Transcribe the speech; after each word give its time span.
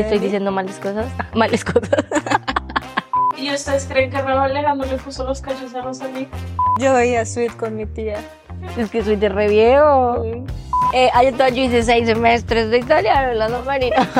Estoy 0.00 0.18
diciendo 0.18 0.50
malas 0.50 0.78
cosas. 0.78 1.06
Malas 1.34 1.64
cosas. 1.64 2.04
¿Y 3.36 3.52
ustedes 3.52 3.86
creen 3.86 4.10
que 4.10 4.20
Raúl 4.20 4.42
Alejandro 4.42 4.86
le 4.90 4.98
puso 4.98 5.24
los 5.24 5.40
cachos 5.40 5.74
a 5.74 5.82
Rosalía? 5.82 6.28
Yo 6.78 6.94
veía 6.94 7.24
Sweet 7.24 7.56
con 7.56 7.76
mi 7.76 7.86
tía. 7.86 8.18
Es 8.76 8.90
que 8.90 9.02
soy 9.02 9.16
de 9.16 9.28
re 9.28 9.48
viejo. 9.48 10.22
Eh, 10.92 11.10
yo 11.54 11.62
hice 11.62 11.82
seis 11.82 12.06
semestres 12.06 12.70
de 12.70 12.78
italiano, 12.78 13.32
la 13.34 13.48
marinas. 13.60 14.08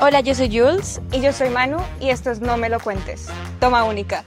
Hola, 0.00 0.20
yo 0.20 0.34
soy 0.34 0.48
Jules. 0.48 1.00
Y 1.10 1.20
yo 1.20 1.32
soy 1.32 1.50
Manu. 1.50 1.78
Y 2.00 2.10
esto 2.10 2.30
es 2.30 2.40
No 2.40 2.56
Me 2.56 2.68
Lo 2.68 2.78
Cuentes. 2.78 3.28
Toma 3.58 3.84
única. 3.84 4.24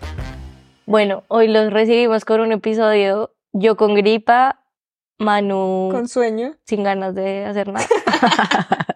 Bueno, 0.85 1.23
hoy 1.29 1.47
los 1.47 1.71
recibimos 1.71 2.25
con 2.25 2.41
un 2.41 2.51
episodio. 2.51 3.31
Yo 3.53 3.77
con 3.77 3.95
gripa, 3.95 4.59
Manu 5.17 5.89
Con 5.91 6.07
sueño. 6.07 6.55
sin 6.65 6.83
ganas 6.83 7.15
de 7.15 7.45
hacer 7.45 7.71
nada. 7.71 7.87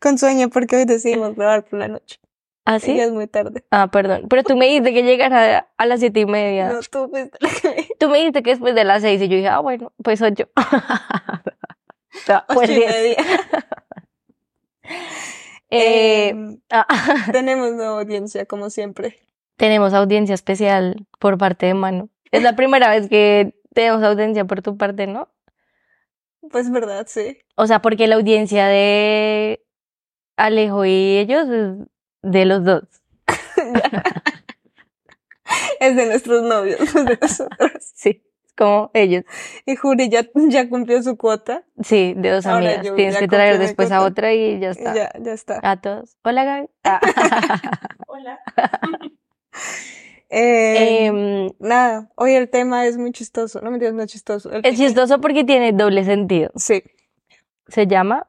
Con 0.00 0.18
sueño 0.18 0.48
porque 0.48 0.76
hoy 0.76 0.84
decidimos 0.84 1.34
grabar 1.36 1.64
por 1.64 1.78
la 1.78 1.88
noche. 1.88 2.18
¿Ah, 2.64 2.78
sí? 2.78 2.96
ya 2.96 3.04
es 3.04 3.10
muy 3.12 3.26
tarde. 3.26 3.64
Ah, 3.70 3.88
perdón. 3.90 4.26
Pero 4.28 4.42
tú 4.44 4.56
me 4.56 4.66
dijiste 4.66 4.92
que 4.92 5.02
llegara 5.02 5.68
a 5.76 5.86
las 5.86 6.00
siete 6.00 6.20
y 6.20 6.26
media. 6.26 6.68
No, 6.72 6.80
tú 6.82 7.08
fuiste 7.10 7.38
Tú 7.98 8.08
me 8.08 8.18
dijiste 8.18 8.42
que 8.42 8.50
después 8.50 8.74
de 8.74 8.84
las 8.84 9.02
seis 9.02 9.20
y 9.22 9.28
yo 9.28 9.36
dije, 9.36 9.48
ah, 9.48 9.58
bueno, 9.60 9.92
pues 10.02 10.20
ocho. 10.22 10.48
Ah, 12.28 12.44
pues 12.48 12.68
Ocho 12.68 12.72
y 12.72 12.74
diez. 12.74 12.90
media. 12.92 13.16
Eh, 15.72 16.30
Em, 16.30 16.58
ah, 16.70 16.86
tenemos 17.32 17.72
nueva 17.72 18.00
audiencia, 18.00 18.44
como 18.46 18.70
siempre. 18.70 19.20
tenemos 19.56 19.94
audiencia 19.94 20.34
especial 20.34 21.06
por 21.20 21.38
parte 21.38 21.66
de 21.66 21.74
Manu. 21.74 22.10
Es 22.32 22.42
la 22.42 22.56
primera 22.56 22.88
vez 22.90 23.08
que 23.08 23.54
tenemos 23.72 24.02
audiencia 24.02 24.44
por 24.44 24.62
tu 24.62 24.76
parte, 24.76 25.06
¿no? 25.06 25.28
Pues 26.50 26.70
verdad, 26.72 27.06
sí. 27.08 27.38
O 27.54 27.68
sea, 27.68 27.80
porque 27.80 28.08
la 28.08 28.16
audiencia 28.16 28.66
de 28.66 29.64
Alejo 30.40 30.84
y 30.86 31.18
ellos 31.18 31.48
es 31.48 31.74
de 32.22 32.44
los 32.46 32.64
dos. 32.64 32.84
Es 35.80 35.96
de 35.96 36.06
nuestros 36.06 36.42
novios, 36.42 36.78
no 36.94 37.00
es 37.00 37.06
de 37.06 37.18
nosotros. 37.20 37.72
Sí, 37.94 38.22
es 38.44 38.52
como 38.56 38.90
ellos. 38.94 39.24
Y 39.66 39.74
Juri 39.76 40.08
ya, 40.08 40.26
ya 40.34 40.68
cumplió 40.68 41.02
su 41.02 41.16
cuota. 41.16 41.64
Sí, 41.82 42.14
de 42.16 42.30
dos 42.30 42.46
Ahora 42.46 42.74
amigas. 42.76 42.94
Tienes 42.96 43.16
que 43.18 43.28
traer 43.28 43.58
después 43.58 43.90
a 43.90 44.02
otra 44.02 44.32
y 44.32 44.60
ya 44.60 44.70
está. 44.70 44.94
ya, 44.94 45.10
ya 45.18 45.32
está. 45.32 45.58
A 45.62 45.80
todos. 45.80 46.16
Hola, 46.22 46.44
Gaby. 46.44 46.68
Ah. 46.84 47.00
Hola. 48.06 48.38
Eh, 50.28 51.06
Em, 51.06 51.50
nada, 51.58 52.08
hoy 52.14 52.34
el 52.34 52.48
tema 52.50 52.86
es 52.86 52.96
muy 52.96 53.10
chistoso. 53.12 53.60
No 53.62 53.70
me 53.70 53.78
digas 53.78 53.94
no 53.94 54.02
es 54.02 54.10
chistoso. 54.12 54.52
El- 54.52 54.64
es 54.64 54.76
chistoso 54.78 55.20
porque 55.20 55.42
tiene 55.44 55.72
doble 55.72 56.04
sentido. 56.04 56.50
Sí, 56.54 56.82
Se 57.66 57.86
llama 57.88 58.28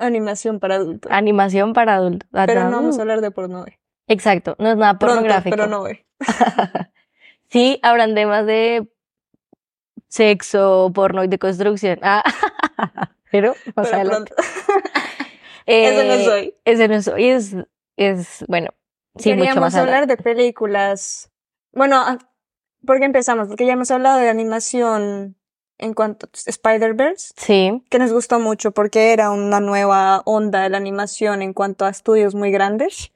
animación 0.00 0.58
para 0.60 0.76
adultos. 0.76 1.10
animación 1.12 1.72
para 1.72 1.94
adultos. 1.96 2.28
Ah, 2.32 2.44
Pero 2.46 2.64
no 2.64 2.76
vamos 2.76 2.96
a 2.96 2.98
uh. 2.98 3.00
hablar 3.02 3.20
de 3.20 3.30
porno 3.30 3.62
hoy. 3.62 3.76
Exacto, 4.08 4.56
no 4.58 4.70
es 4.70 4.76
nada 4.76 4.98
Pronto, 4.98 5.14
pornográfico. 5.16 5.56
pero 5.56 5.68
no 5.68 5.80
hoy. 5.82 6.04
sí, 7.48 7.78
habrán 7.82 8.14
temas 8.14 8.44
de 8.46 8.88
sexo, 10.08 10.90
porno 10.94 11.24
y 11.24 11.28
de 11.28 11.38
construcción. 11.38 11.98
Ah, 12.02 12.22
pero 13.30 13.54
más 13.76 13.88
Pero 13.88 13.96
adelante. 13.96 14.34
pronto. 14.34 14.50
Ese 15.66 16.04
no 16.04 16.14
Eh, 16.14 16.24
soy. 16.24 16.54
Ese 16.64 16.88
no 16.88 17.02
soy. 17.02 17.24
Es, 17.28 17.56
es 17.96 18.44
bueno, 18.48 18.70
sí, 19.16 19.30
mucho 19.30 19.36
Queríamos 19.42 19.60
más 19.60 19.74
hablar 19.76 19.98
adelante. 20.02 20.16
de 20.16 20.22
películas. 20.22 21.30
Bueno, 21.72 21.96
ah, 22.04 22.18
¿por 22.84 22.98
qué 22.98 23.04
empezamos? 23.04 23.46
Porque 23.48 23.66
ya 23.66 23.74
hemos 23.74 23.90
hablado 23.92 24.18
de 24.18 24.28
animación 24.28 25.36
en 25.80 25.94
cuanto 25.94 26.26
a 26.26 26.30
Spider-Verse, 26.32 27.34
Sí, 27.36 27.82
que 27.90 27.98
nos 27.98 28.12
gustó 28.12 28.38
mucho 28.38 28.70
porque 28.72 29.12
era 29.12 29.30
una 29.30 29.60
nueva 29.60 30.22
onda 30.24 30.62
de 30.62 30.70
la 30.70 30.76
animación 30.76 31.42
en 31.42 31.52
cuanto 31.52 31.84
a 31.84 31.90
estudios 31.90 32.34
muy 32.34 32.50
grandes. 32.50 33.12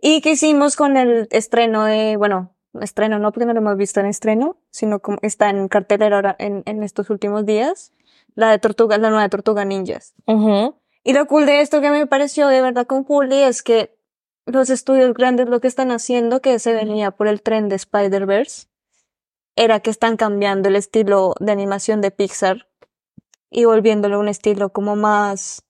Y 0.00 0.20
que 0.20 0.32
hicimos 0.32 0.76
con 0.76 0.96
el 0.96 1.26
estreno 1.30 1.84
de, 1.84 2.16
bueno, 2.16 2.54
estreno 2.80 3.18
no 3.18 3.32
porque 3.32 3.46
no 3.46 3.52
lo 3.52 3.58
hemos 3.60 3.76
visto 3.76 4.00
en 4.00 4.06
estreno, 4.06 4.56
sino 4.70 5.00
como 5.00 5.18
está 5.22 5.50
en 5.50 5.68
cartelera 5.68 6.16
ahora 6.16 6.36
en, 6.38 6.62
en 6.66 6.82
estos 6.82 7.10
últimos 7.10 7.44
días, 7.44 7.92
la 8.34 8.50
de 8.50 8.58
Tortuga, 8.58 8.98
la 8.98 9.10
nueva 9.10 9.28
Tortuga 9.28 9.64
Ninjas. 9.64 10.14
Y 11.04 11.12
lo 11.12 11.26
cool 11.26 11.46
de 11.46 11.60
esto 11.60 11.80
que 11.80 11.90
me 11.90 12.06
pareció 12.06 12.48
de 12.48 12.60
verdad 12.60 12.86
con 12.86 13.04
Juli 13.04 13.42
es 13.42 13.62
que 13.62 13.96
los 14.46 14.70
estudios 14.70 15.14
grandes 15.14 15.48
lo 15.48 15.60
que 15.60 15.68
están 15.68 15.90
haciendo, 15.90 16.40
que 16.40 16.58
se 16.58 16.72
venía 16.72 17.10
por 17.10 17.28
el 17.28 17.42
tren 17.42 17.68
de 17.68 17.76
Spider-Verse, 17.76 18.66
era 19.58 19.80
que 19.80 19.90
están 19.90 20.16
cambiando 20.16 20.68
el 20.68 20.76
estilo 20.76 21.34
de 21.40 21.50
animación 21.50 22.00
de 22.00 22.12
Pixar 22.12 22.68
y 23.50 23.64
volviéndolo 23.64 24.20
un 24.20 24.28
estilo 24.28 24.70
como 24.70 24.94
más 24.94 25.64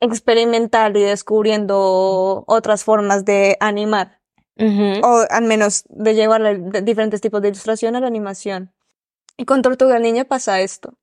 experimental 0.00 0.96
y 0.96 1.02
descubriendo 1.02 2.44
otras 2.48 2.82
formas 2.82 3.24
de 3.24 3.56
animar, 3.60 4.20
o 4.58 5.24
al 5.30 5.44
menos 5.44 5.84
de 5.88 6.14
llevar 6.14 6.82
diferentes 6.82 7.20
tipos 7.20 7.40
de 7.42 7.48
ilustración 7.48 7.94
a 7.94 8.00
la 8.00 8.08
animación. 8.08 8.72
Y 9.36 9.44
con 9.44 9.62
Tortuga 9.62 10.00
Niña 10.00 10.24
pasa 10.24 10.60
esto. 10.60 10.94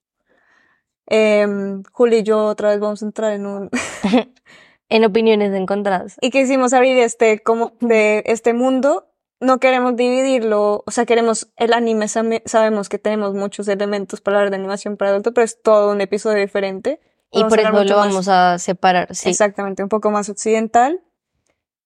Em, 1.07 1.83
Juli 1.91 2.17
y 2.17 2.23
yo 2.23 2.47
otra 2.47 2.71
vez 2.71 2.79
vamos 2.79 3.01
a 3.01 3.05
entrar 3.05 3.31
en 3.31 3.45
un 3.45 3.69
en 4.89 5.05
opiniones 5.05 5.53
encontradas. 5.53 6.17
y 6.19 6.31
quisimos 6.31 6.73
abrir 6.73 6.97
este 6.97 7.41
como 7.43 7.73
de 7.79 8.23
este 8.25 8.53
mundo 8.53 9.07
no 9.39 9.59
queremos 9.59 9.95
dividirlo 9.95 10.83
o 10.85 10.91
sea 10.91 11.05
queremos 11.05 11.51
el 11.57 11.73
anime 11.73 12.07
sabemos 12.07 12.89
que 12.89 12.97
tenemos 12.99 13.33
muchos 13.33 13.67
elementos 13.67 14.21
para 14.21 14.37
hablar 14.37 14.49
de 14.51 14.57
animación 14.57 14.97
para 14.97 15.11
adultos 15.11 15.33
pero 15.35 15.45
es 15.45 15.61
todo 15.61 15.91
un 15.91 16.01
episodio 16.01 16.39
diferente 16.39 16.99
Y 17.31 17.39
Vamos 17.39 17.49
por 17.51 17.59
eso 17.59 17.69
lo 17.71 17.75
más- 17.77 18.07
vamos 18.07 18.27
a 18.29 18.57
separar. 18.59 19.13
Sí. 19.13 19.29
exactamente 19.29 19.83
un 19.83 19.89
poco 19.89 20.09
más 20.11 20.29
occidental 20.29 21.01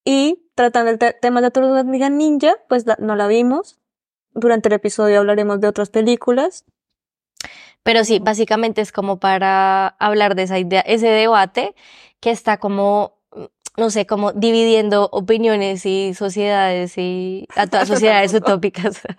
y 0.04 0.48
tratando 0.54 0.90
el 0.90 0.98
te- 0.98 1.12
tema 1.12 1.40
de 1.40 1.46
la 1.48 1.50
Tortuga 1.50 1.82
Ninja 2.10 2.56
pues 2.68 2.86
la- 2.86 2.96
no 3.00 3.16
la 3.16 3.26
vimos 3.26 3.78
durante 4.32 4.68
el 4.68 4.74
episodio 4.74 5.18
hablaremos 5.18 5.60
de 5.60 5.66
otras 5.68 5.90
películas 5.90 6.64
Pero 7.82 8.04
sí, 8.04 8.18
básicamente 8.20 8.80
es 8.82 8.92
como 8.92 9.18
para 9.18 9.88
hablar 9.98 10.34
de 10.34 10.42
esa 10.44 10.58
idea, 10.58 10.80
ese 10.82 11.08
debate 11.08 11.74
que 12.20 12.30
está 12.30 12.58
como, 12.58 13.18
no 13.76 13.90
sé, 13.90 14.06
como 14.06 14.32
dividiendo 14.32 15.08
opiniones 15.12 15.86
y 15.86 16.14
sociedades 16.14 16.98
y 16.98 17.46
a 17.56 17.66
todas 17.66 17.88
sociedades 17.88 18.34
utópicas. 18.34 19.00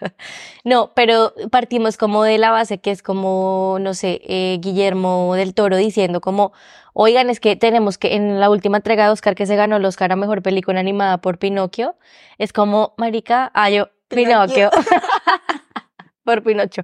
No, 0.64 0.92
pero 0.94 1.34
partimos 1.50 1.98
como 1.98 2.24
de 2.24 2.38
la 2.38 2.52
base 2.52 2.80
que 2.80 2.92
es 2.92 3.02
como, 3.02 3.78
no 3.82 3.96
sé, 3.96 4.22
eh, 4.26 4.60
Guillermo 4.62 5.34
del 5.36 5.56
Toro 5.56 5.76
diciendo 5.76 6.22
como, 6.22 6.52
oigan, 6.94 7.32
es 7.32 7.40
que 7.40 7.56
tenemos 7.56 7.98
que 7.98 8.16
en 8.16 8.40
la 8.40 8.52
última 8.52 8.78
entrega 8.78 9.06
de 9.06 9.10
Oscar 9.10 9.34
que 9.34 9.48
se 9.48 9.56
ganó 9.56 9.78
el 9.78 9.86
Oscar 9.86 10.12
a 10.12 10.16
Mejor 10.16 10.44
Película 10.44 10.80
Animada 10.80 11.18
por 11.18 11.40
Pinocchio, 11.40 11.96
es 12.38 12.54
como, 12.54 12.94
marica, 12.98 13.50
ah, 13.56 13.72
yo, 13.72 13.90
Pinocchio. 14.08 14.70
Por 16.24 16.44
Pinocho. 16.44 16.84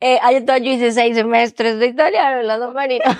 Eh, 0.00 0.18
yo 0.46 0.70
hice 0.70 0.92
seis 0.92 1.16
semestres 1.16 1.78
de 1.78 1.86
italiano 1.86 2.40
en 2.40 2.46
la 2.46 2.58
dos 2.58 2.74
marinas. 2.74 3.16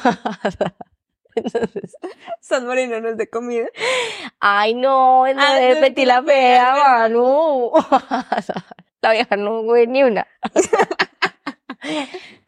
Entonces, 1.35 1.97
San 2.41 2.67
Marino 2.67 3.01
no 3.01 3.11
es 3.11 3.17
de 3.17 3.29
comida 3.29 3.67
ay 4.41 4.75
no, 4.75 5.27
es 5.27 5.37
Ah, 5.39 5.55
de 5.55 5.81
Betty 5.81 6.05
la 6.05 6.23
Fea, 6.23 6.75
Manu. 6.75 7.73
La 9.03 9.13
vieja 9.13 9.37
no 9.37 9.63
güey 9.63 9.87
ni 9.87 10.03
una. 10.03 10.27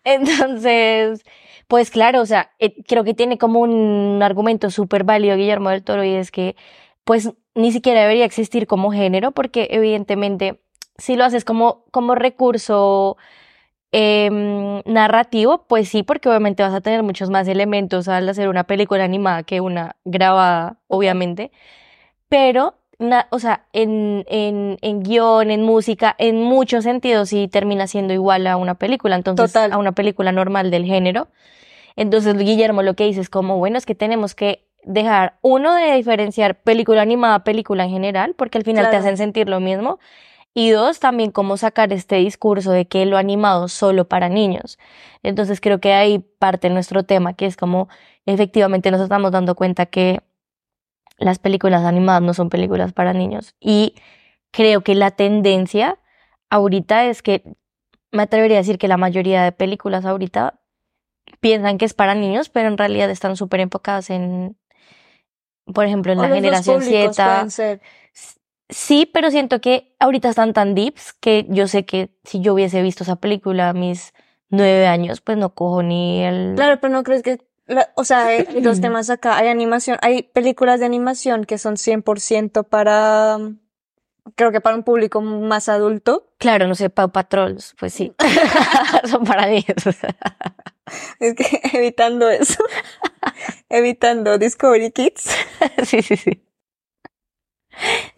Entonces, 0.05 1.25
pues 1.67 1.91
claro, 1.91 2.21
o 2.21 2.27
sea, 2.27 2.51
eh, 2.59 2.83
creo 2.85 3.05
que 3.05 3.15
tiene 3.15 3.39
como 3.39 3.61
un 3.61 4.21
argumento 4.23 4.71
súper 4.71 5.05
válido 5.05 5.37
Guillermo 5.37 5.71
del 5.71 5.83
Toro 5.83 6.05
y 6.05 6.15
es 6.15 6.31
que 6.31 6.57
pues 7.05 7.31
ni 7.55 7.73
siquiera 7.73 8.03
debería 8.03 8.25
existir 8.25 8.67
como 8.67 8.93
género 8.93 9.33
porque 9.33 9.69
evidentemente 9.71 10.61
si 10.99 11.17
lo 11.17 11.25
haces 11.25 11.45
como, 11.45 11.85
como 11.91 12.15
recurso 12.15 13.17
em, 13.93 14.83
narrativo, 14.87 15.65
pues 15.69 15.89
sí, 15.89 16.03
porque 16.03 16.29
obviamente 16.29 16.63
vas 16.63 16.75
a 16.75 16.81
tener 16.81 17.03
muchos 17.03 17.31
más 17.31 17.47
elementos 17.49 18.09
al 18.09 18.29
hacer 18.29 18.49
una 18.49 18.65
película 18.65 19.05
animada 19.05 19.43
que 19.43 19.61
una 19.61 19.97
grabada, 20.05 20.77
obviamente. 20.89 21.51
Pero, 22.29 22.75
na- 22.99 23.27
o 23.31 23.39
sea, 23.39 23.67
en, 23.73 24.25
en, 24.29 24.79
en 24.81 25.03
guion, 25.03 25.51
en 25.51 25.63
música, 25.63 26.15
en 26.19 26.43
muchos 26.43 26.85
sentidos 26.85 27.29
sí 27.29 27.49
termina 27.49 27.87
siendo 27.87 28.15
igual 28.15 28.47
a 28.47 28.57
una 28.57 28.75
película, 28.75 29.17
entonces 29.17 29.53
Total. 29.53 29.73
a 29.73 29.79
una 29.79 29.93
película 29.93 30.33
normal 30.33 30.71
del 30.71 30.85
género. 30.87 31.29
Entonces 31.95 32.37
Guillermo 32.39 32.83
lo 32.83 32.95
que 32.95 33.05
dice 33.05 33.21
es 33.21 33.29
como, 33.29 33.59
bueno, 33.59 33.77
es 33.77 33.85
que 33.85 33.95
tenemos 33.95 34.35
que 34.35 34.65
dejar, 34.85 35.35
uno, 35.43 35.75
de 35.75 35.93
diferenciar 35.95 36.57
película 36.63 37.03
animada, 37.03 37.45
película 37.45 37.85
en 37.85 37.91
general, 37.91 38.35
porque 38.37 38.59
al 38.59 38.65
final 38.65 38.89
te 38.91 38.97
hacen 38.97 39.17
sentir 39.19 39.49
lo 39.49 39.61
mismo. 39.61 39.99
Y 40.55 40.71
dos, 40.71 41.01
también 41.01 41.31
cómo 41.31 41.57
sacar 41.57 41.93
este 41.93 42.17
discurso 42.17 42.73
de 42.73 42.87
que 42.87 43.07
lo 43.07 43.17
animado 43.17 43.69
solo 43.69 44.07
para 44.07 44.29
niños. 44.29 44.79
Entonces 45.23 45.61
creo 45.61 45.81
que 45.81 45.95
ahí 45.95 46.19
parte 46.19 46.69
nuestro 46.69 47.05
tema, 47.05 47.35
que 47.35 47.47
es 47.47 47.57
como 47.57 47.89
efectivamente 48.27 48.91
nos 48.91 49.01
estamos 49.01 49.33
dando 49.33 49.55
cuenta 49.55 49.87
que 49.87 50.21
las 51.19 51.39
películas 51.39 51.85
animadas 51.85 52.23
no 52.23 52.35
son 52.35 52.51
películas 52.51 52.93
para 52.93 53.13
niños. 53.13 53.55
Y 53.61 53.95
creo 54.51 54.83
que 54.83 54.95
la 54.95 55.11
tendencia 55.11 55.99
ahorita 56.51 57.07
es 57.07 57.23
que 57.23 57.43
me 58.11 58.25
atrevería 58.25 58.59
a 58.59 58.61
decir 58.61 58.79
que 58.79 58.89
la 58.89 58.99
mayoría 58.99 59.43
de 59.43 59.53
películas 59.53 60.05
ahorita 60.05 60.61
piensan 61.41 61.79
que 61.79 61.87
es 61.87 61.95
para 61.95 62.15
niños, 62.15 62.51
pero 62.51 62.69
en 62.69 62.77
realidad 62.77 63.11
están 63.11 63.37
súper 63.37 63.61
enfocadas 63.61 64.11
en, 64.11 64.57
por 65.73 65.87
ejemplo, 65.87 66.13
en 66.13 66.19
O 66.19 66.23
la 66.23 66.35
generación 66.35 66.83
Z. 66.83 67.49
Sí, 68.73 69.07
pero 69.13 69.31
siento 69.31 69.61
que 69.61 69.95
ahorita 70.01 70.29
están 70.29 70.53
tan 70.53 70.75
deeps 70.75 71.13
que 71.13 71.47
yo 71.49 71.69
sé 71.69 71.85
que 71.85 72.11
si 72.25 72.41
yo 72.41 72.55
hubiese 72.55 72.83
visto 72.83 73.05
esa 73.05 73.17
película 73.17 73.69
a 73.69 73.73
mis 73.75 74.13
nueve 74.49 74.87
años, 74.87 75.21
pues 75.21 75.39
no 75.39 75.55
cojo 75.55 75.83
ni 75.83 76.23
el... 76.25 76.55
Claro, 76.57 76.81
pero 76.81 76.93
no 76.93 77.03
crees 77.05 77.23
que, 77.23 77.39
la- 77.67 77.91
o 77.97 78.05
sea, 78.05 78.27
hay 78.27 78.47
los 78.63 78.81
temas 78.81 79.09
acá, 79.11 79.37
hay 79.37 79.49
animación, 79.49 79.99
hay 80.03 80.23
películas 80.25 80.81
de 80.81 80.87
animación 80.87 81.45
que 81.45 81.59
son 81.59 81.77
100% 81.77 82.65
para, 82.65 83.39
creo 84.35 84.53
que 84.53 84.61
para 84.61 84.77
un 84.77 84.83
público 84.85 85.21
más 85.21 85.69
adulto. 85.69 86.33
Claro, 86.39 86.67
no 86.67 86.75
sé, 86.75 86.91
Paw 86.91 87.13
Patrols, 87.13 87.75
pues 87.79 87.93
sí. 87.95 88.13
Son 89.09 89.25
para 89.25 89.47
niños. 89.47 89.67
Es 91.21 91.35
que 91.35 91.61
evitando 91.79 92.29
eso, 92.29 92.63
evitando 93.71 94.37
Discovery 94.39 94.91
Kids. 94.91 95.31
sí, 95.85 96.03
sí, 96.03 96.17
sí. 96.17 96.43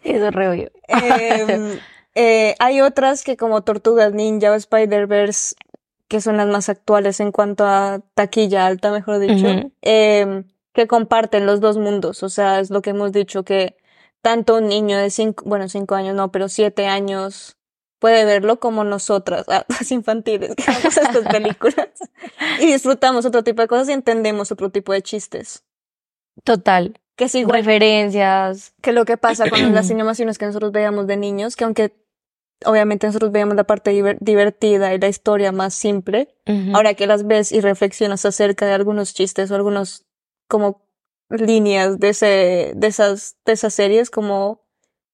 Eso 0.03 0.27
es 0.27 0.33
re. 0.33 0.71
Em, 0.87 1.79
eh, 2.15 2.55
hay 2.59 2.81
otras 2.81 3.23
que 3.23 3.37
como 3.37 3.63
Tortugas 3.63 4.13
Ninja 4.13 4.51
o 4.51 4.55
Spider-Verse, 4.55 5.55
que 6.07 6.21
son 6.21 6.37
las 6.37 6.47
más 6.47 6.69
actuales 6.69 7.19
en 7.19 7.31
cuanto 7.31 7.65
a 7.65 8.01
taquilla 8.13 8.65
alta, 8.65 8.91
mejor 8.91 9.19
dicho, 9.19 9.71
em, 9.81 10.45
que 10.73 10.87
comparten 10.87 11.45
los 11.45 11.61
dos 11.61 11.77
mundos. 11.77 12.23
O 12.23 12.29
sea, 12.29 12.59
es 12.59 12.69
lo 12.69 12.81
que 12.81 12.91
hemos 12.91 13.11
dicho 13.11 13.43
que 13.43 13.77
tanto 14.21 14.55
un 14.55 14.67
niño 14.67 14.97
de 14.97 15.09
cinco, 15.09 15.43
bueno, 15.47 15.69
cinco 15.69 15.95
años 15.95 16.15
no, 16.15 16.31
pero 16.31 16.49
siete 16.49 16.87
años 16.87 17.57
puede 17.99 18.25
verlo 18.25 18.59
como 18.59 18.83
nosotras, 18.83 19.45
las 19.67 19.91
infantiles, 19.91 20.55
que 20.55 20.63
vemos 20.65 20.97
estas 20.97 21.27
películas 21.27 21.89
y 22.59 22.67
disfrutamos 22.67 23.25
otro 23.25 23.43
tipo 23.43 23.61
de 23.61 23.67
cosas 23.67 23.89
y 23.89 23.93
entendemos 23.93 24.51
otro 24.51 24.69
tipo 24.69 24.93
de 24.93 25.01
chistes. 25.01 25.63
Total. 26.43 26.99
Que 27.15 27.25
igual 27.37 27.59
Referencias. 27.59 28.73
que 28.81 28.91
lo 28.91 29.05
que 29.05 29.17
pasa 29.17 29.49
con 29.49 29.73
las 29.73 29.89
animaciones 29.91 30.37
que 30.37 30.45
nosotros 30.45 30.71
veíamos 30.71 31.07
de 31.07 31.17
niños, 31.17 31.55
que 31.55 31.63
aunque 31.63 31.93
obviamente 32.65 33.07
nosotros 33.07 33.31
veíamos 33.31 33.55
la 33.55 33.63
parte 33.65 33.91
diver- 33.91 34.17
divertida 34.19 34.93
y 34.93 34.99
la 34.99 35.07
historia 35.07 35.51
más 35.51 35.73
simple, 35.73 36.35
Ujú. 36.47 36.75
ahora 36.75 36.93
que 36.93 37.07
las 37.07 37.25
ves 37.27 37.51
y 37.51 37.61
reflexionas 37.61 38.25
acerca 38.25 38.65
de 38.65 38.73
algunos 38.73 39.13
chistes 39.13 39.51
o 39.51 39.55
algunos 39.55 40.05
como 40.49 40.85
líneas 41.29 41.99
de 41.99 42.09
ese, 42.09 42.73
de 42.75 42.87
esas, 42.87 43.37
de 43.45 43.53
esas 43.53 43.73
series, 43.73 44.09
como, 44.09 44.61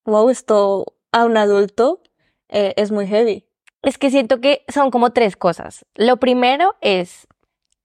wow, 0.06 0.30
esto 0.30 0.98
a 1.12 1.26
un 1.26 1.38
adulto 1.38 2.02
eh, 2.50 2.74
es 2.78 2.92
muy 2.92 3.08
heavy. 3.08 3.48
Es 3.82 3.98
que 3.98 4.12
siento 4.12 4.40
que 4.42 4.64
son 4.68 4.92
como 4.92 5.12
tres 5.12 5.36
cosas. 5.36 5.86
Lo 5.96 6.18
primero 6.18 6.76
es 6.82 7.28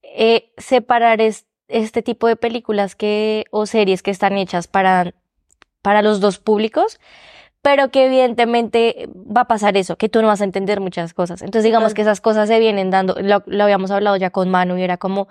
eh, 0.03 0.53
separar 0.59 1.21
es- 1.21 1.47
este 1.69 2.03
tipo 2.03 2.29
de 2.29 2.37
películas 2.37 2.95
que, 2.97 3.45
o 3.51 3.67
series 3.67 4.03
que 4.03 4.11
están 4.11 4.37
hechas 4.39 4.69
para, 4.69 5.15
para 5.83 6.03
los 6.03 6.21
dos 6.21 6.39
públicos, 6.39 7.01
pero 7.63 7.91
que 7.91 8.07
evidentemente 8.07 9.09
va 9.15 9.43
a 9.43 9.49
pasar 9.49 9.77
eso, 9.77 9.97
que 9.97 10.09
tú 10.09 10.23
no 10.23 10.29
vas 10.29 10.41
a 10.41 10.45
entender 10.45 10.81
muchas 10.81 11.15
cosas. 11.15 11.43
Entonces 11.43 11.65
digamos 11.65 11.95
que 11.95 12.03
esas 12.03 12.21
cosas 12.21 12.49
se 12.49 12.59
vienen 12.61 12.91
dando, 12.91 13.17
lo, 13.21 13.43
lo 13.47 13.65
habíamos 13.65 13.91
hablado 13.91 14.17
ya 14.17 14.31
con 14.31 14.51
Manu 14.51 14.79
y 14.79 14.83
era 14.83 14.97
como, 14.99 15.29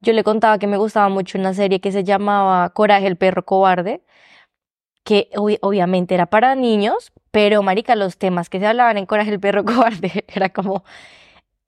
yo 0.00 0.12
le 0.12 0.24
contaba 0.24 0.58
que 0.58 0.66
me 0.68 0.76
gustaba 0.78 1.08
mucho 1.08 1.38
una 1.38 1.54
serie 1.54 1.80
que 1.80 1.92
se 1.92 2.04
llamaba 2.04 2.70
Coraje 2.70 3.06
el 3.08 3.16
perro 3.16 3.44
cobarde, 3.44 4.02
que 5.04 5.28
obvi- 5.34 5.58
obviamente 5.62 6.14
era 6.14 6.26
para 6.26 6.54
niños, 6.54 7.12
pero 7.30 7.62
marica, 7.62 7.96
los 7.96 8.18
temas 8.18 8.48
que 8.48 8.60
se 8.60 8.66
hablaban 8.66 8.98
en 8.98 9.06
Coraje 9.06 9.30
el 9.30 9.40
perro 9.40 9.64
cobarde 9.66 10.24
era 10.28 10.50
como 10.50 10.84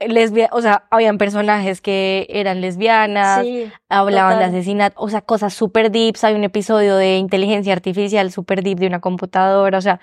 lesbia, 0.08 0.48
o 0.52 0.60
sea, 0.60 0.86
habían 0.90 1.18
personajes 1.18 1.80
que 1.80 2.26
eran 2.28 2.60
lesbianas, 2.60 3.42
Sí, 3.42 3.70
hablaban 3.88 4.38
de 4.38 4.44
asesinato, 4.44 5.00
o 5.00 5.08
sea, 5.08 5.20
cosas 5.22 5.54
súper 5.54 5.90
deeps, 5.90 6.24
hay 6.24 6.34
un 6.34 6.44
episodio 6.44 6.96
de 6.96 7.16
inteligencia 7.16 7.72
artificial 7.72 8.30
súper 8.32 8.62
deep 8.62 8.78
de 8.78 8.86
una 8.86 9.00
computadora, 9.00 9.78
o 9.78 9.82
sea, 9.82 10.00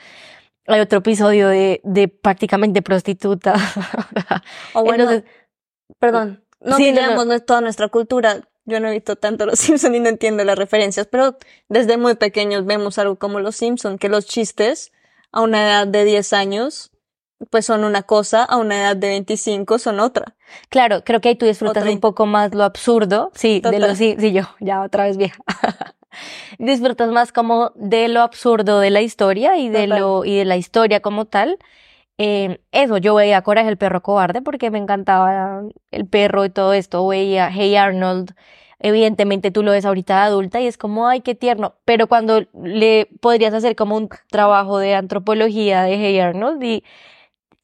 hay 0.68 0.80
otro 0.80 1.00
episodio 1.00 1.48
de, 1.48 1.82
de 1.84 2.08
prácticamente 2.08 2.82
prostituta. 2.82 3.56
o 4.74 4.84
bueno, 4.84 5.04
Entonces, 5.04 5.30
perdón, 6.00 6.44
no 6.62 6.78
Sí, 6.78 6.92
no. 6.92 7.26
no, 7.26 7.40
toda 7.42 7.62
nuestra 7.62 7.88
cultura. 7.88 8.42
Yo 8.66 8.80
no 8.80 8.88
he 8.88 8.92
visto 8.92 9.16
tanto 9.16 9.46
Los 9.46 9.60
Simpson 9.60 9.96
y 9.96 10.00
no 10.00 10.10
entiendo 10.10 10.44
las 10.44 10.58
referencias, 10.58 11.08
pero 11.08 11.38
desde 11.68 11.98
muy 11.98 12.16
pequeños 12.16 12.66
vemos 12.66 12.98
algo 13.00 13.18
como 13.18 13.40
Los 13.40 13.56
Simpson, 13.56 13.98
que 13.98 14.10
los 14.10 14.26
chistes 14.26 14.92
a 15.32 15.42
una 15.42 15.64
edad 15.64 15.88
de 15.88 16.04
10 16.06 16.34
años 16.34 16.91
pues 17.50 17.66
son 17.66 17.84
una 17.84 18.04
cosa, 18.04 18.44
a 18.44 18.58
una 18.58 18.78
edad 18.78 18.96
de 18.96 19.10
25 19.10 19.80
son 19.80 20.00
otra. 20.00 20.36
claro, 20.70 21.04
creo 21.04 21.22
que 21.22 21.30
ahí 21.30 21.36
tú 21.36 21.46
disfrutas 21.46 21.84
un 21.84 21.90
30. 21.90 22.02
poco 22.02 22.26
más 22.26 22.54
lo 22.54 22.64
absurdo, 22.64 23.32
sí, 23.34 23.62
de 23.62 23.80
lo, 23.80 23.96
sí, 23.96 24.16
sí, 24.20 24.32
yo, 24.32 24.44
ya 24.60 24.82
otra 24.82 25.06
vez 25.06 25.18
vieja. 25.18 25.42
Disfrutas 26.60 27.10
más 27.10 27.32
como 27.32 27.72
de 27.76 28.08
lo 28.08 28.22
absurdo 28.22 28.80
de 28.80 28.90
la 28.90 29.02
historia 29.02 29.58
y 29.58 29.70
de 29.70 29.86
Total. 29.86 30.00
lo, 30.00 30.26
y 30.26 30.38
de 30.38 30.46
la 30.46 30.58
historia 30.58 31.00
como 31.00 31.26
tal. 31.26 31.58
Eh, 32.18 32.60
eso, 32.72 32.98
yo 32.98 33.16
veía 33.16 33.42
Coraje 33.42 33.70
el 33.70 33.78
perro 33.78 34.04
cobarde 34.04 34.42
porque 34.42 34.70
me 34.70 34.78
encantaba 34.78 35.64
el 35.90 36.06
perro 36.08 36.46
y 36.46 36.50
todo 36.50 36.74
esto. 36.74 37.08
Veía 37.08 37.50
Hey 37.52 37.76
Arnold. 37.76 38.36
Evidentemente 38.80 39.52
tú 39.52 39.64
lo 39.64 39.72
ves 39.72 39.86
ahorita 39.86 40.16
de 40.16 40.22
adulta 40.22 40.60
y 40.60 40.68
es 40.68 40.78
como, 40.78 41.08
ay, 41.08 41.22
qué 41.22 41.36
tierno. 41.36 41.76
Pero 41.86 42.08
cuando 42.08 42.44
le 42.54 43.08
podrías 43.22 43.54
hacer 43.54 43.76
como 43.76 43.96
un 43.96 44.10
trabajo 44.30 44.80
de 44.80 44.96
antropología 44.96 45.84
de 45.84 45.98
Hey 45.98 46.20
Arnold 46.20 46.64
y, 46.64 46.84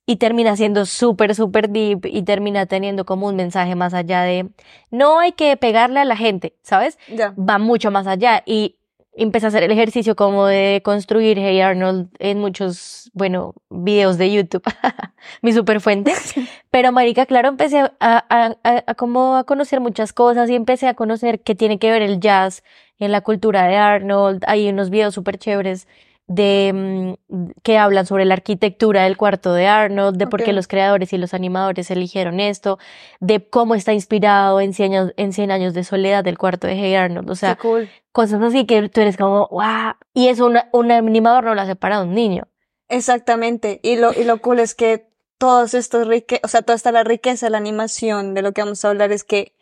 y 0.10 0.16
termina 0.16 0.56
siendo 0.56 0.86
súper, 0.86 1.36
súper 1.36 1.70
deep 1.70 2.06
y 2.06 2.24
termina 2.24 2.66
teniendo 2.66 3.06
como 3.06 3.28
un 3.28 3.36
mensaje 3.36 3.76
más 3.76 3.94
allá 3.94 4.24
de, 4.24 4.48
no 4.90 5.20
hay 5.20 5.34
que 5.34 5.56
pegarle 5.58 6.00
a 6.00 6.06
la 6.06 6.16
gente, 6.16 6.56
¿sabes? 6.64 6.98
Va 7.38 7.60
mucho 7.60 7.92
más 7.92 8.08
allá 8.08 8.42
y 8.46 8.78
empecé 9.20 9.48
a 9.48 9.50
hacer 9.50 9.64
el 9.64 9.72
ejercicio 9.72 10.16
como 10.16 10.46
de 10.46 10.82
construir 10.86 11.38
Hey 11.40 11.60
Arnold 11.60 12.08
en 12.20 12.40
muchos, 12.40 13.12
bueno, 13.14 13.54
videos 13.70 14.18
de 14.18 14.32
YouTube, 14.32 14.64
mi 15.42 15.52
super 15.52 15.82
fuente. 15.82 16.14
Pero 16.72 16.92
marica, 16.94 17.26
claro, 17.26 17.50
empecé 17.50 17.80
a, 17.80 17.92
a, 18.00 18.56
a- 18.64 18.84
a 18.88 18.94
como 18.96 19.36
a 19.36 19.44
conocer 19.44 19.82
muchas 19.82 20.14
cosas 20.14 20.50
y 20.50 20.56
empecé 20.56 20.88
a 20.88 20.94
conocer 20.94 21.42
qué 21.42 21.54
tiene 21.54 21.80
que 21.80 21.92
ver 21.92 22.02
el 22.02 22.20
jazz 22.22 22.64
en 23.00 23.12
la 23.12 23.22
cultura 23.22 23.68
de 23.68 23.76
Arnold. 23.76 24.44
Hay 24.48 24.70
unos 24.70 24.90
videos 24.90 25.14
súper 25.16 25.38
chéveres 25.38 25.88
de 26.28 27.16
mm, 27.30 27.52
que 27.64 27.78
hablan 27.78 28.06
sobre 28.06 28.26
la 28.26 28.34
arquitectura 28.34 29.04
del 29.04 29.16
cuarto 29.18 29.54
de 29.54 29.68
Arnold, 29.68 30.18
de 30.18 30.28
por 30.28 30.44
qué 30.44 30.52
los 30.54 30.68
creadores 30.68 31.14
y 31.14 31.18
los 31.18 31.34
animadores 31.34 31.90
eligieron 31.90 32.40
esto, 32.40 32.80
de 33.22 33.48
cómo 33.50 33.76
está 33.76 33.94
inspirado 33.94 34.60
en 34.60 34.74
Cien 34.74 34.92
años, 34.94 35.14
en 35.18 35.32
Cien 35.34 35.52
años 35.52 35.74
de 35.74 35.84
soledad 35.86 36.24
del 36.24 36.38
cuarto 36.38 36.68
de 36.68 36.74
Hey 36.76 36.96
Arnold. 36.96 37.30
O 37.30 37.36
sea, 37.36 37.56
cool. 37.56 37.90
cosas 38.12 38.42
así 38.42 38.66
que 38.66 38.90
tú 38.90 39.00
eres 39.02 39.16
como, 39.18 39.48
wow. 39.50 39.94
Y 40.14 40.28
eso 40.28 40.46
una- 40.46 40.68
un 40.74 40.92
animador 40.92 41.46
no 41.46 41.56
lo 41.56 41.62
hace 41.62 41.76
para 41.76 42.02
un 42.02 42.14
niño. 42.14 42.48
Exactamente. 42.90 43.80
Y 43.84 43.96
lo, 43.98 44.12
y 44.14 44.24
lo 44.24 44.40
cool 44.42 44.60
es 44.60 44.76
que 44.76 45.08
todos 45.38 45.74
estos 45.76 46.08
rique, 46.08 46.40
o 46.44 46.48
sea, 46.48 46.62
toda 46.62 46.76
esta 46.76 46.92
la 46.92 47.04
riqueza 47.04 47.46
de 47.46 47.52
la 47.52 47.58
animación, 47.58 48.34
de 48.34 48.42
lo 48.42 48.52
que 48.54 48.62
vamos 48.64 48.84
a 48.84 48.90
hablar 48.90 49.12
es 49.12 49.24
que 49.24 49.54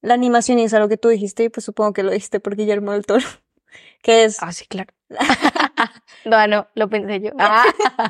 la 0.00 0.14
animación 0.14 0.58
es 0.58 0.74
algo 0.74 0.88
que 0.88 0.96
tú 0.96 1.08
dijiste, 1.08 1.44
y 1.44 1.48
pues 1.48 1.64
supongo 1.64 1.92
que 1.92 2.02
lo 2.02 2.10
dijiste 2.10 2.40
por 2.40 2.56
Guillermo 2.56 2.92
del 2.92 3.06
Toro, 3.06 3.24
que 4.02 4.24
es 4.24 4.42
Ah, 4.42 4.52
sí, 4.52 4.66
claro. 4.66 4.92
no, 6.24 6.46
no, 6.46 6.66
lo 6.74 6.88
pensé 6.88 7.20
yo. 7.20 7.30
Ah. 7.38 7.64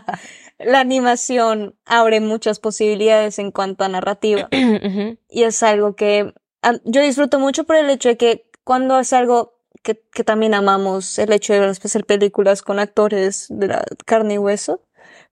la 0.59 0.81
animación 0.81 1.77
abre 1.85 2.21
muchas 2.21 2.59
posibilidades 2.61 3.39
en 3.39 3.51
cuanto 3.51 3.85
a 3.85 3.89
narrativa. 3.89 4.49
Y 5.29 5.45
es 5.45 5.62
algo 5.62 5.97
que 5.97 6.35
ah, 6.62 6.75
yo 6.85 7.01
disfruto 7.01 7.39
mucho 7.39 7.65
por 7.65 7.77
el 7.77 7.89
hecho 7.89 8.11
de 8.11 8.17
que 8.17 8.51
cuando 8.65 8.99
es 8.99 9.12
algo 9.12 9.55
que, 9.83 10.01
que 10.12 10.25
también 10.25 10.55
amamos, 10.55 11.19
el 11.19 11.33
hecho 11.33 11.55
de 11.55 11.65
hacer 11.67 12.05
películas 12.05 12.62
con 12.62 12.79
actores 12.79 13.47
de 13.49 13.69
la 13.69 13.85
carne 14.05 14.35
y 14.35 14.39
hueso, 14.39 14.83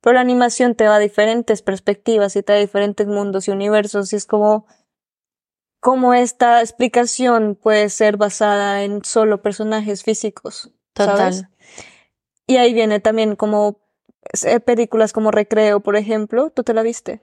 pero 0.00 0.14
la 0.14 0.20
animación 0.20 0.74
te 0.74 0.88
va 0.88 0.96
a 0.96 0.98
diferentes 0.98 1.62
perspectivas 1.62 2.34
y 2.34 2.42
te 2.42 2.54
da 2.54 2.58
diferentes 2.58 3.06
mundos 3.06 3.46
y 3.46 3.50
universos 3.50 4.12
y 4.12 4.16
es 4.16 4.26
como 4.26 4.66
como 5.80 6.12
esta 6.12 6.60
explicación 6.60 7.56
puede 7.60 7.88
ser 7.88 8.18
basada 8.18 8.84
en 8.84 9.02
solo 9.02 9.42
personajes 9.42 10.02
físicos, 10.02 10.70
¿sabes? 10.94 11.44
Y 12.50 12.56
ahí 12.56 12.74
viene 12.74 12.98
también 13.00 13.36
como 13.36 13.80
eh, 14.44 14.60
películas 14.60 15.12
como 15.12 15.30
Recreo, 15.30 15.80
por 15.80 15.96
ejemplo, 15.96 16.50
¿tú 16.50 16.62
te 16.64 16.74
la 16.74 16.82
viste? 16.82 17.22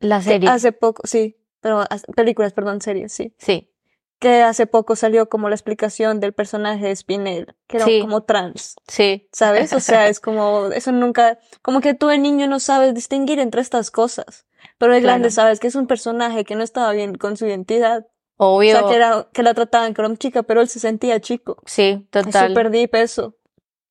La 0.00 0.18
Que 0.18 0.24
serie. 0.24 0.48
Hace 0.48 0.72
poco, 0.72 1.02
sí, 1.06 1.36
pero 1.60 1.84
películas, 2.14 2.52
perdón, 2.52 2.80
series, 2.80 3.12
sí. 3.12 3.34
Sí. 3.38 3.70
Que 4.18 4.42
hace 4.42 4.66
poco 4.66 4.96
salió 4.96 5.28
como 5.28 5.50
la 5.50 5.54
explicación 5.54 6.20
del 6.20 6.32
personaje 6.32 6.86
de 6.86 6.96
Spinel, 6.96 7.54
que 7.66 7.76
era 7.76 7.84
Sí. 7.86 8.00
como 8.00 8.22
trans, 8.22 8.76
Sí. 8.88 9.28
¿sabes? 9.30 9.74
O 9.74 9.80
sea, 9.80 10.08
es 10.08 10.20
como, 10.20 10.68
eso 10.72 10.90
nunca, 10.90 11.38
como 11.60 11.80
que 11.82 11.92
tú 11.92 12.06
de 12.06 12.16
niño 12.18 12.46
no 12.46 12.58
sabes 12.58 12.94
distinguir 12.94 13.38
entre 13.40 13.60
estas 13.60 13.90
cosas, 13.90 14.46
pero 14.78 14.94
de 14.94 15.00
grande 15.02 15.28
Claro. 15.28 15.34
sabes 15.34 15.60
que 15.60 15.66
es 15.66 15.74
un 15.74 15.86
personaje 15.86 16.44
que 16.44 16.54
no 16.54 16.62
estaba 16.64 16.92
bien 16.92 17.14
con 17.16 17.36
su 17.36 17.46
identidad. 17.46 18.06
Obvio. 18.38 18.76
O 18.76 18.78
sea, 18.80 18.88
que, 18.88 18.96
era, 18.96 19.28
que 19.34 19.42
la 19.42 19.52
trataban 19.52 19.92
como 19.92 20.14
chica, 20.16 20.42
pero 20.44 20.62
él 20.62 20.68
se 20.68 20.80
sentía 20.80 21.20
chico. 21.20 21.58
Sí, 21.66 22.06
Es 22.06 22.10
total. 22.24 22.48
súper 22.48 22.70
deep 22.70 22.94
eso. 22.94 23.34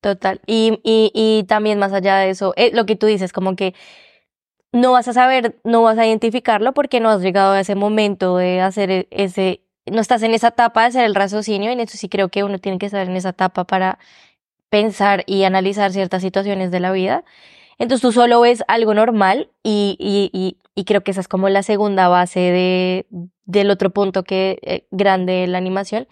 Total. 0.06 0.40
Y, 0.46 0.78
y, 0.84 1.10
y 1.12 1.42
también 1.48 1.80
más 1.80 1.92
allá 1.92 2.16
de 2.18 2.30
eso, 2.30 2.52
eh, 2.56 2.70
lo 2.72 2.86
que 2.86 2.94
tú 2.94 3.06
dices, 3.06 3.32
como 3.32 3.56
que 3.56 3.74
no 4.72 4.92
vas 4.92 5.08
a 5.08 5.12
saber, 5.12 5.56
no 5.64 5.82
vas 5.82 5.98
a 5.98 6.06
identificarlo 6.06 6.74
porque 6.74 7.00
no 7.00 7.10
has 7.10 7.22
llegado 7.22 7.52
a 7.54 7.60
ese 7.60 7.74
momento 7.74 8.36
de 8.36 8.60
hacer 8.60 8.90
e- 8.90 9.08
ese, 9.10 9.62
no 9.86 10.00
estás 10.00 10.22
en 10.22 10.34
esa 10.34 10.48
etapa 10.48 10.82
de 10.82 10.88
hacer 10.88 11.04
el 11.04 11.14
raciocinio, 11.14 11.70
y 11.70 11.72
en 11.74 11.80
eso 11.80 11.98
sí 11.98 12.08
creo 12.08 12.28
que 12.28 12.44
uno 12.44 12.58
tiene 12.58 12.78
que 12.78 12.86
estar 12.86 13.06
en 13.08 13.16
esa 13.16 13.30
etapa 13.30 13.64
para 13.64 13.98
pensar 14.70 15.24
y 15.26 15.44
analizar 15.44 15.92
ciertas 15.92 16.22
situaciones 16.22 16.70
de 16.70 16.80
la 16.80 16.92
vida. 16.92 17.24
Entonces 17.78 18.02
tú 18.02 18.12
solo 18.12 18.40
ves 18.40 18.64
algo 18.68 18.94
normal 18.94 19.50
y, 19.62 19.96
y, 19.98 20.30
y, 20.32 20.58
y 20.74 20.84
creo 20.84 21.02
que 21.02 21.10
esa 21.10 21.20
es 21.20 21.28
como 21.28 21.48
la 21.48 21.62
segunda 21.62 22.08
base 22.08 22.40
de, 22.40 23.06
del 23.44 23.70
otro 23.70 23.90
punto 23.90 24.22
que 24.24 24.58
eh, 24.62 24.86
grande 24.90 25.32
de 25.34 25.46
la 25.46 25.58
animación. 25.58 26.08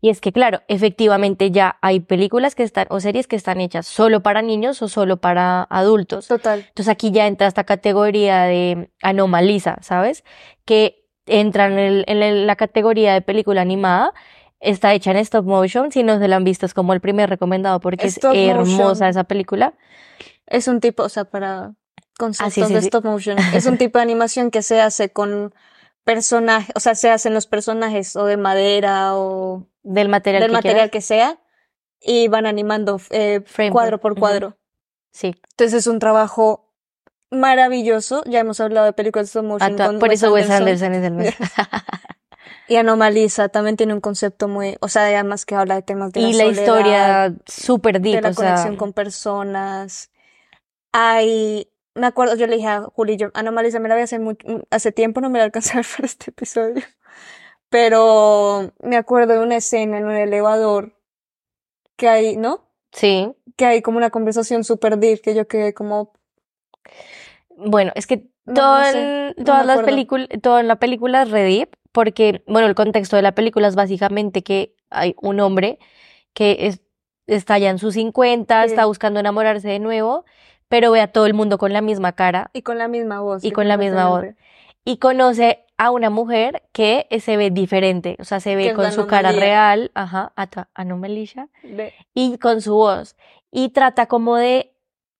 Y 0.00 0.10
es 0.10 0.20
que, 0.20 0.30
claro, 0.30 0.62
efectivamente 0.68 1.50
ya 1.50 1.76
hay 1.82 1.98
películas 2.00 2.54
que 2.54 2.62
están, 2.62 2.86
o 2.90 3.00
series 3.00 3.26
que 3.26 3.34
están 3.34 3.60
hechas 3.60 3.86
solo 3.88 4.22
para 4.22 4.42
niños 4.42 4.80
o 4.80 4.86
solo 4.88 5.16
para 5.16 5.62
adultos. 5.70 6.28
Total. 6.28 6.60
Entonces 6.68 6.88
aquí 6.88 7.10
ya 7.10 7.26
entra 7.26 7.48
esta 7.48 7.64
categoría 7.64 8.42
de 8.44 8.90
anomaliza, 9.02 9.78
¿sabes? 9.82 10.22
Que 10.64 11.04
entra 11.26 11.66
en, 11.66 11.78
el- 11.80 12.04
en 12.06 12.22
el- 12.22 12.46
la 12.46 12.54
categoría 12.54 13.12
de 13.12 13.22
película 13.22 13.60
animada. 13.60 14.12
Está 14.60 14.94
hecha 14.94 15.10
en 15.10 15.16
stop 15.18 15.44
motion. 15.46 15.90
Si 15.92 16.02
no 16.04 16.18
se 16.18 16.26
la 16.28 16.36
han 16.36 16.44
visto, 16.44 16.64
es 16.66 16.74
como 16.74 16.92
el 16.92 17.00
primer 17.00 17.28
recomendado 17.28 17.80
porque 17.80 18.06
Stop 18.06 18.34
es 18.34 18.50
hermosa 18.50 18.84
motion. 18.84 19.08
esa 19.08 19.24
película. 19.24 19.74
Es 20.48 20.68
un 20.68 20.80
tipo, 20.80 21.02
o 21.04 21.08
sea, 21.08 21.24
para 21.24 21.74
conceptos 22.18 22.46
Ah, 22.64 22.66
sí, 22.66 22.74
de 22.74 22.80
sí. 22.80 22.86
stop 22.88 23.04
motion. 23.04 23.38
Es 23.54 23.66
un 23.66 23.78
tipo 23.78 23.98
de 23.98 24.02
animación 24.02 24.50
que 24.50 24.62
se 24.62 24.80
hace 24.80 25.10
con 25.12 25.54
personajes, 26.04 26.72
o 26.74 26.80
sea, 26.80 26.94
se 26.94 27.10
hacen 27.10 27.34
los 27.34 27.46
personajes 27.46 28.16
o 28.16 28.24
de 28.24 28.36
madera 28.36 29.14
o 29.16 29.66
Del 29.82 30.08
material 30.08 30.40
del 30.42 30.50
que 30.50 30.56
material 30.56 30.90
que 30.90 31.00
sea 31.00 31.38
y 32.00 32.28
van 32.28 32.46
animando 32.46 33.00
eh, 33.10 33.42
Frame 33.46 33.70
cuadro 33.72 33.98
por- 34.00 34.18
cuadro. 34.18 34.56
Sí. 35.12 35.34
Entonces 35.50 35.74
es 35.80 35.86
un 35.86 35.98
trabajo 35.98 36.72
maravilloso. 37.30 38.22
Ya 38.26 38.40
hemos 38.40 38.60
hablado 38.60 38.86
de 38.86 38.92
películas 38.92 39.26
de 39.26 39.28
stop 39.28 39.44
motion 39.44 39.76
con 39.76 39.98
por 39.98 40.08
Wes 40.08 40.22
eso 40.22 40.32
Wes 40.32 40.50
Anderson. 40.50 40.92
Anderson 40.92 40.94
es 40.94 41.04
el 41.04 41.12
mejor. 41.14 41.46
Y 42.70 42.76
Anomaliza 42.76 43.48
también 43.48 43.78
tiene 43.78 43.94
un 43.94 44.02
concepto 44.02 44.46
muy, 44.46 44.76
o 44.80 44.88
sea, 44.88 45.04
además 45.06 45.46
que 45.46 45.54
habla 45.54 45.76
de 45.76 45.80
temas 45.82 46.12
de 46.12 46.20
y 46.20 46.32
la, 46.34 46.44
la 46.44 46.54
soledad, 46.54 46.60
historia 46.60 47.34
súper 47.46 48.00
de 48.00 48.10
deep, 48.10 48.22
la 48.22 48.28
o 48.28 48.32
sea, 48.34 48.44
conexión 48.50 48.76
con 48.76 48.92
personas. 48.92 50.10
Hay, 50.92 51.70
me 51.94 52.06
acuerdo, 52.06 52.34
yo 52.36 52.46
le 52.46 52.56
dije 52.56 52.68
a 52.68 52.82
Juli, 52.82 53.16
yo, 53.16 53.28
Anomaliza 53.34 53.78
me 53.80 53.88
la 53.88 53.96
vi 53.96 54.02
hace, 54.02 54.18
mu- 54.18 54.34
hace 54.70 54.92
tiempo, 54.92 55.20
no 55.20 55.30
me 55.30 55.38
la 55.38 55.44
alcancé 55.44 55.72
a 55.72 55.76
ver 55.76 55.86
para 55.96 56.06
este 56.06 56.30
episodio. 56.30 56.82
Pero 57.68 58.72
me 58.80 58.96
acuerdo 58.96 59.34
de 59.34 59.40
una 59.40 59.56
escena 59.56 59.98
en 59.98 60.06
un 60.06 60.12
elevador 60.16 60.94
que 61.96 62.08
hay, 62.08 62.36
¿no? 62.36 62.64
sí. 62.92 63.32
Que 63.56 63.66
hay 63.66 63.82
como 63.82 63.98
una 63.98 64.10
conversación 64.10 64.64
súper 64.64 64.98
deep 64.98 65.20
que 65.20 65.34
yo 65.34 65.46
quedé 65.48 65.74
como, 65.74 66.12
Bueno, 67.56 67.92
es 67.94 68.06
que 68.06 68.28
No, 68.46 68.54
todo 68.54 68.78
no 68.78 68.84
sé, 68.84 69.34
no 69.36 69.44
todas 69.44 69.66
me 69.66 69.74
las 69.74 69.82
películas, 69.84 70.28
todo 70.42 70.58
en 70.60 70.68
la 70.68 70.76
película 70.76 71.22
es 71.22 71.30
re 71.30 71.42
deep, 71.42 71.70
porque, 71.92 72.42
bueno, 72.46 72.66
el 72.68 72.74
contexto 72.74 73.16
de 73.16 73.22
la 73.22 73.32
película 73.34 73.68
es 73.68 73.74
básicamente 73.74 74.42
que 74.42 74.74
hay 74.90 75.14
un 75.20 75.40
hombre 75.40 75.78
que 76.34 76.56
es- 76.68 76.80
está 77.26 77.58
ya 77.58 77.68
en 77.70 77.78
sus 77.78 77.94
50, 77.94 78.62
Sí. 78.62 78.70
está 78.70 78.86
buscando 78.86 79.20
enamorarse 79.20 79.68
de 79.68 79.80
nuevo, 79.80 80.24
pero 80.68 80.90
ve 80.90 81.00
a 81.00 81.12
todo 81.12 81.26
el 81.26 81.34
mundo 81.34 81.58
con 81.58 81.72
la 81.72 81.80
misma 81.80 82.12
cara 82.12 82.50
y 82.52 82.62
con 82.62 82.78
la 82.78 82.88
misma 82.88 83.20
voz. 83.20 83.44
Y 83.44 83.52
con 83.52 83.68
la 83.68 83.76
misma 83.76 84.08
voz. 84.08 84.24
y 84.84 84.98
conoce 84.98 85.64
a 85.76 85.90
una 85.90 86.10
mujer 86.10 86.62
que 86.72 87.06
eh, 87.10 87.20
se 87.20 87.36
ve 87.36 87.50
diferente, 87.50 88.16
o 88.18 88.24
sea, 88.24 88.40
se 88.40 88.56
ve 88.56 88.74
con 88.74 88.90
su 88.90 89.06
cara 89.06 89.32
real, 89.32 89.92
ajá, 89.94 90.32
anomalía, 90.74 91.48
y 92.14 92.38
con 92.38 92.60
su 92.60 92.74
voz. 92.74 93.14
Y 93.52 93.68
trata 93.68 94.06
como 94.06 94.36
de, 94.36 94.72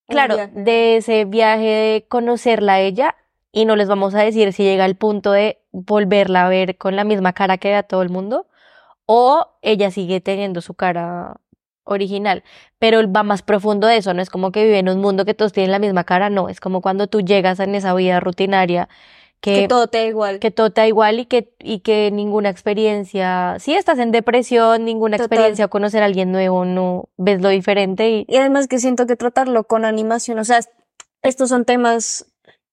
claro, 0.08 0.36
de 0.52 0.96
ese 0.96 1.24
viaje 1.24 1.64
de 1.64 2.06
conocerla 2.08 2.74
a 2.74 2.80
ella, 2.80 3.14
y 3.52 3.66
no 3.66 3.76
les 3.76 3.88
vamos 3.88 4.14
a 4.14 4.22
decir 4.22 4.52
si 4.52 4.64
llega 4.64 4.84
al 4.84 4.96
punto 4.96 5.32
de 5.32 5.60
volverla 5.70 6.46
a 6.46 6.48
ver 6.48 6.76
con 6.76 6.96
la 6.96 7.04
misma 7.04 7.32
cara 7.32 7.58
que 7.58 7.68
ve 7.68 7.76
a 7.76 7.82
todo 7.84 8.02
el 8.02 8.10
mundo, 8.10 8.46
o 9.06 9.48
ella 9.62 9.90
sigue 9.90 10.20
teniendo 10.20 10.60
su 10.60 10.74
cara 10.74 11.40
original, 11.88 12.44
pero 12.78 13.00
va 13.10 13.22
más 13.22 13.42
profundo 13.42 13.86
de 13.86 13.96
eso, 13.96 14.14
no 14.14 14.22
es 14.22 14.30
como 14.30 14.52
que 14.52 14.64
vive 14.64 14.78
en 14.78 14.88
un 14.88 15.00
mundo 15.00 15.24
que 15.24 15.34
todos 15.34 15.52
tienen 15.52 15.72
la 15.72 15.78
misma 15.78 16.04
cara, 16.04 16.30
no, 16.30 16.48
es 16.48 16.60
como 16.60 16.80
cuando 16.80 17.06
tú 17.06 17.20
llegas 17.20 17.60
en 17.60 17.74
esa 17.74 17.94
vida 17.94 18.20
rutinaria 18.20 18.88
que 19.40 19.68
todo 19.68 19.86
te 19.86 19.98
da 19.98 20.04
igual. 20.06 20.38
que 20.40 20.50
todo 20.50 20.70
te 20.70 20.80
da 20.80 20.88
igual 20.88 21.20
y 21.20 21.26
que, 21.26 21.54
y 21.60 21.80
que 21.80 22.10
ninguna 22.10 22.48
experiencia, 22.50 23.56
si 23.60 23.74
estás 23.74 23.98
en 23.98 24.10
depresión, 24.10 24.84
ninguna 24.84 25.16
Total. 25.16 25.26
experiencia 25.26 25.66
o 25.66 25.70
conocer 25.70 26.02
a 26.02 26.06
alguien 26.06 26.32
nuevo, 26.32 26.64
no 26.64 27.08
ves 27.16 27.40
lo 27.40 27.48
diferente 27.48 28.10
y 28.10 28.26
Y 28.28 28.36
además 28.36 28.66
que 28.66 28.78
siento 28.78 29.06
que 29.06 29.16
tratarlo 29.16 29.64
con 29.64 29.84
animación, 29.84 30.38
o 30.38 30.44
sea, 30.44 30.60
estos 31.22 31.48
son 31.50 31.64
temas, 31.64 32.26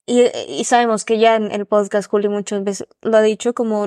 y, 0.08 0.24
y 0.48 0.64
sabemos 0.66 1.06
que 1.06 1.20
ya 1.20 1.36
en 1.36 1.52
el 1.52 1.66
podcast 1.66 2.10
Juli 2.10 2.30
muchas 2.30 2.64
veces 2.64 2.88
lo 3.02 3.18
ha 3.18 3.22
dicho, 3.22 3.54
como 3.54 3.86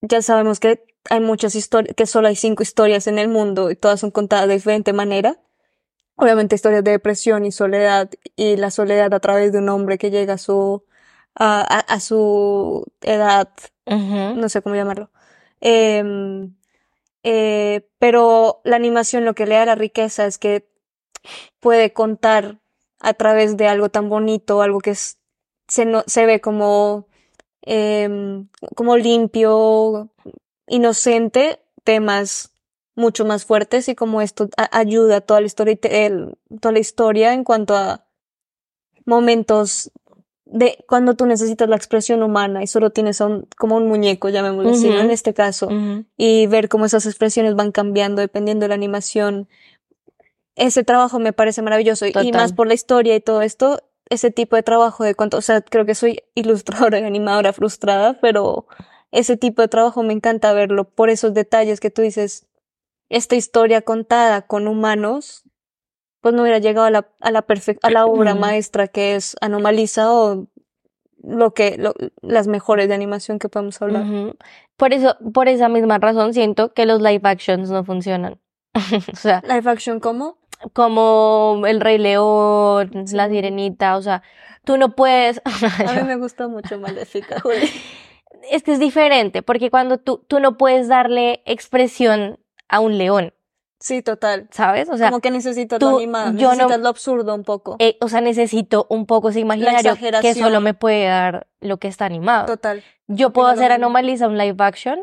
ya 0.00 0.22
sabemos 0.22 0.60
que 0.60 0.82
hay 1.10 1.20
muchas 1.20 1.54
historias, 1.54 1.94
que 1.96 2.06
solo 2.06 2.28
hay 2.28 2.36
cinco 2.36 2.62
historias 2.62 3.06
en 3.06 3.18
el 3.18 3.28
mundo 3.28 3.70
y 3.70 3.76
todas 3.76 4.00
son 4.00 4.10
contadas 4.10 4.48
de 4.48 4.54
diferente 4.54 4.92
manera. 4.92 5.38
Obviamente 6.16 6.54
historias 6.56 6.84
de 6.84 6.92
depresión 6.92 7.44
y 7.46 7.52
soledad, 7.52 8.10
y 8.36 8.56
la 8.56 8.70
soledad 8.70 9.12
a 9.14 9.20
través 9.20 9.52
de 9.52 9.58
un 9.58 9.68
hombre 9.70 9.98
que 9.98 10.10
llega 10.10 10.34
a 10.34 10.38
su, 10.38 10.84
a, 11.34 11.60
a, 11.62 11.80
a 11.80 12.00
su 12.00 12.84
edad 13.02 13.50
no 14.36 14.48
sé 14.48 14.62
cómo 14.62 14.76
llamarlo. 14.76 15.10
Em, 15.60 16.54
eh, 17.24 17.88
pero 17.98 18.60
la 18.64 18.76
animación 18.76 19.24
lo 19.24 19.34
que 19.34 19.46
le 19.46 19.56
da 19.56 19.66
la 19.66 19.74
riqueza 19.76 20.26
es 20.26 20.38
que 20.38 20.68
puede 21.60 21.92
contar 21.92 22.58
a 23.00 23.14
través 23.14 23.56
de 23.56 23.68
algo 23.68 23.88
tan 23.88 24.08
bonito, 24.08 24.62
algo 24.62 24.80
que 24.80 24.90
es, 24.90 25.18
se, 25.68 25.84
no- 25.84 26.04
se 26.06 26.26
ve 26.26 26.40
como, 26.40 27.06
em, 27.62 28.48
como 28.76 28.96
limpio, 28.96 30.10
inocente, 30.68 31.60
temas 31.84 32.52
mucho 32.96 33.24
más 33.24 33.44
fuertes 33.44 33.88
y 33.88 33.94
como 33.94 34.20
esto 34.20 34.48
ayuda 34.70 35.16
a 35.16 35.20
toda 35.20 35.40
la 35.40 35.46
historia, 35.46 35.76
el- 35.82 36.36
toda 36.60 36.72
la 36.72 36.78
historia 36.78 37.32
en 37.34 37.44
cuanto 37.44 37.74
a 37.76 38.04
momentos 39.04 39.90
de 40.46 40.84
cuando 40.88 41.14
tú 41.14 41.26
necesitas 41.26 41.68
la 41.68 41.76
expresión 41.76 42.22
humana 42.22 42.62
y 42.62 42.66
solo 42.66 42.90
tienes 42.90 43.20
a 43.20 43.26
un, 43.26 43.48
como 43.56 43.76
un 43.76 43.88
muñeco, 43.88 44.28
llamémoslo 44.28 44.70
así, 44.70 44.88
¿no? 44.88 44.94
Ujú. 44.96 45.04
En 45.04 45.10
este 45.10 45.34
caso, 45.34 45.68
y 46.16 46.46
ver 46.46 46.68
cómo 46.68 46.84
esas 46.86 47.06
expresiones 47.06 47.54
van 47.56 47.72
cambiando 47.72 48.20
dependiendo 48.20 48.64
de 48.64 48.68
la 48.68 48.74
animación. 48.74 49.48
Ese 50.54 50.84
trabajo 50.84 51.18
me 51.18 51.32
parece 51.32 51.62
maravilloso 51.62 52.06
y 52.06 52.12
más 52.38 52.52
por 52.52 52.68
la 52.68 52.74
historia 52.74 53.16
y 53.16 53.20
todo 53.20 53.42
esto, 53.42 53.82
ese 54.08 54.30
tipo 54.30 54.54
de 54.54 54.62
trabajo 54.62 55.02
de 55.02 55.14
cuanto, 55.16 55.38
o 55.38 55.40
sea, 55.42 55.62
creo 55.62 55.84
que 55.86 55.94
soy 55.96 56.22
ilustradora 56.36 57.00
y 57.00 57.04
animadora 57.04 57.52
frustrada, 57.52 58.20
pero 58.20 58.66
ese 59.14 59.36
tipo 59.36 59.62
de 59.62 59.68
trabajo 59.68 60.02
me 60.02 60.12
encanta 60.12 60.52
verlo 60.52 60.84
por 60.84 61.08
esos 61.10 61.32
detalles 61.34 61.80
que 61.80 61.90
tú 61.90 62.02
dices, 62.02 62.46
esta 63.08 63.36
historia 63.36 63.82
contada 63.82 64.42
con 64.42 64.66
humanos, 64.68 65.44
pues 66.20 66.34
no 66.34 66.42
hubiera 66.42 66.58
llegado 66.58 66.86
a 66.86 66.90
la, 66.90 67.08
a 67.20 67.30
la 67.30 67.44
a 67.82 67.90
la 67.90 68.06
obra 68.06 68.34
maestra 68.34 68.88
que 68.88 69.14
es 69.14 69.36
Anomaliza 69.40 70.12
o 70.12 70.46
lo 71.22 71.54
que, 71.54 71.76
lo- 71.78 71.94
las 72.22 72.46
mejores 72.48 72.88
de 72.88 72.94
animación 72.94 73.38
que 73.38 73.48
podemos 73.48 73.80
hablar. 73.80 74.04
Por 74.76 74.92
eso, 74.92 75.16
por 75.32 75.48
esa 75.48 75.68
misma 75.68 75.98
razón 75.98 76.34
siento 76.34 76.72
que 76.74 76.84
los 76.86 77.00
live 77.00 77.20
actions 77.28 77.70
no 77.70 77.84
funcionan. 77.84 78.38
O 79.12 79.16
sea, 79.16 79.40
Live 79.46 79.70
action, 79.70 80.00
¿cómo? 80.00 80.38
como 80.72 81.62
El 81.66 81.80
Rey 81.80 81.98
León, 81.98 82.90
Sí. 83.06 83.14
La 83.16 83.28
Sirenita, 83.28 83.96
o 83.96 84.02
sea, 84.02 84.22
tú 84.64 84.76
no 84.78 84.94
puedes. 84.94 85.40
A 85.44 85.92
mí 85.92 86.02
me 86.06 86.16
gusta 86.16 86.48
mucho 86.48 86.78
Maléfica, 86.78 87.40
Juli. 87.40 87.68
Es 88.50 88.62
que 88.62 88.72
es 88.72 88.78
diferente, 88.78 89.42
porque 89.42 89.70
cuando 89.70 89.98
tú, 89.98 90.24
tú 90.28 90.40
no 90.40 90.56
puedes 90.56 90.88
darle 90.88 91.42
expresión 91.46 92.38
a 92.68 92.80
un 92.80 92.98
león, 92.98 93.32
Sí, 93.80 94.00
total. 94.02 94.48
¿sabes? 94.50 94.88
O 94.88 94.96
sea, 94.96 95.10
Como 95.10 95.20
que 95.20 95.30
necesitas 95.30 95.78
tú- 95.78 95.90
lo 95.90 95.96
animado, 95.98 96.32
yo 96.38 96.48
no- 96.48 96.54
necesitas 96.54 96.80
lo 96.80 96.88
absurdo 96.88 97.34
un 97.34 97.44
poco. 97.44 97.76
eh, 97.80 97.98
o 98.00 98.08
sea, 98.08 98.20
necesito 98.22 98.86
un 98.88 99.04
poco 99.04 99.28
ese 99.28 99.40
imaginario 99.40 99.94
que 100.22 100.34
solo 100.34 100.60
me 100.62 100.72
puede 100.72 101.04
dar 101.06 101.46
lo 101.60 101.76
que 101.78 101.88
está 101.88 102.06
animado. 102.06 102.46
Total. 102.46 102.82
Yo 103.08 103.30
puedo 103.34 103.48
hacer. 103.48 103.72
Anomaliza 103.72 104.26
un 104.26 104.38
live 104.38 104.56
action, 104.60 105.02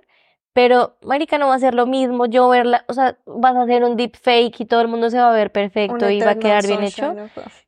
pero 0.54 0.98
marica 1.04 1.38
no 1.38 1.50
va 1.50 1.56
a 1.56 1.60
ser 1.60 1.76
lo 1.76 1.86
mismo. 1.86 2.26
Yo 2.26 2.50
verla, 2.50 2.84
o 2.88 2.94
sea, 2.94 3.18
vas 3.28 3.56
a 3.56 3.62
hacer 3.64 3.84
un 3.84 3.96
deep 3.98 4.16
fake 4.20 4.62
y 4.62 4.66
todo 4.66 4.82
el 4.82 4.88
mundo 4.88 5.12
se 5.12 5.18
va 5.20 5.30
a 5.30 5.34
ver 5.36 5.52
perfecto 5.52 6.06
Un 6.06 6.12
y 6.12 6.20
va 6.22 6.32
a 6.32 6.40
quedar 6.40 6.66
bien 6.66 6.84
hecho. 6.84 7.14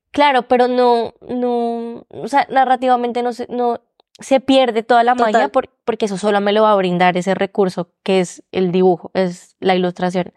Claro, 0.10 0.48
pero 0.48 0.68
no, 0.68 1.14
no, 1.28 2.06
o 2.10 2.28
sea, 2.28 2.48
narrativamente 2.50 3.22
no 3.24 3.32
no 3.50 3.82
se 4.20 4.40
pierde 4.40 4.84
toda 4.84 5.04
la 5.04 5.16
Total. 5.16 5.34
magia 5.34 5.48
por- 5.50 5.70
porque 5.86 6.06
eso 6.06 6.18
solo 6.18 6.40
me 6.42 6.54
lo 6.54 6.64
va 6.64 6.72
a 6.72 6.76
brindar 6.76 7.18
ese 7.18 7.34
recurso 7.36 7.90
que 8.04 8.20
es 8.20 8.44
el 8.52 8.72
dibujo, 8.72 9.12
es 9.14 9.56
la 9.60 9.76
ilustración. 9.76 10.34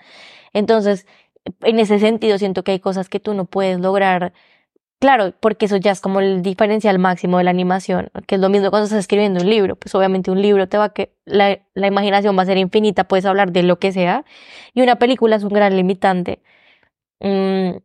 Entonces, 0.52 1.06
en 1.62 1.78
ese 1.78 1.98
sentido 1.98 2.38
siento 2.38 2.64
que 2.64 2.72
hay 2.72 2.80
cosas 2.80 3.08
que 3.08 3.20
tú 3.20 3.34
no 3.34 3.44
puedes 3.44 3.78
lograr. 3.78 4.32
Claro, 4.98 5.34
porque 5.40 5.66
eso 5.66 5.76
ya 5.76 5.90
es 5.90 6.00
como 6.00 6.20
el 6.20 6.40
diferencial 6.40 6.98
máximo 6.98 7.36
de 7.36 7.44
la 7.44 7.50
animación, 7.50 8.10
que 8.26 8.36
es 8.36 8.40
lo 8.40 8.48
mismo 8.48 8.70
cuando 8.70 8.84
estás 8.86 9.00
escribiendo 9.00 9.40
un 9.42 9.50
libro. 9.50 9.76
Pues 9.76 9.94
obviamente 9.94 10.30
un 10.30 10.40
libro 10.40 10.68
te 10.68 10.78
va 10.78 10.84
a 10.84 10.88
que 10.94 11.12
la, 11.26 11.58
la 11.74 11.86
imaginación 11.86 12.36
va 12.36 12.42
a 12.42 12.46
ser 12.46 12.56
infinita, 12.56 13.04
puedes 13.04 13.26
hablar 13.26 13.52
de 13.52 13.62
lo 13.62 13.78
que 13.78 13.92
sea, 13.92 14.24
y 14.72 14.80
una 14.80 14.96
película 14.96 15.36
es 15.36 15.42
un 15.44 15.50
gran 15.52 15.76
limitante. 15.76 16.40
Mm, 17.20 17.76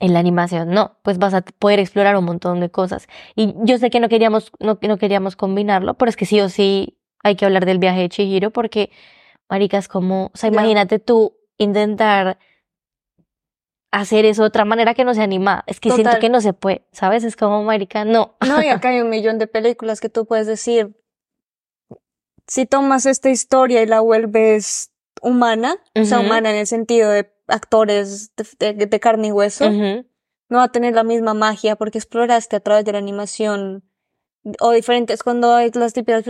En 0.00 0.14
la 0.14 0.18
animación 0.18 0.70
no, 0.70 0.96
pues 1.02 1.18
vas 1.18 1.34
a 1.34 1.42
poder 1.42 1.78
explorar 1.78 2.16
un 2.16 2.24
montón 2.24 2.58
de 2.60 2.70
cosas. 2.70 3.06
Y 3.36 3.54
yo 3.64 3.78
sé 3.78 3.90
que 3.90 4.00
no 4.00 4.08
queríamos, 4.08 4.50
no, 4.58 4.78
no 4.80 4.98
queríamos 4.98 5.36
combinarlo, 5.36 5.94
pero 5.94 6.08
es 6.08 6.16
que 6.16 6.26
sí 6.26 6.40
o 6.40 6.48
sí 6.48 6.98
hay 7.22 7.36
que 7.36 7.44
hablar 7.44 7.66
del 7.66 7.78
viaje 7.78 8.00
de 8.00 8.08
Chihiro 8.08 8.50
porque, 8.50 8.90
marica, 9.48 9.78
es 9.78 9.88
como, 9.88 10.26
o 10.26 10.36
sea, 10.36 10.48
imagínate 10.48 10.98
tú 10.98 11.36
intentar 11.58 12.38
hacer 13.90 14.24
eso 14.24 14.42
de 14.42 14.48
otra 14.48 14.64
manera 14.64 14.94
que 14.94 15.04
no 15.04 15.14
se 15.14 15.22
anima. 15.22 15.64
Es 15.66 15.80
que 15.80 15.90
siento 15.90 16.18
que 16.18 16.28
no 16.28 16.40
se 16.40 16.52
puede, 16.52 16.86
¿sabes? 16.92 17.24
Es 17.24 17.36
como, 17.36 17.62
marica, 17.62 18.04
no. 18.04 18.36
No, 18.46 18.62
y 18.62 18.68
acá 18.68 18.90
hay 18.90 19.00
un 19.00 19.10
millón 19.10 19.38
de 19.38 19.46
películas 19.46 20.00
que 20.00 20.08
tú 20.08 20.26
puedes 20.26 20.46
decir, 20.46 20.96
si 22.46 22.66
tomas 22.66 23.06
esta 23.06 23.30
historia 23.30 23.82
y 23.82 23.86
la 23.86 24.00
vuelves 24.00 24.92
humana, 25.22 25.76
o 25.94 26.04
sea, 26.04 26.20
humana 26.20 26.50
en 26.50 26.56
el 26.56 26.66
sentido 26.66 27.10
de 27.10 27.24
actores 27.50 28.32
de, 28.58 28.72
de- 28.74 28.86
de 28.86 29.00
carne 29.00 29.28
y 29.28 29.32
hueso, 29.32 29.68
no 30.48 30.58
va 30.58 30.64
a 30.64 30.72
tener 30.72 30.94
la 30.94 31.04
misma 31.04 31.34
magia 31.34 31.76
porque 31.76 31.98
exploraste 31.98 32.56
a 32.56 32.60
través 32.60 32.84
de 32.84 32.92
la 32.92 32.98
animación 32.98 33.84
o 34.60 34.70
diferentes, 34.72 35.22
cuando 35.22 35.54
hay 35.54 35.70
las 35.72 35.92
típicas 35.92 36.24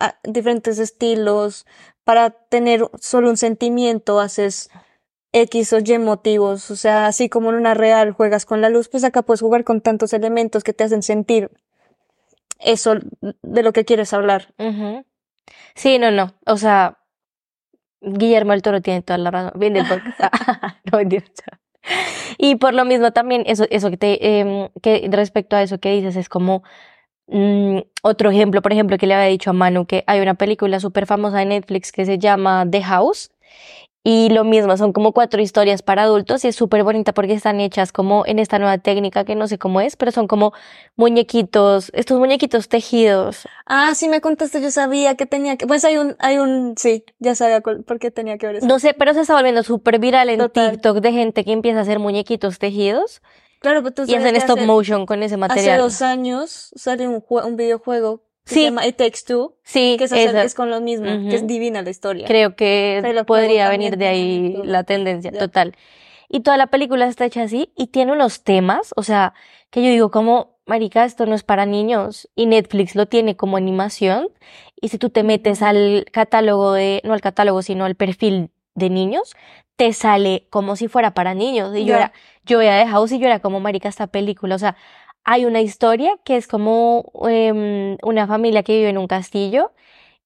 ah, 0.00 0.18
diferentes 0.22 0.78
estilos, 0.78 1.66
para 2.04 2.30
tener 2.30 2.88
solo 3.00 3.28
un 3.28 3.36
sentimiento 3.36 4.20
haces 4.20 4.70
X 5.32 5.72
o 5.72 5.78
Y 5.78 5.98
motivos, 5.98 6.70
o 6.70 6.76
sea, 6.76 7.06
así 7.06 7.28
como 7.28 7.50
en 7.50 7.56
una 7.56 7.74
real 7.74 8.12
juegas 8.12 8.46
con 8.46 8.60
la 8.62 8.70
luz, 8.70 8.88
pues 8.88 9.04
acá 9.04 9.22
puedes 9.22 9.40
jugar 9.40 9.64
con 9.64 9.80
tantos 9.80 10.12
elementos 10.12 10.62
que 10.64 10.72
te 10.72 10.84
hacen 10.84 11.02
sentir 11.02 11.50
eso 12.60 12.94
de 13.42 13.62
lo 13.62 13.72
que 13.72 13.84
quieres 13.84 14.12
hablar. 14.12 14.54
Sí, 15.74 15.98
no, 15.98 16.10
no. 16.10 16.34
O 16.46 16.56
sea, 16.56 16.97
Guillermo 18.00 18.52
el 18.52 18.62
Toro 18.62 18.80
tiene 18.80 19.02
toda 19.02 19.18
la 19.18 19.30
razón. 19.30 19.58
Del 19.58 19.86
podcast. 19.86 20.34
no. 20.92 20.98
Y 22.38 22.56
por 22.56 22.74
lo 22.74 22.84
mismo 22.84 23.12
también, 23.12 23.44
eso, 23.46 23.66
eso 23.70 23.90
que 23.90 23.96
te, 23.96 24.40
em, 24.40 24.68
que 24.82 25.08
respecto 25.10 25.56
a 25.56 25.62
eso 25.62 25.78
que 25.78 25.92
dices, 25.92 26.16
es 26.16 26.28
como 26.28 26.62
mm, 27.26 27.78
otro 28.02 28.30
ejemplo, 28.30 28.62
por 28.62 28.72
ejemplo, 28.72 28.98
que 28.98 29.06
le 29.06 29.14
había 29.14 29.28
dicho 29.28 29.50
a 29.50 29.52
Manu, 29.52 29.86
que 29.86 30.04
hay 30.06 30.20
una 30.20 30.34
película 30.34 30.80
súper 30.80 31.06
famosa 31.06 31.38
de 31.38 31.46
Netflix 31.46 31.92
que 31.92 32.04
se 32.04 32.18
llama 32.18 32.66
The 32.70 32.82
House. 32.82 33.30
Y 34.10 34.30
lo 34.30 34.42
mismo, 34.44 34.74
son 34.78 34.94
como 34.94 35.12
cuatro 35.12 35.42
historias 35.42 35.82
para 35.82 36.04
adultos 36.04 36.42
y 36.44 36.48
es 36.48 36.56
súper 36.56 36.82
bonita 36.82 37.12
porque 37.12 37.34
están 37.34 37.60
hechas 37.60 37.92
como 37.92 38.24
en 38.24 38.38
esta 38.38 38.58
nueva 38.58 38.78
técnica 38.78 39.24
que 39.24 39.34
no 39.34 39.46
sé 39.48 39.58
cómo 39.58 39.82
es, 39.82 39.96
pero 39.96 40.12
son 40.12 40.26
como 40.26 40.54
muñequitos, 40.96 41.90
estos 41.94 42.18
muñequitos 42.18 42.68
tejidos. 42.68 43.46
Ah, 43.66 43.92
sí 43.94 44.08
me 44.08 44.20
contaste, 44.20 44.60
yo 44.62 44.70
sabía 44.70 45.14
que 45.16 45.26
tenía 45.26 45.56
que, 45.56 45.66
pues 45.66 45.84
hay 45.84 45.96
un, 45.96 46.16
hay 46.20 46.38
un, 46.38 46.74
sí, 46.76 47.04
ya 47.18 47.34
sabía 47.34 47.60
cuál- 47.60 47.82
por 47.84 47.98
qué 47.98 48.10
tenía 48.10 48.38
que 48.38 48.46
ver 48.46 48.56
eso. 48.56 48.66
No 48.66 48.78
sé, 48.78 48.94
pero 48.94 49.14
se 49.14 49.20
está 49.20 49.34
volviendo 49.34 49.62
súper 49.62 49.98
viral 49.98 50.28
en 50.30 50.38
Total. 50.38 50.72
TikTok 50.72 50.98
de 50.98 51.12
gente 51.12 51.44
que 51.44 51.52
empieza 51.52 51.78
a 51.80 51.82
hacer 51.82 51.98
muñequitos 51.98 52.58
tejidos 52.58 53.22
Claro, 53.60 53.82
pero 53.82 53.92
tú 53.92 54.02
y 54.02 54.06
sabes 54.06 54.20
hacen 54.22 54.32
que 54.34 54.38
stop 54.38 54.58
hace- 54.58 54.66
motion 54.66 55.04
con 55.06 55.22
ese 55.22 55.34
Hace 55.34 55.38
material. 55.38 55.78
dos 55.80 56.00
años 56.02 56.70
salió 56.76 57.10
un, 57.10 57.24
un 57.28 57.56
videojuego 57.56 58.22
que 58.48 58.54
Sí. 58.54 58.60
se 58.60 58.66
llama 58.66 58.86
It 58.86 58.96
Takes 58.96 59.20
Two, 59.26 59.54
Sí, 59.62 59.96
que 59.98 60.04
esa- 60.04 60.42
es 60.42 60.54
con 60.54 60.70
lo 60.70 60.80
mismo, 60.80 61.06
que 61.28 61.36
es 61.36 61.46
divina 61.46 61.82
la 61.82 61.90
historia. 61.90 62.26
creo 62.26 62.56
que 62.56 63.00
Pero 63.02 63.24
podría 63.24 63.68
venir 63.68 63.96
de 63.96 64.06
ahí 64.06 64.52
todo. 64.54 64.64
la 64.64 64.84
tendencia, 64.84 65.30
total. 65.32 65.74
Y 66.28 66.40
toda 66.40 66.56
la 66.56 66.66
película 66.66 67.06
está 67.06 67.24
hecha 67.24 67.42
así 67.42 67.72
y 67.76 67.86
tiene 67.88 68.12
unos 68.12 68.42
temas, 68.44 68.92
o 68.96 69.02
sea, 69.02 69.32
que 69.70 69.82
yo 69.82 69.90
digo 69.90 70.10
como, 70.10 70.58
marica, 70.66 71.04
esto 71.04 71.24
no 71.26 71.34
es 71.34 71.42
para 71.42 71.64
niños 71.66 72.28
y 72.34 72.46
Netflix 72.46 72.94
lo 72.94 73.06
tiene 73.06 73.36
como 73.36 73.56
animación 73.56 74.28
y 74.80 74.88
si 74.88 74.98
tú 74.98 75.08
te 75.10 75.22
metes 75.22 75.62
al 75.62 76.04
catálogo 76.12 76.72
de, 76.74 77.00
no 77.04 77.14
al 77.14 77.20
catálogo, 77.22 77.62
sino 77.62 77.84
al 77.86 77.94
perfil 77.94 78.50
de 78.74 78.90
niños, 78.90 79.34
te 79.76 79.92
sale 79.92 80.46
como 80.50 80.76
si 80.76 80.88
fuera 80.88 81.14
para 81.14 81.34
niños. 81.34 81.74
Y 81.76 81.84
yo 81.84 81.94
era, 81.96 82.12
yo 82.44 82.58
veía 82.58 82.82
The 82.84 82.90
House 82.90 83.12
y 83.12 83.18
yo 83.18 83.26
era 83.26 83.40
como, 83.40 83.60
marica, 83.60 83.88
esta 83.88 84.06
película, 84.08 84.54
o 84.54 84.58
sea, 84.58 84.76
hay 85.30 85.44
una 85.44 85.60
historia 85.60 86.16
que 86.24 86.38
es 86.38 86.46
como 86.46 87.12
em, 87.28 87.98
una 88.02 88.26
familia 88.26 88.62
que 88.62 88.78
vive 88.78 88.88
en 88.88 88.96
un 88.96 89.06
castillo 89.06 89.72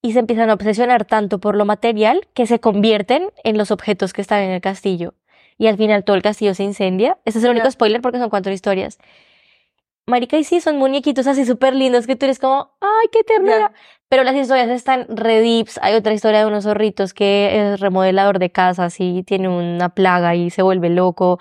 y 0.00 0.12
se 0.12 0.20
empiezan 0.20 0.48
a 0.48 0.54
obsesionar 0.54 1.04
tanto 1.06 1.40
por 1.40 1.56
lo 1.56 1.64
material 1.64 2.28
que 2.34 2.46
se 2.46 2.60
convierten 2.60 3.32
en 3.42 3.58
los 3.58 3.72
objetos 3.72 4.12
que 4.12 4.20
están 4.20 4.42
en 4.42 4.52
el 4.52 4.60
castillo. 4.60 5.14
Y 5.58 5.66
al 5.66 5.76
final 5.76 6.04
todo 6.04 6.14
el 6.14 6.22
castillo 6.22 6.54
se 6.54 6.62
incendia. 6.62 7.18
Ese 7.24 7.40
es 7.40 7.44
el 7.44 7.50
único 7.50 7.68
spoiler 7.68 8.00
porque 8.00 8.20
son 8.20 8.30
cuatro 8.30 8.52
historias. 8.52 8.98
Marica, 10.06 10.36
y 10.36 10.44
sí, 10.44 10.60
son 10.60 10.78
muñequitos 10.78 11.26
así 11.26 11.44
súper 11.46 11.74
lindos 11.74 12.06
que 12.06 12.14
tú 12.14 12.26
eres 12.26 12.38
como, 12.38 12.70
¡ay, 12.80 13.08
qué 13.10 13.24
ternura! 13.24 13.72
Pero 14.08 14.22
las 14.22 14.36
historias 14.36 14.68
están 14.68 15.06
re 15.08 15.40
deeps. 15.40 15.80
Hay 15.82 15.94
otra 15.94 16.12
historia 16.12 16.38
de 16.40 16.46
unos 16.46 16.62
zorritos 16.62 17.12
que 17.12 17.72
es 17.72 17.80
remodelador 17.80 18.38
de 18.38 18.52
casas 18.52 19.00
y 19.00 19.24
tiene 19.24 19.48
una 19.48 19.88
plaga 19.88 20.36
y 20.36 20.50
se 20.50 20.62
vuelve 20.62 20.90
loco. 20.90 21.40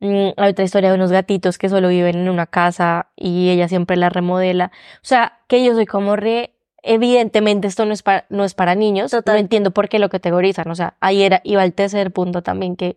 Mm, 0.00 0.30
hay 0.36 0.50
otra 0.50 0.64
historia 0.64 0.88
de 0.90 0.94
unos 0.96 1.12
gatitos 1.12 1.58
que 1.58 1.68
solo 1.68 1.88
viven 1.88 2.16
en 2.16 2.28
una 2.30 2.46
casa 2.46 3.10
y 3.16 3.50
ella 3.50 3.68
siempre 3.68 3.96
la 3.96 4.08
remodela. 4.08 4.72
O 4.96 5.04
sea, 5.06 5.40
que 5.46 5.64
yo 5.64 5.74
soy 5.74 5.86
como 5.86 6.16
re... 6.16 6.54
Evidentemente 6.82 7.68
esto 7.68 7.84
no 7.84 7.92
es 7.92 8.02
para, 8.02 8.24
no 8.30 8.42
es 8.44 8.54
para 8.54 8.74
niños. 8.74 9.10
Total. 9.10 9.34
No 9.34 9.40
entiendo 9.40 9.70
por 9.72 9.90
qué 9.90 9.98
lo 9.98 10.08
categorizan. 10.08 10.70
O 10.70 10.74
sea, 10.74 10.96
ahí 11.00 11.22
era, 11.22 11.42
iba 11.44 11.60
al 11.62 11.74
tercer 11.74 12.10
punto 12.10 12.42
también 12.42 12.74
que 12.76 12.96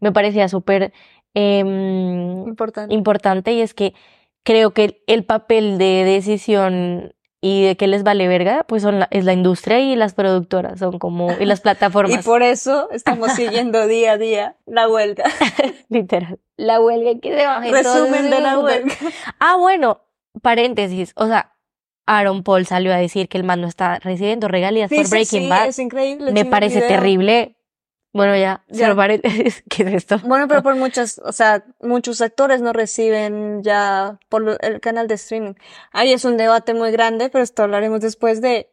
me 0.00 0.12
parecía 0.12 0.48
súper 0.48 0.92
em, 1.34 2.46
Importante. 2.46 2.94
importante 2.94 3.52
y 3.52 3.60
es 3.60 3.74
que 3.74 3.92
creo 4.44 4.72
que 4.72 5.02
el 5.08 5.24
papel 5.24 5.78
de 5.78 6.04
decisión 6.04 7.13
y 7.46 7.62
de 7.62 7.76
que 7.76 7.88
les 7.88 8.04
vale 8.04 8.26
verga, 8.26 8.64
pues 8.66 8.82
son 8.82 9.00
la, 9.00 9.08
es 9.10 9.26
la 9.26 9.34
industria 9.34 9.78
y 9.78 9.96
las 9.96 10.14
productoras, 10.14 10.78
son 10.78 10.98
como, 10.98 11.30
y 11.38 11.44
las 11.44 11.58
Y 11.60 11.62
plataformas, 11.62 12.24
por 12.24 12.42
eso 12.42 12.88
estamos 12.90 13.32
siguiendo 13.32 13.86
día 13.86 14.12
a 14.12 14.16
día 14.16 14.56
la 14.64 14.88
huelga. 14.88 15.24
literal. 15.90 16.40
La 16.56 16.80
huelga 16.80 17.20
que 17.20 17.36
se 17.38 17.44
baje 17.44 17.70
Resumen 17.70 18.30
de 18.30 18.40
la 18.40 18.58
huelga. 18.58 18.94
Ah, 19.40 19.56
bueno, 19.58 20.00
paréntesis, 20.40 21.12
o 21.16 21.26
sea, 21.26 21.52
Aaron 22.06 22.44
Paul 22.44 22.64
salió 22.64 22.94
a 22.94 22.96
decir 22.96 23.28
que 23.28 23.36
el 23.36 23.44
man 23.44 23.60
no 23.60 23.68
está 23.68 23.98
recibiendo 23.98 24.48
regalías 24.48 24.88
Sí, 24.88 24.96
por 24.96 25.10
Breaking 25.10 25.42
sí, 25.42 25.48
Bad. 25.50 25.66
es 25.66 25.78
increíble. 25.78 26.32
Me 26.32 26.46
parece 26.46 26.80
terrible. 26.80 27.58
Bueno, 28.14 28.36
ya, 28.36 28.64
Ya. 28.68 28.94
paréntesis, 28.94 29.64
¿qué 29.68 29.82
es 29.82 29.92
esto? 29.94 30.18
Bueno, 30.24 30.46
pero 30.48 30.62
por 30.62 30.76
muchas, 30.76 31.20
o 31.24 31.32
sea, 31.32 31.64
muchos 31.80 32.20
actores 32.22 32.62
no 32.62 32.72
reciben 32.72 33.62
ya 33.64 34.18
por 34.28 34.56
el 34.62 34.80
canal 34.80 35.08
de 35.08 35.14
streaming. 35.16 35.54
Ahí 35.92 36.12
es 36.12 36.24
un 36.24 36.36
debate 36.36 36.74
muy 36.74 36.92
grande, 36.92 37.28
pero 37.28 37.42
esto 37.44 37.64
hablaremos 37.64 38.00
después 38.00 38.40
de 38.40 38.70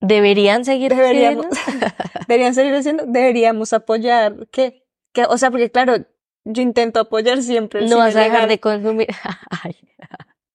¿Deberían 0.00 0.64
seguir 0.64 0.94
deberíamos, 0.94 1.46
recibiendo? 1.46 1.86
deberían 2.28 2.54
seguir 2.54 2.74
diciendo, 2.74 3.04
deberíamos 3.06 3.72
apoyar, 3.72 4.48
¿qué? 4.50 4.84
¿Qué? 5.12 5.24
O 5.24 5.38
sea, 5.38 5.50
porque 5.50 5.70
claro, 5.70 5.94
yo 6.44 6.62
intento 6.62 7.00
apoyar 7.00 7.42
siempre 7.42 7.86
No 7.86 7.98
vas 7.98 8.16
a 8.16 8.20
dejar 8.22 8.48
de 8.48 8.58
consumir. 8.58 9.08
Ay, 9.62 9.76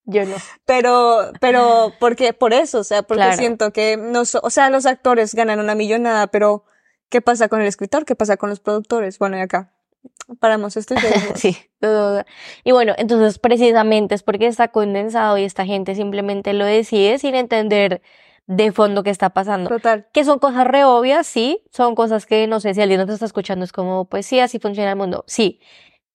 yo 0.04 0.26
no. 0.26 0.36
pero, 0.66 1.32
pero, 1.40 1.94
porque, 2.00 2.34
por 2.34 2.54
eso, 2.54 2.80
o 2.80 2.84
sea, 2.84 3.04
porque 3.04 3.22
Claro. 3.24 3.38
siento 3.38 3.72
que 3.72 3.98
no, 3.98 4.22
o 4.22 4.50
sea, 4.50 4.70
los 4.70 4.86
actores 4.86 5.34
ganan 5.36 5.60
una 5.60 5.74
millonada, 5.76 6.28
pero 6.28 6.66
¿qué 7.10 7.22
pasa 7.22 7.48
con 7.48 7.62
el 7.62 7.68
escritor? 7.68 8.06
¿Qué 8.06 8.16
pasa 8.16 8.38
con 8.38 8.50
los 8.50 8.60
productores? 8.60 9.20
Bueno, 9.20 9.38
y 9.38 9.42
acá 9.42 9.72
paramos 10.40 10.78
esto 10.78 10.94
y. 10.94 10.98
Sí. 11.36 11.58
Y 12.64 12.72
bueno, 12.72 12.94
entonces 12.98 13.38
precisamente 13.38 14.16
es 14.16 14.24
porque 14.24 14.48
está 14.48 14.70
condensado 14.70 15.38
y 15.38 15.44
esta 15.44 15.66
gente 15.66 15.94
simplemente 15.94 16.54
lo 16.54 16.66
decide 16.66 17.20
sin 17.20 17.36
entender 17.36 18.02
de 18.48 18.72
fondo 18.72 19.04
qué 19.04 19.12
está 19.12 19.32
pasando. 19.32 19.70
Total. 19.70 20.08
Que 20.12 20.24
son 20.24 20.40
cosas 20.40 20.66
re 20.66 20.84
obvias, 20.84 21.28
sí, 21.28 21.64
son 21.72 21.96
cosas 21.96 22.26
que 22.26 22.48
no 22.48 22.60
sé 22.60 22.74
si 22.74 22.82
alguien 22.82 23.00
no 23.00 23.06
te 23.06 23.14
está 23.14 23.26
escuchando, 23.26 23.66
es 23.66 23.72
como, 23.72 24.06
pues 24.06 24.26
sí, 24.26 24.40
así 24.40 24.60
funciona 24.60 24.92
el 24.92 24.96
mundo, 24.96 25.24
sí. 25.28 25.60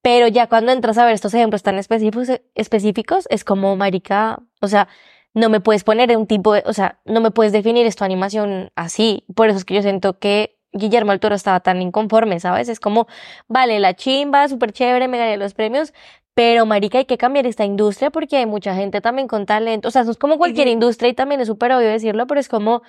Pero 0.03 0.29
ya 0.29 0.48
cuando 0.48 0.72
entras 0.72 0.98
a 0.98 1.05
ver 1.05 1.14
estos 1.14 1.35
ejemplos 1.35 1.62
tan 1.62 1.79
específicos, 1.79 2.40
específicos 2.55 3.26
es 3.31 3.44
como, 3.44 3.76
marica, 3.76 4.40
o 4.61 4.68
sea, 4.68 4.88
no 5.35 5.50
me 5.50 5.61
puedes 5.61 5.85
poner 5.85 6.16
un 6.16 6.26
tipo 6.26 6.55
de, 6.55 6.62
o 6.66 6.72
sea, 6.72 7.00
no 7.05 7.20
me 7.20 7.31
puedes 7.31 7.53
definir 7.53 7.87
esto 7.87 8.05
animación 8.05 8.72
así. 8.74 9.24
Por 9.35 9.48
eso 9.48 9.59
es 9.59 9.64
que 9.64 9.74
yo 9.74 9.83
siento 9.83 10.18
que 10.18 10.60
Guillermo 10.73 11.11
del 11.13 11.21
Toro 11.21 11.35
estaba 11.35 11.61
tan 11.61 11.83
inconforme, 11.83 12.41
¿sabes? 12.41 12.69
Es 12.69 12.81
como, 12.81 13.07
vale, 13.49 13.81
la 13.81 13.95
chimba, 13.95 14.49
súper 14.49 14.73
chévere, 14.73 15.09
me 15.09 15.19
gané 15.19 15.37
los 15.37 15.55
premios, 15.55 15.93
pero 16.35 16.65
marica, 16.67 16.99
hay 16.99 17.05
que 17.07 17.19
cambiar 17.19 17.47
esta 17.47 17.65
industria 17.65 18.11
porque 18.11 18.37
hay 18.37 18.47
mucha 18.47 18.75
gente 18.75 19.01
también 19.01 19.27
con 19.29 19.47
talento. 19.47 19.89
O 19.89 19.91
sea, 19.91 20.03
eso 20.03 20.13
es 20.13 20.17
como 20.17 20.39
cualquier 20.39 20.69
industria 20.69 21.09
y 21.11 21.15
también 21.15 21.41
es 21.41 21.49
súper 21.49 21.73
obvio 21.73 21.89
decirlo, 21.89 22.27
pero 22.27 22.41
es 22.41 22.49
como, 22.49 22.83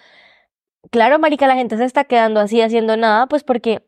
claro, 0.92 1.20
marica, 1.20 1.48
la 1.48 1.56
gente 1.56 1.78
se 1.78 1.86
está 1.86 2.04
quedando 2.06 2.40
así 2.40 2.62
haciendo 2.62 2.98
nada, 2.98 3.28
pues 3.28 3.44
porque, 3.44 3.84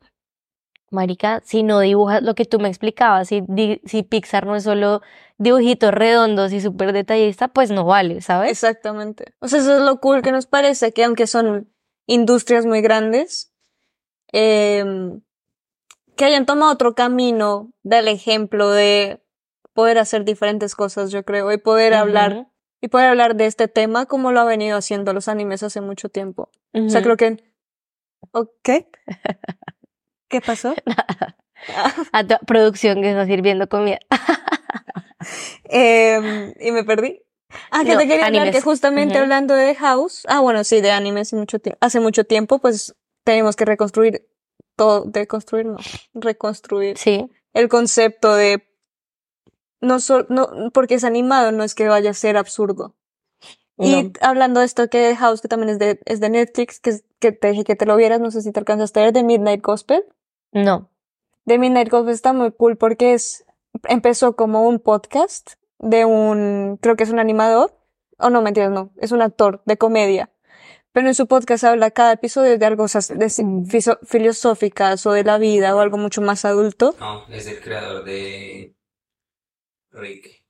marica, 0.91 1.41
si 1.43 1.63
no 1.63 1.79
dibujas 1.79 2.21
lo 2.23 2.35
que 2.35 2.45
tú 2.45 2.59
me 2.59 2.67
explicabas, 2.69 3.27
si, 3.27 3.43
di- 3.47 3.81
si 3.85 4.03
Pixar 4.03 4.45
no 4.45 4.55
es 4.55 4.63
solo 4.63 5.01
dibujitos 5.37 5.91
redondos 5.93 6.51
y 6.53 6.61
súper 6.61 6.93
detallista, 6.93 7.47
pues 7.47 7.71
no 7.71 7.85
vale, 7.85 8.21
¿sabes? 8.21 8.51
Exactamente. 8.51 9.33
O 9.39 9.47
sea, 9.47 9.59
eso 9.59 9.77
es 9.77 9.81
lo 9.81 9.99
cool 9.99 10.21
que 10.21 10.31
nos 10.31 10.45
parece, 10.45 10.93
que 10.93 11.03
aunque 11.03 11.27
son 11.27 11.69
industrias 12.07 12.65
muy 12.65 12.81
grandes, 12.81 13.52
em, 14.33 15.21
que 16.15 16.25
hayan 16.25 16.45
tomado 16.45 16.71
otro 16.73 16.93
camino 16.95 17.71
del 17.83 18.07
ejemplo 18.07 18.69
de 18.69 19.23
poder 19.73 19.97
hacer 19.97 20.25
diferentes 20.25 20.75
cosas, 20.75 21.11
yo 21.11 21.23
creo, 21.23 21.51
y 21.51 21.57
poder 21.57 21.93
hablar, 21.93 22.47
y 22.81 22.89
poder 22.89 23.07
hablar 23.07 23.35
de 23.35 23.45
este 23.45 23.67
tema 23.67 24.05
como 24.05 24.31
lo 24.31 24.41
ha 24.41 24.45
venido 24.45 24.77
haciendo 24.77 25.13
los 25.13 25.27
animes 25.27 25.63
hace 25.63 25.81
mucho 25.81 26.09
tiempo. 26.09 26.49
O 26.73 26.89
sea, 26.89 27.01
creo 27.01 27.17
que, 27.17 27.43
¿ok? 28.31 28.69
¿Qué 30.27 30.41
pasó? 30.41 30.75
A 32.11 32.27
tu 32.27 32.35
producción 32.45 33.01
que 33.01 33.09
está 33.11 33.25
sirviendo 33.25 33.69
comida. 33.69 33.99
Em, 35.65 36.53
y 36.59 36.71
me 36.71 36.83
perdí. 36.83 37.21
Ah, 37.71 37.83
que 37.85 37.93
No, 37.93 37.99
te 37.99 38.07
quería 38.07 38.25
hablar 38.25 38.41
animes. 38.41 38.55
que 38.55 38.61
justamente 38.61 39.17
hablando 39.17 39.53
de 39.53 39.73
House, 39.75 40.25
ah, 40.27 40.41
bueno, 40.41 40.63
sí, 40.63 40.81
de 40.81 40.91
animes 40.91 41.31
y 41.31 41.35
mucho 41.35 41.59
hace 41.79 41.99
mucho 41.99 42.25
tiempo, 42.25 42.59
pues 42.59 42.95
tenemos 43.23 43.55
que 43.55 43.65
reconstruir 43.65 44.27
todo, 44.75 45.03
deconstruir, 45.05 45.65
no, 45.65 45.77
reconstruir 46.13 46.97
Sí. 46.97 47.29
el 47.53 47.69
concepto 47.69 48.33
de 48.35 48.67
no 49.81 49.99
solo, 49.99 50.25
no, 50.29 50.71
porque 50.73 50.95
es 50.95 51.03
animado, 51.03 51.51
no 51.51 51.63
es 51.63 51.75
que 51.75 51.87
vaya 51.87 52.11
a 52.11 52.13
ser 52.13 52.37
absurdo. 52.37 52.95
Y 53.77 54.13
hablando 54.21 54.59
de 54.59 54.67
esto 54.67 54.87
que 54.87 55.15
House, 55.15 55.41
que 55.41 55.47
también 55.47 55.69
es 55.69 55.79
de, 55.79 55.99
es 56.05 56.19
de 56.19 56.29
Netflix, 56.29 56.79
que, 56.79 56.99
que 57.19 57.31
te 57.31 57.49
dije 57.51 57.63
que 57.63 57.75
te 57.75 57.85
lo 57.87 57.95
vieras, 57.95 58.21
no 58.21 58.29
sé 58.31 58.41
si 58.41 58.51
te 58.51 58.59
alcanzaste 58.59 58.99
a 58.99 59.03
ver, 59.05 59.13
de 59.13 59.23
Midnight 59.23 59.63
Gospel. 59.63 60.05
No. 60.51 60.89
de 61.45 61.57
Midnight 61.57 61.89
Gospel 61.89 62.13
está 62.13 62.31
muy 62.33 62.51
cool 62.51 62.77
porque 62.77 63.13
es, 63.13 63.45
empezó 63.89 64.35
como 64.35 64.67
un 64.67 64.79
podcast 64.79 65.53
de 65.79 66.05
un, 66.05 66.77
creo 66.81 66.95
que 66.95 67.03
es 67.03 67.09
un 67.09 67.19
animador, 67.19 67.75
o 68.19 68.29
no, 68.29 68.41
mentiras, 68.43 68.71
no, 68.71 68.91
es 68.97 69.11
un 69.11 69.21
actor 69.23 69.63
de 69.65 69.75
comedia. 69.77 70.29
Pero 70.93 71.07
en 71.07 71.15
su 71.15 71.27
podcast 71.27 71.63
habla 71.63 71.89
cada 71.91 72.13
episodio 72.13 72.57
de 72.57 72.65
algo 72.65 72.85
de 72.85 73.43
Mm. 73.43 73.65
filosóficas 74.05 75.05
o 75.07 75.11
de 75.11 75.23
la 75.23 75.37
vida 75.39 75.75
o 75.75 75.79
algo 75.79 75.97
mucho 75.97 76.21
más 76.21 76.45
adulto. 76.45 76.95
No, 76.99 77.25
es 77.29 77.47
el 77.47 77.59
creador 77.61 78.03
de 78.05 78.75
Rick. 79.91 80.43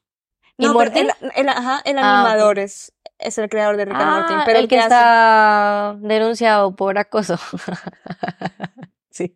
¿Y 0.57 0.65
No, 0.65 0.73
Morty? 0.73 0.99
el, 0.99 1.11
el- 1.35 1.49
ajá, 1.49 1.81
el 1.85 1.97
Ah, 1.97 2.19
animador 2.25 2.59
es, 2.59 2.93
es 3.19 3.37
el 3.37 3.49
creador 3.49 3.77
de 3.77 3.85
Rick 3.85 3.95
and 3.95 4.05
Morty, 4.11 4.33
Ah, 4.35 4.43
pero 4.45 4.59
el 4.59 4.67
que 4.67 4.77
hace- 4.77 4.85
está 4.87 5.95
denunciado 5.99 6.75
por 6.75 6.97
acoso. 6.97 7.37
sí. 9.09 9.35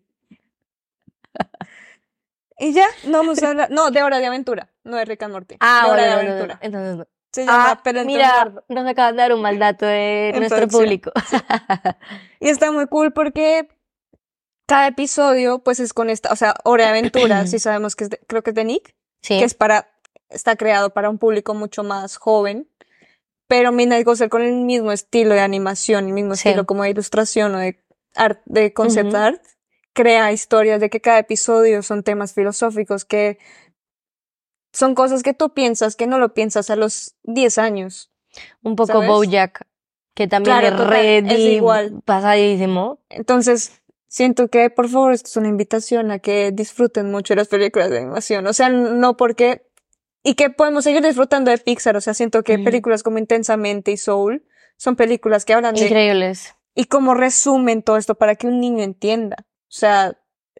Y 2.60 2.74
ya, 2.74 2.86
no 3.06 3.20
vamos 3.20 3.42
a 3.44 3.50
hablar, 3.50 3.70
no, 3.72 3.92
de 3.92 4.04
Hora 4.04 4.20
de 4.20 4.26
Aventura, 4.26 4.70
no 4.84 4.98
de 4.98 5.06
Rick 5.06 5.24
and 5.24 5.34
Morty. 5.34 5.56
Ah, 5.60 5.84
de 5.86 5.92
Hora 5.92 6.04
bueno, 6.04 6.06
de 6.06 6.16
no, 6.16 6.22
no, 6.22 6.28
no, 6.28 6.34
Aventura. 6.54 6.60
entonces 6.62 6.98
no. 6.98 7.06
Se 7.42 7.46
llama 7.46 7.72
Ah, 7.72 7.84
Pelotón 7.84 8.08
mira, 8.08 8.52
nos 8.68 8.88
acaban 8.88 9.16
de 9.16 9.22
dar 9.22 9.34
un 9.34 9.42
mal 9.42 9.58
dato 9.60 9.86
de 9.86 10.34
nuestro 10.38 10.68
público. 10.68 11.12
Y 12.40 12.50
está 12.50 12.72
muy 12.72 12.88
cool 12.88 13.14
porque 13.14 13.68
cada 14.68 14.88
episodio, 14.88 15.60
pues 15.60 15.80
es 15.80 15.94
con 15.94 16.10
esta, 16.10 16.32
o 16.32 16.36
sea, 16.36 16.54
Hora 16.64 16.86
de 16.86 16.90
Aventura, 16.92 17.48
sí 17.48 17.60
sabemos 17.60 17.96
que 17.96 18.04
es 18.06 18.10
de- 18.12 18.20
creo 18.28 18.44
que 18.44 18.52
es 18.52 18.56
de 18.56 18.66
Nick, 18.66 18.96
sí. 19.22 19.40
que 19.40 19.46
es 19.46 19.54
para, 19.54 19.90
está 20.30 20.56
creado 20.56 20.92
para 20.92 21.10
un 21.10 21.18
público 21.18 21.54
mucho 21.54 21.84
más 21.84 22.18
joven, 22.18 22.70
pero 23.48 23.72
Midnight 23.72 24.06
Gospel 24.06 24.30
con 24.30 24.42
el 24.42 24.54
mismo 24.56 24.92
estilo 24.92 25.34
de 25.34 25.40
animación, 25.40 26.08
el 26.08 26.14
mismo 26.14 26.34
estilo 26.34 26.66
como 26.66 26.84
de 26.84 26.90
ilustración 26.90 27.56
o 27.56 27.60
de 27.60 27.82
art, 28.16 28.42
de 28.46 28.74
concept 28.74 29.14
art, 29.16 29.42
crea 29.94 30.32
historias 30.32 30.80
de 30.82 30.90
que 30.90 31.00
cada 31.02 31.20
episodio 31.20 31.82
son 31.82 32.04
temas 32.04 32.34
filosóficos 32.34 33.06
que 33.06 33.40
son 34.74 34.96
cosas 34.96 35.24
que 35.24 35.34
tú 35.34 35.54
piensas 35.54 35.96
que 35.96 36.08
no 36.08 36.20
lo 36.20 36.34
piensas 36.34 36.70
a 36.70 36.76
los 36.76 37.16
10 37.24 37.58
años. 37.58 38.12
un 38.64 38.76
poco 38.76 38.94
¿sabes? 38.94 39.10
Bojack, 39.10 39.66
que 40.14 40.28
también 40.28 40.58
Claro, 40.58 40.68
es 40.68 40.74
total, 40.74 40.90
re 40.90 41.18
es 41.20 41.40
igual. 41.40 42.02
pasadísimo. 42.06 43.00
Entonces, 43.10 43.82
siento 44.08 44.48
que, 44.50 44.70
por 44.70 44.90
favor, 44.90 45.14
esto 45.14 45.28
es 45.30 45.38
una 45.38 45.48
invitación 45.48 46.12
a 46.12 46.20
que 46.20 46.52
disfruten 46.52 47.10
mucho 47.12 47.34
las 47.36 47.48
películas 47.48 47.90
de 47.90 47.98
animación. 48.00 48.46
O 48.48 48.54
sea, 48.54 48.70
no 48.70 49.18
porque... 49.18 49.64
Y 50.24 50.36
que 50.36 50.50
podemos 50.50 50.84
seguir 50.84 51.02
disfrutando 51.04 51.52
de 51.52 51.58
Pixar. 51.58 51.96
O 51.96 52.02
sea, 52.02 52.14
siento 52.14 52.44
que 52.44 52.56
Ujú. 52.56 52.66
películas 52.66 53.02
como 53.04 53.18
Intensamente 53.18 53.92
y 53.92 53.98
Soul 53.98 54.46
son 54.76 54.96
películas 54.96 55.46
que 55.46 55.54
hablan 55.54 55.74
de... 55.76 55.86
Increíbles. 55.86 56.54
Y 56.76 56.86
cómo 56.86 57.14
resumen 57.14 57.82
todo 57.82 57.98
esto 57.98 58.16
para 58.16 58.36
que 58.36 58.48
un 58.48 58.60
niño 58.60 58.84
entienda. 58.84 59.38
O 59.40 59.70
sea, 59.70 60.18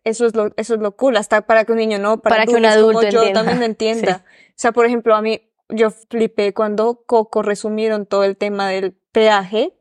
eso 0.08 0.26
es 0.26 0.36
lo, 0.36 0.52
eso 0.58 0.76
es 0.76 0.80
lo 0.80 0.96
cool. 0.96 1.18
Hasta 1.18 1.42
para 1.42 1.66
que 1.66 1.72
un 1.72 1.78
niño 1.78 2.00
no, 2.00 2.20
para, 2.22 2.36
Para 2.38 2.46
que 2.46 2.52
un 2.56 2.62
como 2.64 2.68
adulto 2.68 3.02
yo 3.04 3.20
entienda. 3.20 3.34
también 3.40 3.60
lo 3.60 3.66
entienda. 3.66 4.26
O 4.50 4.60
sea, 4.60 4.72
por 4.72 4.86
ejemplo, 4.88 5.16
a 5.16 5.22
mí, 5.22 5.42
yo 5.70 5.92
flipé 5.92 6.52
cuando 6.54 7.04
Coco 7.06 7.44
resumieron 7.44 8.08
todo 8.08 8.24
el 8.24 8.38
tema 8.38 8.70
del 8.70 8.94
peaje 9.12 9.74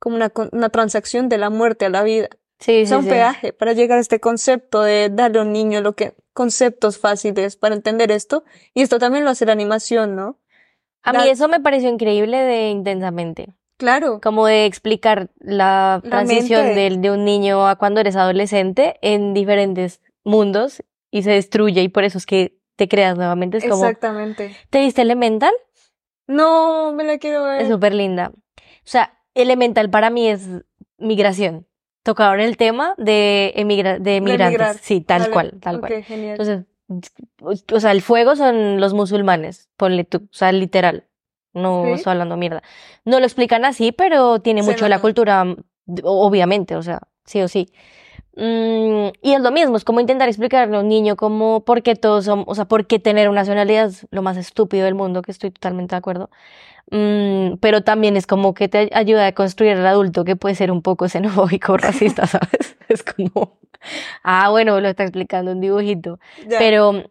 como 0.00 0.16
una, 0.16 0.32
una 0.50 0.68
transacción 0.70 1.28
de 1.28 1.38
la 1.38 1.48
muerte 1.48 1.84
a 1.84 1.90
la 1.90 2.02
vida. 2.02 2.28
Sí, 2.58 2.82
O 2.82 2.86
sea, 2.86 2.96
sí, 2.96 3.00
un 3.00 3.04
sí. 3.04 3.10
peaje 3.10 3.52
para 3.52 3.72
llegar 3.72 3.98
a 3.98 4.00
este 4.00 4.18
concepto 4.18 4.82
de 4.82 5.10
darle 5.12 5.38
a 5.38 5.42
un 5.42 5.52
niño 5.52 5.80
lo 5.80 5.94
que, 5.94 6.14
conceptos 6.32 6.98
fáciles 6.98 7.56
para 7.56 7.74
entender 7.76 8.10
esto. 8.10 8.42
Y 8.74 8.82
esto 8.82 8.98
también 8.98 9.24
lo 9.24 9.30
hace 9.30 9.46
la 9.46 9.52
animación, 9.52 10.16
¿no? 10.16 10.38
A 11.02 11.12
La- 11.12 11.22
mí 11.22 11.28
eso 11.30 11.46
me 11.48 11.60
pareció 11.60 11.88
increíble 11.88 12.38
de 12.38 12.70
intensamente. 12.70 13.54
Claro. 13.76 14.20
Como 14.22 14.46
de 14.46 14.64
explicar 14.66 15.30
la 15.38 16.00
La 16.02 16.10
transición 16.10 16.74
del- 16.74 17.00
de, 17.02 17.10
un 17.10 17.24
niño 17.24 17.66
a 17.68 17.76
cuando 17.76 18.00
eres 18.00 18.16
adolescente 18.16 18.96
en 19.02 19.34
diferentes 19.34 20.00
mundos 20.24 20.82
y 21.10 21.22
se 21.22 21.30
destruye 21.32 21.82
y 21.82 21.88
por 21.88 22.04
eso 22.04 22.18
es 22.18 22.26
que 22.26 22.58
te 22.76 22.88
creas 22.88 23.16
nuevamente. 23.16 23.58
Es 23.58 23.64
como, 23.64 23.84
Exactamente. 23.84 24.54
¿te 24.70 24.80
viste 24.80 25.02
Elemental? 25.02 25.52
No, 26.26 26.92
me 26.92 27.04
la 27.04 27.18
quiero 27.18 27.44
ver. 27.44 27.62
Es 27.62 27.68
súper 27.68 27.94
linda. 27.94 28.32
O 28.34 28.60
sea, 28.84 29.18
Elemental 29.34 29.90
para 29.90 30.10
mí 30.10 30.28
es 30.28 30.48
migración. 30.98 31.66
Tocaron 32.02 32.40
el 32.40 32.56
tema 32.56 32.94
de, 32.98 33.52
emigra 33.56 33.98
de 33.98 34.16
emigrantes. 34.16 34.78
Sí, 34.80 35.00
tal 35.00 35.30
cual, 35.30 35.54
tal 35.60 35.80
cual. 35.80 36.02
genial. 36.04 36.38
Entonces, 36.38 36.64
o 37.72 37.80
sea, 37.80 37.90
el 37.90 38.00
fuego 38.00 38.36
son 38.36 38.80
los 38.80 38.94
musulmanes, 38.94 39.68
ponle 39.76 40.04
tú, 40.04 40.18
o 40.18 40.34
sea, 40.34 40.52
literal. 40.52 41.05
No 41.56 41.82
Sí. 41.86 41.92
estoy 41.92 42.12
hablando 42.12 42.36
mierda. 42.36 42.62
No 43.04 43.18
lo 43.18 43.24
explican 43.26 43.64
así, 43.64 43.90
pero 43.92 44.40
tiene 44.40 44.62
Se 44.62 44.70
mucho 44.70 44.84
de 44.84 44.90
la 44.90 45.00
cultura, 45.00 45.44
mm, 45.44 45.56
obviamente, 46.04 46.76
o 46.76 46.82
sea, 46.82 47.00
sí 47.24 47.40
o 47.42 47.48
sí. 47.48 47.68
Mm, 48.36 49.08
y 49.22 49.32
es 49.32 49.40
lo 49.40 49.50
mismo, 49.50 49.76
es 49.78 49.84
como 49.84 50.00
intentar 50.00 50.28
explicarle 50.28 50.76
a 50.76 50.80
un 50.80 50.88
niño 50.88 51.16
como 51.16 51.64
por 51.64 51.82
qué 51.82 51.94
todos 51.96 52.26
somos, 52.26 52.44
o 52.48 52.54
sea, 52.54 52.66
por 52.66 52.86
qué 52.86 52.98
tener 52.98 53.30
una 53.30 53.40
nacionalidad 53.40 53.86
es 53.86 54.06
lo 54.10 54.20
más 54.20 54.36
estúpido 54.36 54.84
del 54.84 54.94
mundo, 54.94 55.22
que 55.22 55.32
estoy 55.32 55.50
totalmente 55.50 55.94
de 55.94 55.98
acuerdo. 55.98 56.28
Mm, 56.90 57.54
pero 57.60 57.82
también 57.82 58.16
es 58.16 58.26
como 58.26 58.52
que 58.54 58.68
te 58.68 58.90
ayuda 58.92 59.26
a 59.26 59.32
construir 59.32 59.72
al 59.76 59.86
adulto 59.86 60.24
que 60.24 60.36
puede 60.36 60.54
ser 60.54 60.70
un 60.70 60.82
poco 60.82 61.08
xenofóbico, 61.08 61.76
racista, 61.78 62.26
¿sabes? 62.26 62.76
Es 62.88 63.02
como, 63.02 63.58
ah, 64.22 64.48
bueno, 64.50 64.80
lo 64.80 64.88
está 64.88 65.02
explicando 65.02 65.50
un 65.52 65.60
dibujito. 65.60 66.20
Pero 66.58 67.02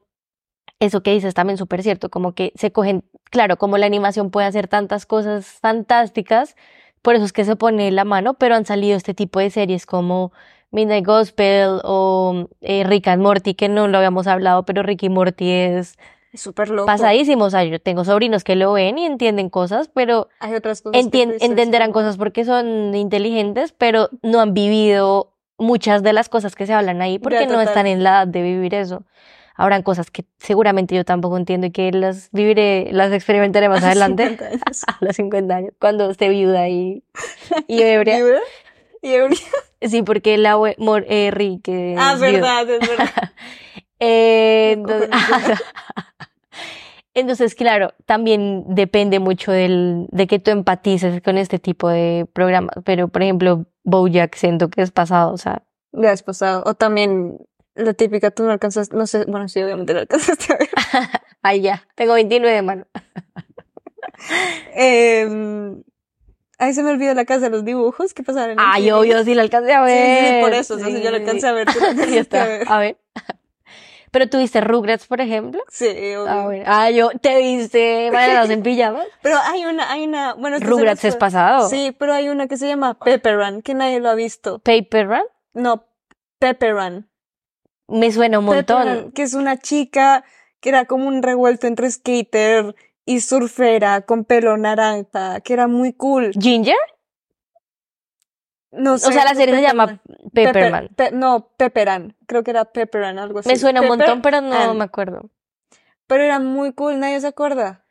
eso 0.80 1.02
que 1.02 1.12
dices 1.14 1.34
también 1.34 1.58
súper 1.58 1.84
cierto, 1.84 2.10
como 2.10 2.34
que 2.34 2.52
se 2.56 2.72
cogen, 2.72 3.04
claro, 3.32 3.58
como 3.58 3.78
la 3.78 3.86
animación 3.86 4.30
puede 4.32 4.48
hacer 4.48 4.68
tantas 4.68 5.06
cosas 5.06 5.46
fantásticas, 5.62 6.56
por 7.02 7.16
eso 7.16 7.26
es 7.26 7.34
que 7.34 7.46
se 7.46 7.56
pone 7.56 7.92
la 7.92 8.04
mano, 8.04 8.34
pero 8.34 8.56
han 8.56 8.66
salido 8.66 8.98
este 8.98 9.14
tipo 9.14 9.40
de 9.40 9.50
series 9.50 9.86
como 9.86 10.32
Midnight 10.72 11.06
Gospel 11.06 11.80
o 11.84 12.48
eh, 12.62 12.84
Rick 12.84 13.08
and 13.08 13.22
Morty, 13.22 13.54
que 13.54 13.70
no 13.70 13.88
lo 13.88 13.98
habíamos 13.98 14.28
hablado, 14.28 14.64
pero 14.64 14.84
Rick 14.84 15.04
y 15.04 15.10
Morty 15.10 15.50
es 15.50 15.98
súper 16.34 16.70
loco. 16.70 16.86
pasadísimo. 16.88 17.46
O 17.46 17.50
sea, 17.50 17.64
yo 17.64 17.80
tengo 17.80 18.04
sobrinos 18.04 18.44
que 18.44 18.56
lo 18.58 18.74
ven 18.74 18.98
y 18.98 19.06
entienden 19.06 19.50
cosas, 19.50 19.90
pero 19.94 20.28
Hay 20.40 20.54
otras 20.56 20.82
cosas. 20.82 21.00
entien- 21.06 21.38
entenderán 21.40 21.94
cosas 21.94 22.18
porque 22.18 22.44
son 22.44 22.94
inteligentes, 22.96 23.72
pero 23.72 24.10
no 24.22 24.42
han 24.42 24.54
vivido 24.54 25.32
muchas 25.58 26.04
de 26.04 26.12
las 26.12 26.28
cosas 26.28 26.56
que 26.56 26.66
se 26.66 26.74
hablan 26.74 27.02
ahí 27.02 27.20
porque 27.20 27.46
no 27.48 27.62
están 27.62 27.88
en 27.88 28.04
la 28.04 28.10
edad 28.10 28.28
de 28.28 28.42
vivir 28.42 28.74
eso. 28.74 29.04
Habrán 29.58 29.84
cosas 29.84 30.12
que 30.12 30.26
seguramente 30.38 30.96
yo 30.96 31.06
tampoco 31.06 31.38
entiendo 31.38 31.68
y 31.68 31.72
que 31.72 31.92
las 31.92 32.30
viviré, 32.32 32.90
las 32.92 33.12
experimentaré 33.14 33.70
más 33.70 33.84
A 33.84 33.88
adelante 33.88 34.28
50 34.28 34.46
años. 34.48 34.84
a 34.88 34.98
los 35.00 35.16
50 35.16 35.56
años, 35.56 35.74
cuando 35.80 36.10
esté 36.10 36.30
viuda 36.30 36.68
y, 36.70 37.04
y 37.68 37.82
ebria. 37.82 38.18
¿Viuda? 38.18 38.40
¿Y 39.02 39.14
ebria? 39.14 39.40
Sí, 39.82 40.02
porque 40.02 40.38
la 40.40 40.58
mor- 40.58 41.06
eh, 41.08 41.30
Rick 41.32 41.68
es 41.68 41.98
Ah, 42.00 42.16
viuda. 42.16 42.32
verdad, 42.32 42.70
es 42.70 42.90
verdad. 42.90 43.10
Eh, 44.00 44.72
entonces, 44.74 45.10
entonces, 47.14 47.56
claro, 47.56 47.94
también 48.06 48.66
depende 48.68 49.20
mucho 49.20 49.52
del, 49.52 50.08
de 50.12 50.28
que 50.28 50.40
tú 50.40 50.52
empatices 50.52 51.22
con 51.22 51.38
este 51.38 51.60
tipo 51.60 51.88
de 51.88 52.28
programas. 52.34 52.76
Pero, 52.84 53.08
por 53.08 53.22
ejemplo, 53.24 53.66
Bojack 53.84 54.36
siento 54.36 54.70
que 54.70 54.82
es 54.82 54.92
pasado, 54.92 55.32
o 55.34 55.38
sea, 55.38 55.64
Ya 55.94 56.12
es 56.12 56.24
pasado. 56.24 56.64
O 56.66 56.74
también 56.74 57.38
la 57.76 57.94
típica, 57.94 58.32
tú 58.32 58.44
no 58.44 58.52
alcanzas, 58.52 58.92
no 58.92 59.06
sé, 59.08 59.26
bueno, 59.28 59.48
sí, 59.48 59.62
obviamente 59.62 59.94
lo 59.94 60.00
alcanzaste 60.02 60.54
a 60.54 60.58
ver. 60.58 60.70
ay 61.42 61.62
ya, 61.62 61.88
tengo 61.96 62.14
29 62.14 62.56
de 62.56 62.62
mano. 62.62 62.88
Em, 64.74 65.84
ahí 66.58 66.74
se 66.74 66.84
me 66.84 66.92
olvidó 66.92 67.14
la 67.14 67.26
casa 67.26 67.42
de 67.42 67.50
los 67.52 67.66
dibujos. 67.66 68.14
¿Qué 68.14 68.24
pasaron? 68.24 68.52
en 68.52 68.60
Ay, 68.60 68.84
cine? 68.84 68.94
obvio, 68.94 69.24
sí 69.24 69.34
la 69.36 69.42
alcancé 69.44 69.74
a 69.74 69.86
Sí, 69.86 69.92
sí, 69.92 69.98
ver. 69.98 70.36
sí, 70.36 70.42
por 70.42 70.54
eso, 70.54 70.74
entonces 70.76 71.04
yo 71.04 71.10
lo 71.12 71.18
alcancé 71.18 71.48
a 71.48 71.52
ver, 71.52 71.68
tú 71.68 71.80
alcanzaste 71.86 72.20
está, 72.20 72.44
a 72.44 72.48
ver. 72.48 72.64
a 72.68 72.80
ver. 72.80 72.98
Pero 74.12 74.30
tuviste 74.30 74.62
Rugrats, 74.62 75.08
por 75.08 75.20
ejemplo. 75.20 75.62
Sí, 75.70 75.88
obvio. 75.90 76.26
Ah, 76.30 76.44
bueno. 76.46 76.64
Ah, 76.68 76.90
yo, 76.90 77.10
¿te 77.22 77.38
viste 77.38 78.10
Bananas 78.12 78.50
en 78.50 78.64
pijamas? 78.64 79.06
Pero 79.22 79.38
hay 79.44 79.66
una, 79.66 79.92
hay 79.92 80.06
una, 80.06 80.34
bueno, 80.36 80.58
Rugrats 80.60 81.04
es 81.04 81.18
pasado. 81.18 81.68
Sí, 81.68 81.94
pero 82.00 82.14
hay 82.14 82.30
una 82.30 82.48
que 82.48 82.56
se 82.56 82.66
llama 82.68 82.98
Pepper 82.98 83.36
Run, 83.36 83.62
que 83.62 83.74
nadie 83.74 84.00
lo 84.00 84.10
ha 84.10 84.16
visto. 84.16 84.60
Paper 84.60 85.08
Run. 85.08 85.24
No, 85.54 85.86
Pepper 86.40 86.74
Run. 86.76 87.10
Me 87.88 88.12
suena 88.12 88.40
un 88.40 88.46
montón. 88.46 89.12
Que 89.12 89.24
es 89.24 89.34
una 89.34 89.58
chica 89.58 90.24
que 90.60 90.70
era 90.70 90.86
como 90.86 91.08
un 91.08 91.22
revuelto 91.22 91.68
entre 91.68 91.90
skater 91.92 92.76
y 93.06 93.20
surfera 93.20 94.02
con 94.02 94.26
pelo 94.26 94.58
naranja, 94.58 95.40
que 95.42 95.54
era 95.54 95.68
muy 95.68 95.94
cool. 95.94 96.32
¿Ginger? 96.40 96.76
No 98.72 98.98
sé. 98.98 99.08
o 99.08 99.12
sea, 99.12 99.24
la 99.24 99.36
serie 99.36 99.56
se 99.56 99.62
llama. 99.62 100.02
Pepperman. 100.34 100.90
Pe- 100.96 101.12
no, 101.12 101.50
Pepperan. 101.58 102.16
Creo 102.28 102.44
que 102.44 102.52
era 102.52 102.66
Pepperan, 102.66 103.20
algo 103.20 103.40
así. 103.40 103.50
Me 103.50 103.56
suena 103.58 103.82
un 103.82 103.88
montón, 103.88 104.22
pero 104.22 104.42
no 104.42 104.54
and- 104.56 104.78
me 104.78 104.84
acuerdo. 104.84 105.30
pero 106.08 106.24
era 106.24 106.40
muy 106.40 106.74
cool, 106.74 107.00
nadie 107.00 107.22
se 107.22 107.28
acuerda. 107.28 107.86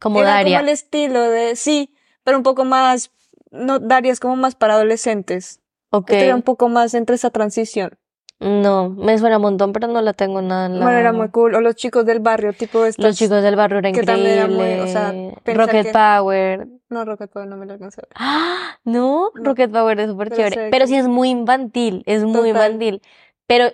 Como 0.00 0.20
era 0.20 0.30
Daria. 0.30 0.58
como 0.58 0.68
el 0.68 0.72
estilo 0.74 1.20
de, 1.30 1.56
sí, 1.56 1.94
pero 2.24 2.36
un 2.36 2.42
poco 2.42 2.64
más, 2.64 3.12
no, 3.50 3.78
Daria 3.78 4.12
es 4.12 4.20
como 4.20 4.36
más 4.36 4.54
para 4.56 4.74
adolescentes. 4.74 5.60
Ok. 5.90 6.10
Era 6.10 6.34
un 6.34 6.42
poco 6.42 6.68
más 6.68 6.92
entre 6.94 7.14
esa 7.16 7.30
transición. 7.30 7.96
No, 8.38 8.90
me 8.90 9.16
suena 9.16 9.36
un 9.36 9.42
montón, 9.42 9.72
pero 9.72 9.88
no 9.88 10.02
la 10.02 10.12
tengo 10.12 10.42
nada 10.42 10.66
en 10.66 10.78
la... 10.78 10.84
Bueno, 10.84 10.98
era 10.98 11.12
muy 11.14 11.30
cool. 11.30 11.54
O 11.54 11.60
los 11.62 11.74
chicos 11.74 12.04
del 12.04 12.20
barrio, 12.20 12.52
tipo 12.52 12.84
estos. 12.84 13.02
Los 13.02 13.16
chicos 13.16 13.42
del 13.42 13.56
barrio 13.56 13.78
eran 13.78 13.94
que 13.94 14.02
también 14.02 14.32
era 14.32 14.46
muy, 14.46 14.80
o 14.80 14.86
sea, 14.86 15.14
Rocket 15.46 15.86
que- 15.86 15.92
Power. 15.92 16.68
No, 16.90 17.04
Rocket 17.06 17.30
Power 17.30 17.48
no 17.48 17.56
me 17.56 17.64
lo 17.64 17.72
alcanzé 17.72 18.02
a 18.02 18.02
ver. 18.02 18.10
¡Ah! 18.14 18.78
No, 18.84 19.30
No. 19.34 19.42
Rocket 19.44 19.70
Power 19.72 19.98
es 20.00 20.10
súper 20.10 20.30
chévere. 20.30 20.54
sé 20.54 20.68
Pero 20.70 20.86
sí 20.86 20.96
es 20.96 21.08
muy 21.08 21.30
infantil, 21.30 22.02
es 22.06 22.24
muy 22.24 22.34
Total. 22.34 22.48
infantil. 22.72 23.02
Pero 23.46 23.70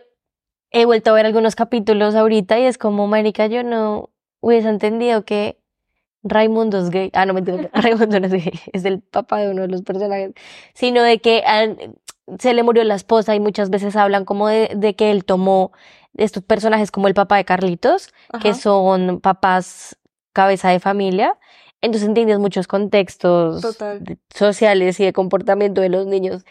he 0.70 0.84
vuelto 0.84 1.10
a 1.10 1.14
ver 1.14 1.26
algunos 1.26 1.56
capítulos 1.56 2.14
ahorita 2.14 2.58
y 2.60 2.64
es 2.66 2.78
como, 2.78 3.08
marica, 3.08 3.46
yo 3.48 3.64
no 3.64 4.10
hubiese 4.40 4.68
entendido 4.68 5.24
que 5.24 5.58
Raimundo 6.22 6.78
es 6.78 6.90
gay. 6.90 7.10
Ah, 7.14 7.26
no, 7.26 7.34
mentira, 7.34 7.68
Raimundo 7.74 8.20
no 8.20 8.26
es 8.26 8.32
gay, 8.32 8.52
es 8.72 8.84
el 8.84 9.00
papá 9.00 9.40
de 9.40 9.50
uno 9.50 9.62
de 9.62 9.68
los 9.68 9.82
personajes. 9.82 10.32
Sino 10.72 11.02
de 11.02 11.18
que 11.18 11.42
ah, 11.44 11.66
se 12.38 12.54
le 12.54 12.62
murió 12.62 12.84
la 12.84 12.94
esposa 12.94 13.34
y 13.34 13.40
muchas 13.40 13.70
veces 13.70 13.96
hablan 13.96 14.24
como 14.24 14.48
de, 14.48 14.70
de 14.74 14.94
que 14.94 15.10
él 15.10 15.24
tomó 15.24 15.72
estos 16.16 16.42
personajes 16.42 16.90
como 16.90 17.08
el 17.08 17.14
papá 17.14 17.36
de 17.36 17.44
Carlitos, 17.44 18.12
que 18.40 18.54
son 18.54 19.20
papás 19.20 19.96
cabeza 20.32 20.70
de 20.70 20.80
familia. 20.80 21.38
Entonces 21.80 22.08
entiendes 22.08 22.38
muchos 22.38 22.68
contextos 22.68 23.60
Total. 23.60 24.02
sociales 24.34 25.00
y 25.00 25.04
de 25.04 25.12
comportamiento 25.12 25.80
de 25.80 25.88
los 25.88 26.06
niños, 26.06 26.44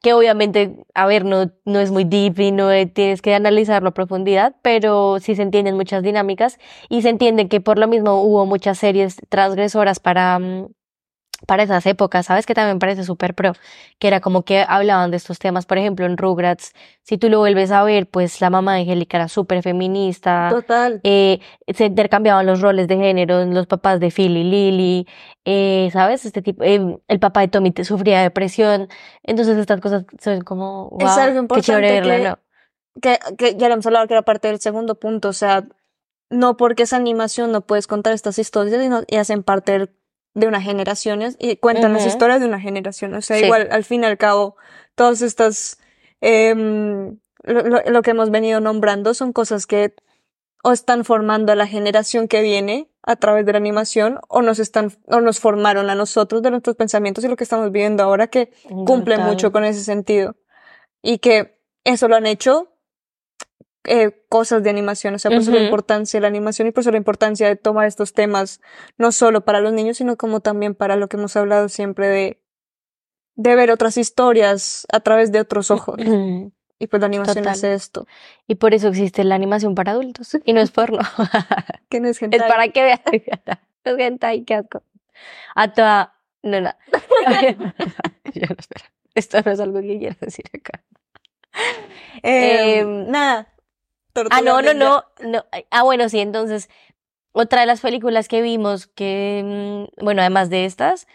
que 0.00 0.14
obviamente, 0.14 0.84
a 0.94 1.06
ver, 1.06 1.24
no, 1.26 1.50
no 1.66 1.80
es 1.80 1.90
muy 1.90 2.04
deep 2.04 2.38
y 2.40 2.52
no 2.52 2.70
eh, 2.72 2.86
tienes 2.86 3.20
que 3.20 3.34
analizarlo 3.34 3.90
a 3.90 3.94
profundidad, 3.94 4.56
pero 4.62 5.18
sí 5.20 5.34
se 5.34 5.42
entienden 5.42 5.76
muchas 5.76 6.02
dinámicas 6.02 6.58
y 6.88 7.02
se 7.02 7.10
entiende 7.10 7.48
que 7.48 7.60
por 7.60 7.78
lo 7.78 7.86
mismo 7.88 8.22
hubo 8.22 8.46
muchas 8.46 8.78
series 8.78 9.16
transgresoras 9.28 10.00
para, 10.00 10.38
mm, 10.38 10.68
para 11.46 11.62
esas 11.62 11.86
épocas, 11.86 12.26
¿sabes? 12.26 12.46
Que 12.46 12.54
también 12.54 12.78
parece 12.78 13.04
súper 13.04 13.34
pro, 13.34 13.52
que 13.98 14.08
era 14.08 14.20
como 14.20 14.42
que 14.44 14.64
hablaban 14.68 15.10
de 15.10 15.16
estos 15.16 15.38
temas, 15.38 15.66
por 15.66 15.78
ejemplo, 15.78 16.06
en 16.06 16.16
Rugrats, 16.16 16.72
si 17.02 17.18
tú 17.18 17.28
lo 17.30 17.38
vuelves 17.38 17.70
a 17.70 17.82
ver, 17.82 18.08
pues 18.08 18.40
la 18.40 18.50
mamá 18.50 18.74
de 18.74 18.80
Angélica 18.82 19.16
era 19.16 19.28
súper 19.28 19.62
feminista, 19.62 20.48
Total. 20.50 21.00
eh, 21.02 21.40
se 21.74 21.86
intercambiaban 21.86 22.46
los 22.46 22.60
roles 22.60 22.88
de 22.88 22.96
género, 22.96 23.44
los 23.46 23.66
papás 23.66 24.00
de 24.00 24.10
Phil 24.10 24.36
y 24.36 24.44
Lily, 24.44 25.06
eh, 25.44 25.90
¿sabes? 25.92 26.24
Este 26.24 26.42
tipo, 26.42 26.62
eh, 26.62 26.98
el 27.08 27.18
papá 27.20 27.40
de 27.40 27.48
Tommy 27.48 27.70
te 27.70 27.84
sufría 27.84 28.22
depresión, 28.22 28.88
entonces 29.22 29.56
estas 29.58 29.80
cosas 29.80 30.04
son 30.20 30.42
como, 30.42 30.88
Es 31.00 31.16
wow, 31.16 31.18
algo 31.18 31.48
qué 31.48 31.60
chévere 31.62 31.88
importante 31.96 32.10
verla, 32.10 32.16
que- 32.16 32.28
¿no? 32.28 32.38
que, 33.00 33.36
que 33.36 33.56
ya 33.56 33.68
lo 33.68 33.74
hemos 33.74 33.86
hablado, 33.86 34.06
que 34.06 34.14
era 34.14 34.22
parte 34.22 34.48
del 34.48 34.60
segundo 34.60 34.96
punto, 34.96 35.28
o 35.28 35.32
sea, 35.32 35.64
no 36.28 36.56
porque 36.56 36.84
es 36.84 36.92
animación 36.92 37.50
no 37.50 37.62
puedes 37.62 37.86
contar 37.86 38.12
estas 38.12 38.38
historias 38.38 38.84
y, 38.84 38.88
no- 38.88 39.02
y 39.08 39.16
hacen 39.16 39.42
parte 39.42 39.72
del- 39.72 39.90
de 40.34 40.46
una 40.46 40.60
generación 40.62 41.22
es- 41.22 41.36
y 41.40 41.56
cuentan 41.56 41.92
las 41.92 42.06
historias 42.06 42.40
de 42.40 42.46
una 42.46 42.60
generación, 42.60 43.14
o 43.14 43.22
sea, 43.22 43.38
Sí. 43.38 43.44
igual 43.44 43.68
al 43.70 43.84
fin 43.84 44.02
y 44.02 44.06
al 44.06 44.16
cabo, 44.18 44.56
todas 44.94 45.22
estas, 45.22 45.78
em, 46.20 47.18
lo, 47.42 47.62
lo- 47.90 48.02
que 48.02 48.10
hemos 48.10 48.30
venido 48.30 48.60
nombrando 48.60 49.14
son 49.14 49.32
cosas 49.32 49.66
que 49.66 49.94
o 50.62 50.72
están 50.72 51.04
formando 51.06 51.52
a 51.52 51.56
la 51.56 51.66
generación 51.66 52.28
que 52.28 52.42
viene 52.42 52.90
a 53.02 53.16
través 53.16 53.46
de 53.46 53.52
la 53.52 53.58
animación 53.58 54.18
o 54.28 54.42
nos 54.42 54.58
están, 54.58 54.92
o 55.06 55.20
nos 55.22 55.40
formaron 55.40 55.88
a 55.88 55.94
nosotros 55.94 56.42
de 56.42 56.50
nuestros 56.50 56.76
pensamientos 56.76 57.24
y 57.24 57.28
lo 57.28 57.36
que 57.36 57.44
estamos 57.44 57.72
viviendo 57.72 58.02
ahora 58.02 58.26
que 58.26 58.52
cumple 58.84 59.16
mucho 59.16 59.52
con 59.52 59.64
ese 59.64 59.82
sentido. 59.82 60.36
Y 61.02 61.16
que 61.18 61.58
eso 61.84 62.08
lo 62.08 62.16
han 62.16 62.26
hecho 62.26 62.69
eh, 63.84 64.24
cosas 64.28 64.62
de 64.62 64.70
animación, 64.70 65.14
o 65.14 65.18
sea, 65.18 65.30
por 65.30 65.40
eso 65.40 65.50
la 65.52 65.62
importancia 65.62 66.18
de 66.18 66.22
la 66.22 66.28
animación 66.28 66.68
y 66.68 66.70
por 66.72 66.82
eso 66.82 66.90
la 66.90 66.96
importancia 66.98 67.48
de 67.48 67.56
tomar 67.56 67.86
estos 67.86 68.12
temas, 68.12 68.60
no 68.98 69.10
solo 69.12 69.44
para 69.44 69.60
los 69.60 69.72
niños, 69.72 69.96
sino 69.96 70.16
como 70.16 70.40
también 70.40 70.74
para 70.74 70.96
lo 70.96 71.08
que 71.08 71.16
hemos 71.16 71.34
hablado 71.36 71.68
siempre 71.68 72.08
de, 72.08 72.42
de 73.36 73.54
ver 73.56 73.70
otras 73.70 73.96
historias 73.96 74.86
a 74.92 75.00
través 75.00 75.32
de 75.32 75.40
otros 75.40 75.70
ojos. 75.70 75.96
Y 76.82 76.86
pues 76.86 77.00
la 77.00 77.06
animación 77.06 77.36
Total. 77.36 77.52
hace 77.52 77.74
esto. 77.74 78.06
Y 78.46 78.54
por 78.54 78.72
eso 78.72 78.88
existe 78.88 79.22
la 79.24 79.34
animación 79.34 79.74
para 79.74 79.92
adultos 79.92 80.36
y 80.44 80.52
no 80.54 80.60
es 80.62 80.70
porno. 80.70 80.98
¿Quién 81.90 82.04
es 82.06 82.12
Es 82.12 82.18
gente? 82.18 82.38
para 82.38 82.68
que 82.68 82.82
vean. 82.82 83.00
Es 83.84 83.98
hentai, 83.98 84.44
qué 84.44 84.54
asco. 84.56 84.82
A 85.54 85.72
toda. 85.72 86.14
No, 86.42 86.60
no. 86.60 86.70
Ya 88.34 88.46
no, 88.46 88.56
espera. 88.58 88.84
Esto 89.14 89.38
no 89.44 89.50
es 89.52 89.60
algo 89.60 89.80
que 89.80 89.98
quiero 89.98 90.16
decir 90.20 90.44
acá. 90.54 90.82
Eh, 92.22 92.78
Em, 92.80 93.08
nada. 93.10 93.48
Ah, 94.30 94.40
no, 94.42 94.62
no, 94.62 94.74
no, 94.74 95.04
no. 95.20 95.44
Ah, 95.70 95.82
bueno, 95.82 96.08
sí, 96.08 96.20
entonces, 96.20 96.68
otra 97.32 97.60
de 97.60 97.66
las 97.66 97.80
películas 97.80 98.28
que 98.28 98.42
vimos 98.42 98.86
que, 98.88 99.88
mm, 99.98 100.04
bueno, 100.04 100.22
además 100.22 100.50
de 100.50 100.64
estas, 100.64 101.06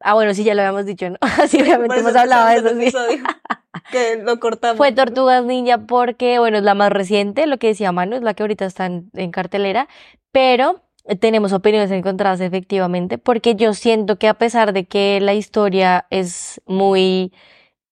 ah, 0.00 0.14
bueno, 0.14 0.34
sí, 0.34 0.44
ya 0.44 0.54
lo 0.54 0.62
habíamos 0.62 0.86
dicho, 0.86 1.08
¿no? 1.10 1.18
Sí, 1.48 1.60
obviamente 1.60 1.98
hemos 1.98 2.16
hablado 2.16 2.48
de 2.48 2.86
eso, 2.86 2.96
sí. 2.98 3.22
que 3.92 4.16
lo 4.16 4.40
cortamos. 4.40 4.76
Fue 4.76 4.92
Tortugas 4.92 5.44
Ninja 5.44 5.78
porque, 5.78 6.38
bueno, 6.38 6.58
es 6.58 6.64
la 6.64 6.74
más 6.74 6.90
reciente, 6.90 7.46
lo 7.46 7.58
que 7.58 7.68
decía 7.68 7.92
Manu, 7.92 8.16
es 8.16 8.22
la 8.22 8.34
que 8.34 8.42
ahorita 8.42 8.64
está 8.64 8.86
en, 8.86 9.10
en 9.14 9.30
cartelera, 9.30 9.88
pero 10.32 10.82
tenemos 11.20 11.52
opiniones 11.52 11.90
encontradas 11.90 12.40
efectivamente, 12.40 13.18
porque 13.18 13.56
yo 13.56 13.74
siento 13.74 14.16
que 14.16 14.28
a 14.28 14.34
pesar 14.34 14.72
de 14.72 14.86
que 14.86 15.20
la 15.20 15.34
historia 15.34 16.06
es 16.10 16.60
muy 16.66 17.32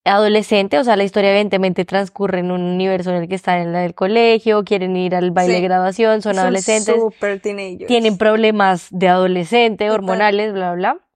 adolescente, 0.05 0.79
o 0.79 0.85
sea, 0.85 0.97
la 0.97 1.05
historia 1.05 1.31
evidentemente 1.31 1.85
transcurre 1.85 2.41
en 2.41 2.51
un 2.51 2.63
universo 2.63 3.11
en 3.11 3.23
el 3.23 3.29
que 3.29 3.37
están 3.37 3.61
en 3.61 3.75
el 3.77 3.95
colegio, 3.95 4.65
quieren 4.65 4.97
ir 4.97 5.15
al 5.15 5.31
baile 5.31 5.55
de 5.55 5.61
graduación, 5.61 6.23
son, 6.23 6.39
adolescentes, 6.39 6.97
super 6.97 7.41
teenagers. 7.41 7.87
tienen 7.87 8.19
problemas 8.19 8.89
de 8.91 9.09
adolescente, 9.09 9.85
Total. 9.87 9.95
hormonales, 9.95 10.53
bla, 10.53 10.73
bla, 10.75 10.95
bla. 10.95 11.07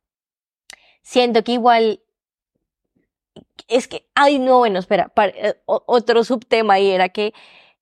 Siento 1.02 1.42
que 1.42 1.52
igual 1.52 2.00
es 3.68 3.88
que, 3.88 4.06
ay, 4.14 4.38
no, 4.38 4.58
bueno, 4.58 4.78
espera, 4.78 5.08
para- 5.08 5.32
eh, 5.36 5.54
otro 5.66 6.22
subtema 6.24 6.74
ahí 6.74 6.90
era 6.90 7.08
que, 7.08 7.32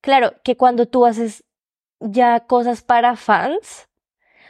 claro, 0.00 0.32
que 0.42 0.56
cuando 0.56 0.86
tú 0.86 1.04
haces 1.04 1.44
ya 2.00 2.40
cosas 2.40 2.82
para 2.82 3.16
fans, 3.16 3.88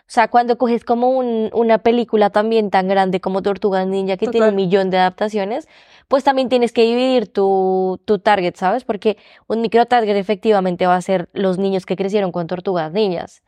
o 0.06 0.12
sea, 0.14 0.28
cuando 0.28 0.58
coges 0.58 0.84
como 0.84 1.08
un, 1.10 1.50
una 1.54 1.78
película 1.78 2.28
también 2.28 2.70
tan 2.70 2.88
grande 2.88 3.20
como 3.20 3.40
Tortugas 3.40 3.86
Ninja, 3.86 4.18
que 4.18 4.28
tiene 4.28 4.50
un 4.50 4.54
millón 4.54 4.90
de 4.90 4.98
adaptaciones, 4.98 5.66
pues 6.08 6.24
también 6.24 6.50
tienes 6.50 6.72
que 6.72 6.82
dividir 6.82 7.32
tu, 7.32 8.00
tu 8.04 8.18
target, 8.18 8.54
¿sabes? 8.54 8.84
Porque 8.84 9.16
un 9.46 9.62
micro 9.62 9.86
target 9.86 10.16
efectivamente 10.16 10.86
va 10.86 10.96
a 10.96 11.02
ser 11.02 11.30
los 11.32 11.56
niños 11.56 11.86
que 11.86 11.96
crecieron 11.96 12.32
con 12.32 12.46
Tortugas 12.46 12.92
Ninjas. 12.92 13.42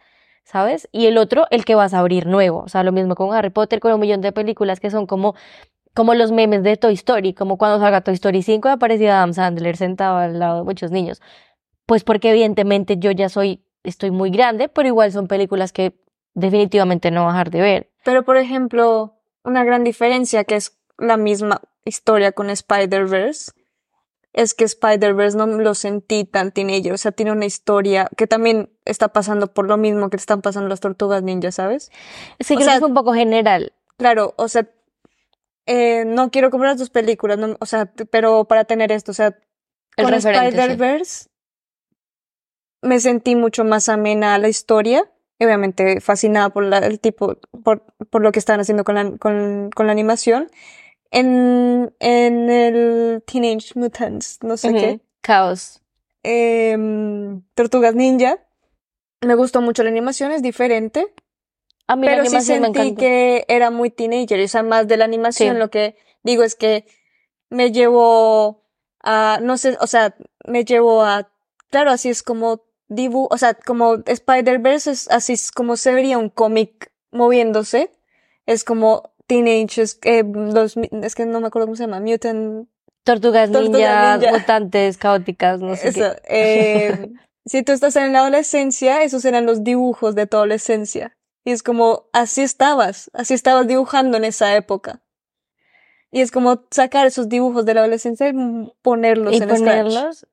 ¿Sabes? 0.44 0.88
Y 0.92 1.06
el 1.06 1.18
otro, 1.18 1.46
el 1.50 1.64
que 1.64 1.74
vas 1.74 1.92
a 1.92 1.98
abrir 1.98 2.26
nuevo. 2.26 2.60
O 2.60 2.68
sea, 2.68 2.84
lo 2.84 2.92
mismo 2.92 3.16
con 3.16 3.34
Harry 3.34 3.50
Potter, 3.50 3.80
con 3.80 3.92
un 3.92 3.98
millón 3.98 4.20
de 4.20 4.30
películas 4.30 4.78
que 4.78 4.90
son 4.90 5.06
como 5.06 5.34
como 5.92 6.14
los 6.14 6.30
memes 6.30 6.62
de 6.62 6.76
Toy 6.76 6.92
Story, 6.92 7.32
como 7.32 7.56
cuando 7.56 7.80
salga 7.80 8.02
Toy 8.02 8.14
Story 8.14 8.42
5 8.42 8.68
aparecía 8.68 9.16
Adam 9.16 9.32
Sandler 9.32 9.78
sentado 9.78 10.18
al 10.18 10.38
lado 10.38 10.58
de 10.58 10.64
muchos 10.64 10.90
niños. 10.90 11.22
Pues 11.86 12.04
porque 12.04 12.30
evidentemente 12.30 12.98
yo 12.98 13.12
ya 13.12 13.30
soy, 13.30 13.64
estoy 13.82 14.10
muy 14.10 14.30
grande, 14.30 14.68
pero 14.68 14.86
igual 14.88 15.10
son 15.10 15.26
películas 15.26 15.72
que 15.72 15.94
definitivamente 16.36 17.10
no 17.10 17.24
voy 17.24 17.34
a 17.36 17.44
de 17.44 17.60
ver. 17.60 17.90
Pero, 18.04 18.24
por 18.24 18.36
ejemplo, 18.36 19.14
una 19.42 19.64
gran 19.64 19.82
diferencia 19.82 20.44
que 20.44 20.54
es 20.56 20.78
la 20.98 21.16
misma 21.16 21.60
historia 21.84 22.32
con 22.32 22.50
Spider-Verse 22.50 23.52
es 24.32 24.52
que 24.54 24.64
Spider-Verse 24.64 25.36
no 25.38 25.46
lo 25.46 25.74
sentí 25.74 26.24
tan 26.24 26.52
teenager, 26.52 26.92
o 26.92 26.98
sea, 26.98 27.10
tiene 27.10 27.32
una 27.32 27.46
historia 27.46 28.08
que 28.18 28.26
también 28.26 28.70
está 28.84 29.08
pasando 29.08 29.52
por 29.54 29.66
lo 29.66 29.78
mismo 29.78 30.10
que 30.10 30.16
están 30.16 30.42
pasando 30.42 30.68
las 30.68 30.80
tortugas 30.80 31.22
ninja, 31.22 31.50
¿sabes? 31.52 31.90
Es 32.38 32.50
O 32.50 32.54
creo 32.54 32.66
sea- 32.66 32.74
que 32.74 32.80
fue 32.80 32.88
un 32.88 32.94
poco 32.94 33.14
general. 33.14 33.72
Claro, 33.96 34.34
o 34.36 34.48
sea, 34.48 34.68
eh, 35.64 36.04
no 36.06 36.30
quiero 36.30 36.50
comprar 36.50 36.72
las 36.72 36.78
dos 36.80 36.90
películas, 36.90 37.38
no- 37.38 37.56
o 37.60 37.66
sea, 37.66 37.90
pero 38.10 38.44
para 38.44 38.64
tener 38.64 38.92
esto, 38.92 39.10
o 39.12 39.14
sea, 39.14 39.38
El 39.96 40.04
con 40.04 40.20
sí. 40.20 40.28
Spider-Verse 40.28 41.28
me 42.82 43.00
sentí 43.00 43.36
mucho 43.36 43.64
más 43.64 43.88
amena 43.88 44.34
a 44.34 44.38
la 44.38 44.48
historia, 44.48 45.10
obviamente 45.40 46.00
fascinada 46.00 46.50
por 46.50 46.64
la- 46.64 46.78
el 46.78 46.98
tipo, 47.00 47.36
por, 47.62 47.82
por 48.10 48.22
lo 48.22 48.32
que 48.32 48.38
están 48.38 48.60
haciendo 48.60 48.84
con 48.84 48.94
la, 48.94 49.10
con, 49.18 49.70
con 49.74 49.86
la 49.86 49.92
animación. 49.92 50.50
En, 51.10 51.94
en 52.00 52.50
el 52.50 53.22
Teenage 53.26 53.72
Mutants, 53.78 54.38
no 54.42 54.56
sé 54.56 54.72
qué. 54.74 55.00
Caos. 55.20 55.80
em, 56.22 57.42
Tortugas 57.54 57.94
Ninja, 57.94 58.38
me 59.20 59.34
gustó 59.34 59.60
mucho 59.60 59.82
la 59.84 59.90
animación, 59.90 60.32
es 60.32 60.42
diferente, 60.42 61.14
A 61.86 61.94
mí 61.96 62.06
la 62.06 62.12
pero 62.16 62.24
sí 62.26 62.34
me 62.36 62.42
sentí 62.42 62.94
que 62.96 63.44
era 63.48 63.70
muy 63.70 63.90
teenager, 63.90 64.40
o 64.42 64.48
sea, 64.48 64.62
más 64.64 64.88
de 64.88 64.96
la 64.96 65.04
animación, 65.04 65.54
Sí. 65.54 65.58
lo 65.58 65.70
que 65.70 65.96
digo 66.24 66.42
es 66.42 66.54
que 66.56 66.84
me 67.50 67.70
llevó 67.70 68.64
a, 69.02 69.38
no 69.40 69.56
sé, 69.56 69.76
o 69.80 69.86
sea, 69.86 70.16
me 70.46 70.64
llevó 70.64 71.04
a, 71.04 71.30
claro, 71.70 71.90
así 71.92 72.08
es 72.08 72.22
como 72.24 72.64
dibu, 72.88 73.28
o 73.30 73.38
sea, 73.38 73.54
como 73.54 73.96
Spider-Verse, 74.04 74.90
es, 74.90 75.10
así 75.10 75.34
es 75.34 75.50
como 75.50 75.76
se 75.76 75.92
vería 75.92 76.18
un 76.18 76.28
cómic 76.28 76.92
moviéndose, 77.10 77.94
es 78.46 78.64
como 78.64 79.10
teenage, 79.26 79.82
es, 79.82 79.98
eh, 80.04 80.24
los, 80.24 80.76
es 80.76 81.14
que 81.14 81.26
no 81.26 81.40
me 81.40 81.48
acuerdo 81.48 81.66
cómo 81.66 81.76
se 81.76 81.84
llama, 81.84 82.00
mutant, 82.00 82.68
Tortugas 83.06 83.52
Tortugas 83.52 83.80
ninja, 83.80 84.16
ninja. 84.18 84.32
mutantes, 84.32 84.98
caóticas, 84.98 85.60
no 85.60 85.76
sé 85.76 85.88
eso, 85.88 86.00
qué. 86.00 86.22
eh, 86.28 87.12
si 87.46 87.62
tú 87.62 87.72
estás 87.72 87.94
en 87.94 88.12
la 88.12 88.20
adolescencia, 88.20 89.02
esos 89.04 89.24
eran 89.24 89.46
los 89.46 89.62
dibujos 89.62 90.14
de 90.16 90.26
tu 90.26 90.36
adolescencia. 90.36 91.16
Y 91.44 91.52
es 91.52 91.62
como, 91.62 92.08
así 92.12 92.42
estabas, 92.42 93.08
así 93.12 93.34
estabas 93.34 93.68
dibujando 93.68 94.16
en 94.16 94.24
esa 94.24 94.56
época. 94.56 95.02
Y 96.10 96.20
es 96.20 96.32
como 96.32 96.64
sacar 96.72 97.06
esos 97.06 97.28
dibujos 97.28 97.64
de 97.64 97.74
la 97.74 97.80
adolescencia 97.82 98.28
y 98.28 98.32
ponerlos 98.82 99.34
y 99.34 99.36
en 99.36 99.56
Scratch. 99.56 100.24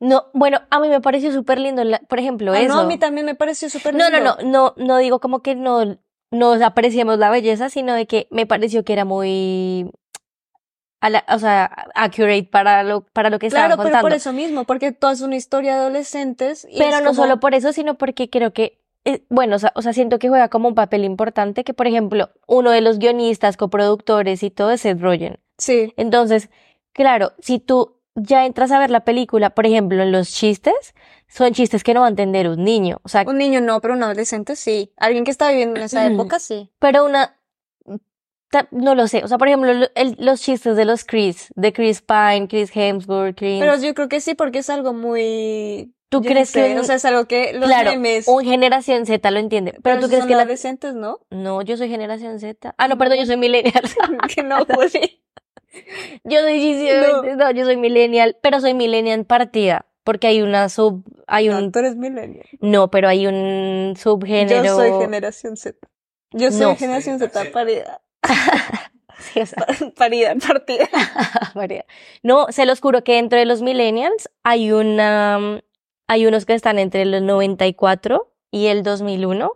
No, 0.00 0.26
bueno, 0.34 0.60
a 0.70 0.80
mí 0.80 0.88
me 0.88 1.00
pareció 1.00 1.32
súper 1.32 1.58
lindo, 1.58 1.82
por 2.08 2.18
ejemplo, 2.18 2.52
Ah, 2.52 2.60
eso. 2.60 2.74
no, 2.74 2.80
a 2.80 2.84
mí 2.84 2.98
también 2.98 3.24
me 3.26 3.34
pareció 3.34 3.70
súper 3.70 3.94
No, 3.94 4.10
no, 4.10 4.16
lindo. 4.18 4.36
no, 4.42 4.50
no, 4.50 4.74
no 4.76 4.98
digo 4.98 5.20
como 5.20 5.40
que 5.42 5.54
no 5.54 5.96
nos 6.30 6.62
apreciemos 6.62 7.18
la 7.18 7.30
belleza, 7.30 7.68
sino 7.68 7.94
de 7.94 8.06
que 8.06 8.26
me 8.30 8.46
pareció 8.46 8.84
que 8.84 8.94
era 8.94 9.04
muy, 9.04 9.90
a 11.00 11.10
la- 11.10 11.24
o 11.28 11.38
sea, 11.38 11.64
accurate 11.94 12.48
para 12.50 12.82
lo, 12.84 13.02
para 13.02 13.28
lo 13.30 13.38
que 13.38 13.46
estaban 13.48 13.66
Claro, 13.68 13.76
pero 13.82 13.86
contando. 13.90 14.06
por 14.08 14.16
eso 14.16 14.32
mismo, 14.32 14.64
porque 14.64 14.92
toda 14.92 15.12
es 15.12 15.20
una 15.20 15.36
historia 15.36 15.74
de 15.74 15.80
adolescentes. 15.80 16.66
Y 16.70 16.78
Pero 16.78 16.98
no 17.00 17.10
como- 17.10 17.14
solo 17.14 17.40
por 17.40 17.54
eso, 17.54 17.72
sino 17.72 17.94
porque 17.98 18.30
creo 18.30 18.52
que, 18.52 18.78
eh, 19.04 19.24
bueno, 19.28 19.56
o 19.56 19.58
sea, 19.58 19.72
o 19.74 19.82
sea, 19.82 19.92
siento 19.92 20.18
que 20.18 20.28
juega 20.28 20.48
como 20.48 20.68
un 20.68 20.74
papel 20.76 21.04
importante 21.04 21.64
que, 21.64 21.74
por 21.74 21.86
ejemplo, 21.88 22.30
uno 22.46 22.70
de 22.70 22.80
los 22.80 22.98
guionistas, 22.98 23.56
coproductores 23.56 24.42
y 24.44 24.50
todo 24.50 24.70
es 24.70 24.80
Seth 24.82 25.00
Rogen. 25.00 25.38
Sí, 25.58 25.92
Entonces, 25.96 26.50
claro, 26.92 27.32
si 27.40 27.58
tú 27.58 28.00
ya 28.14 28.44
entras 28.46 28.70
a 28.72 28.78
ver 28.78 28.90
la 28.90 29.04
película, 29.04 29.50
por 29.50 29.66
ejemplo, 29.66 30.02
en 30.02 30.12
los 30.12 30.30
chistes, 30.32 30.94
son 31.28 31.52
chistes 31.52 31.82
que 31.82 31.94
no 31.94 32.00
va 32.00 32.06
a 32.06 32.10
entender 32.10 32.48
un 32.48 32.62
niño. 32.64 33.00
O 33.04 33.08
sea, 33.08 33.24
un 33.26 33.38
niño 33.38 33.60
no, 33.60 33.80
pero 33.80 33.94
un 33.94 34.02
adolescente 34.02 34.54
sí. 34.56 34.92
Alguien 34.98 35.24
que 35.24 35.30
está 35.30 35.48
viviendo 35.50 35.76
en 35.78 35.84
esa 35.84 36.06
época 36.06 36.38
sí. 36.38 36.70
pero 36.78 37.04
una, 37.06 37.38
no 38.70 38.94
lo 38.94 39.08
sé. 39.08 39.24
O 39.24 39.28
sea, 39.28 39.38
por 39.38 39.48
ejemplo, 39.48 39.70
el- 39.94 40.16
los 40.18 40.40
chistes 40.42 40.76
de 40.76 40.84
los 40.84 41.04
Chris, 41.04 41.48
de 41.56 41.72
Chris 41.72 42.02
Pine, 42.02 42.48
Chris 42.48 42.70
Hemsworth, 42.74 43.36
Chris... 43.36 43.60
Pero 43.60 43.76
yo 43.78 43.94
creo 43.94 44.08
que 44.10 44.20
sí, 44.20 44.34
porque 44.34 44.58
es 44.58 44.68
algo 44.70 44.92
muy. 44.92 45.94
¿Tú 46.10 46.18
yo 46.20 46.28
no 46.28 46.34
crees 46.34 46.50
sé, 46.50 46.74
que 46.74 46.78
O 46.78 46.84
sea, 46.84 46.96
es 46.96 47.04
algo 47.06 47.24
que 47.24 47.54
los 47.54 47.64
claro, 47.64 47.92
memes. 47.92 48.28
un 48.28 48.44
generación 48.44 49.06
Z 49.06 49.30
lo 49.30 49.38
entiende. 49.38 49.70
Pero, 49.72 49.82
pero 49.82 50.00
tú 50.00 50.06
crees 50.08 50.20
son 50.20 50.28
que 50.28 50.34
la... 50.34 50.42
adolescentes, 50.42 50.94
¿no? 50.94 51.20
No, 51.30 51.62
yo 51.62 51.78
soy 51.78 51.88
generación 51.88 52.38
Z. 52.38 52.74
Ah, 52.76 52.88
no, 52.88 52.98
perdón, 52.98 53.16
yo 53.18 53.24
soy 53.26 53.38
millennial. 53.38 53.82
que 54.34 54.42
no, 54.42 54.66
pues 54.66 54.92
sí. 54.92 55.22
Yo 56.24 56.40
soy 56.40 56.88
no. 57.36 57.50
yo 57.52 57.64
soy 57.64 57.76
millennial, 57.76 58.36
pero 58.42 58.60
soy 58.60 58.74
millennial 58.74 59.24
partida, 59.24 59.86
porque 60.04 60.26
hay 60.26 60.42
una 60.42 60.68
sub, 60.68 61.04
hay 61.26 61.48
No, 61.48 61.58
un, 61.58 61.72
tú 61.72 61.78
eres 61.78 61.96
millennial. 61.96 62.46
no, 62.60 62.90
pero 62.90 63.08
hay 63.08 63.26
un 63.26 63.94
subgénero. 63.98 64.64
Yo 64.64 64.74
soy 64.76 64.90
generación 65.00 65.56
Z. 65.56 65.78
Yo 66.32 66.50
soy 66.50 66.60
No. 66.60 66.76
generación 66.76 67.18
Z 67.18 67.42
sí. 67.42 67.48
parida. 67.48 68.00
Sí, 69.18 69.40
o 69.40 69.46
sea, 69.46 69.64
Parida, 69.96 70.34
partida. 70.34 70.88
María. 71.54 71.84
No, 72.24 72.46
se 72.50 72.66
los 72.66 72.80
juro 72.80 73.04
que 73.04 73.14
dentro 73.14 73.38
de 73.38 73.44
los 73.44 73.62
millennials 73.62 74.28
hay 74.42 74.72
una, 74.72 75.60
hay 76.08 76.26
unos 76.26 76.44
que 76.44 76.54
están 76.54 76.78
entre 76.80 77.02
el 77.02 77.24
94 77.24 78.32
y 78.50 78.66
el 78.66 78.82
2001 78.82 79.52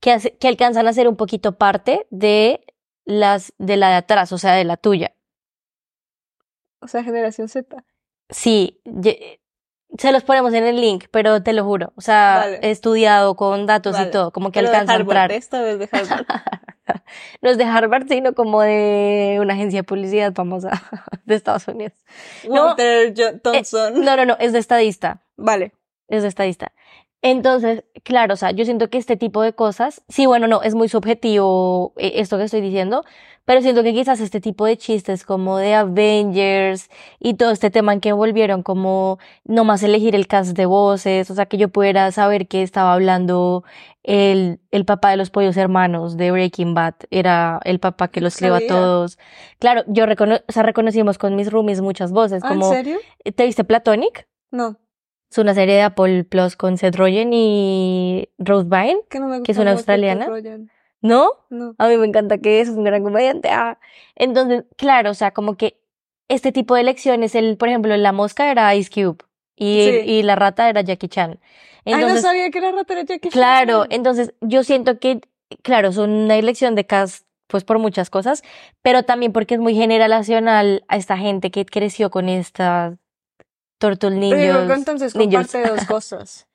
que, 0.00 0.12
hace- 0.12 0.36
que 0.36 0.48
alcanzan 0.48 0.86
a 0.88 0.92
ser 0.92 1.08
un 1.08 1.16
poquito 1.16 1.56
parte 1.56 2.06
de 2.10 2.60
las, 3.06 3.54
de 3.56 3.78
la 3.78 3.88
de 3.90 3.94
atrás, 3.96 4.30
o 4.32 4.36
sea, 4.38 4.52
de 4.52 4.64
la 4.64 4.76
tuya. 4.76 5.14
O 6.80 6.88
sea, 6.88 7.02
generación 7.02 7.48
Z. 7.48 7.84
Sí, 8.30 8.80
se 9.96 10.12
los 10.12 10.22
ponemos 10.22 10.52
en 10.52 10.64
el 10.64 10.80
link, 10.80 11.06
pero 11.10 11.42
te 11.42 11.52
lo 11.52 11.64
juro. 11.64 11.92
O 11.96 12.00
sea, 12.00 12.40
Vale. 12.44 12.58
he 12.62 12.70
estudiado 12.70 13.36
con 13.36 13.66
datos 13.66 13.94
Vale. 13.94 14.08
y 14.08 14.10
todo, 14.10 14.32
como 14.32 14.50
que 14.52 14.60
Pero 14.60 14.70
de 14.70 14.76
alcanza 14.76 14.92
a 14.92 14.96
Harvard, 14.96 15.08
entrar. 15.30 15.32
Esta 15.32 15.62
vez 15.62 15.78
de 15.78 15.88
Harvard. 15.90 16.26
No 17.42 17.50
es 17.50 17.58
de 17.58 17.64
Harvard, 17.64 18.06
sino 18.08 18.32
como 18.34 18.62
de 18.62 19.38
una 19.42 19.52
agencia 19.54 19.80
de 19.80 19.84
publicidad 19.84 20.32
famosa 20.34 20.70
de 21.26 21.34
Estados 21.34 21.68
Unidos. 21.68 21.92
No, 22.48 22.66
Walter 22.68 23.12
Jo- 23.14 23.38
Thompson. 23.42 24.00
No, 24.04 24.16
no, 24.16 24.24
no, 24.24 24.36
es 24.40 24.52
de 24.54 24.58
estadista. 24.58 25.22
Vale. 25.36 25.72
Es 26.08 26.22
de 26.22 26.28
estadista. 26.28 26.72
Entonces, 27.20 27.84
claro, 28.04 28.34
o 28.34 28.36
sea, 28.36 28.52
yo 28.52 28.64
siento 28.64 28.90
que 28.90 28.98
este 28.98 29.16
tipo 29.16 29.42
de 29.42 29.52
cosas, 29.52 30.02
sí, 30.08 30.26
bueno, 30.26 30.46
no, 30.46 30.62
es 30.62 30.74
muy 30.74 30.88
subjetivo 30.88 31.92
eh, 31.96 32.12
esto 32.16 32.38
que 32.38 32.44
estoy 32.44 32.60
diciendo, 32.60 33.04
pero 33.44 33.60
siento 33.60 33.82
que 33.82 33.92
quizás 33.92 34.20
este 34.20 34.40
tipo 34.40 34.66
de 34.66 34.76
chistes 34.76 35.24
como 35.24 35.56
de 35.56 35.74
Avengers 35.74 36.88
y 37.18 37.34
todo 37.34 37.50
este 37.50 37.70
tema 37.70 37.92
en 37.92 38.00
que 38.00 38.12
volvieron 38.12 38.62
como 38.62 39.18
nomás 39.44 39.82
elegir 39.82 40.14
el 40.14 40.28
cast 40.28 40.56
de 40.56 40.66
voces, 40.66 41.28
o 41.30 41.34
sea, 41.34 41.46
que 41.46 41.56
yo 41.56 41.70
pudiera 41.70 42.12
saber 42.12 42.46
que 42.46 42.62
estaba 42.62 42.92
hablando 42.92 43.64
el, 44.04 44.60
el 44.70 44.84
papá 44.84 45.10
de 45.10 45.16
los 45.16 45.30
pollos 45.30 45.56
hermanos 45.56 46.16
de 46.16 46.30
Breaking 46.30 46.74
Bad, 46.74 46.94
era 47.10 47.58
el 47.64 47.80
papá 47.80 48.08
que 48.08 48.20
los 48.20 48.36
creó 48.36 48.54
a 48.54 48.60
todos. 48.60 49.18
Claro, 49.58 49.82
yo 49.88 50.06
recono 50.06 50.36
o 50.46 50.52
sea, 50.52 50.62
reconocimos 50.62 51.18
con 51.18 51.34
mis 51.34 51.50
roomies 51.50 51.80
muchas 51.80 52.12
voces, 52.12 52.44
Ah, 52.44 52.52
¿En 52.52 52.60
como, 52.60 52.70
serio? 52.70 52.98
¿te 53.34 53.44
viste 53.44 53.64
Platonic? 53.64 54.28
No. 54.52 54.76
Es 55.30 55.38
una 55.38 55.54
serie 55.54 55.74
de 55.76 55.82
Apple 55.82 56.24
Plus 56.24 56.56
con 56.56 56.78
Seth 56.78 56.96
Rogen 56.96 57.32
y 57.32 58.28
Rose 58.38 58.66
Byrne, 58.68 59.00
Que 59.10 59.20
no 59.20 59.28
me 59.28 59.42
Que 59.42 59.52
es 59.52 59.58
gusta 59.58 59.62
una 59.62 59.72
australiana. 59.72 60.26
¿no? 61.00 61.30
No. 61.50 61.74
A 61.78 61.88
mí 61.88 61.96
me 61.96 62.06
encanta 62.06 62.38
que 62.38 62.60
es, 62.60 62.68
es 62.68 62.74
un 62.74 62.84
gran 62.84 63.02
comediante. 63.04 63.50
Ah. 63.50 63.78
Entonces, 64.16 64.64
claro, 64.76 65.10
o 65.10 65.14
sea, 65.14 65.30
como 65.32 65.56
que 65.56 65.78
este 66.28 66.50
tipo 66.50 66.74
de 66.74 66.82
lecciones, 66.82 67.34
el, 67.34 67.56
por 67.56 67.68
ejemplo, 67.68 67.96
la 67.96 68.12
mosca 68.12 68.50
era 68.50 68.74
Ice 68.74 68.90
Cube 68.90 69.18
y, 69.56 69.84
Sí. 69.84 70.10
y 70.10 70.22
la 70.22 70.34
rata 70.34 70.68
era 70.68 70.80
Jackie 70.80 71.08
Chan. 71.08 71.38
Ay, 71.84 71.92
no 71.94 72.00
Entonces, 72.00 72.22
sabía 72.22 72.50
que 72.50 72.60
la 72.60 72.72
rata 72.72 72.92
era 72.94 73.02
Jackie 73.02 73.28
Chan. 73.28 73.32
claro, 73.32 73.86
entonces 73.90 74.34
yo 74.40 74.62
siento 74.64 74.98
que, 74.98 75.20
claro, 75.62 75.92
son 75.92 76.10
una 76.10 76.36
elección 76.36 76.74
de 76.74 76.84
cast, 76.86 77.26
pues 77.46 77.64
por 77.64 77.78
muchas 77.78 78.10
cosas, 78.10 78.42
pero 78.82 79.04
también 79.04 79.32
porque 79.32 79.54
es 79.54 79.60
muy 79.60 79.74
generacional 79.74 80.84
a 80.88 80.96
esta 80.96 81.16
gente 81.16 81.50
que 81.50 81.64
creció 81.64 82.10
con 82.10 82.28
estas 82.28 82.96
Turtle 83.78 84.10
Pero 84.30 84.60
Ninjas. 84.60 84.78
entonces 84.78 85.14
ninjas. 85.16 85.50
comparte 85.52 85.68
dos 85.70 85.84
cosas. 85.88 86.46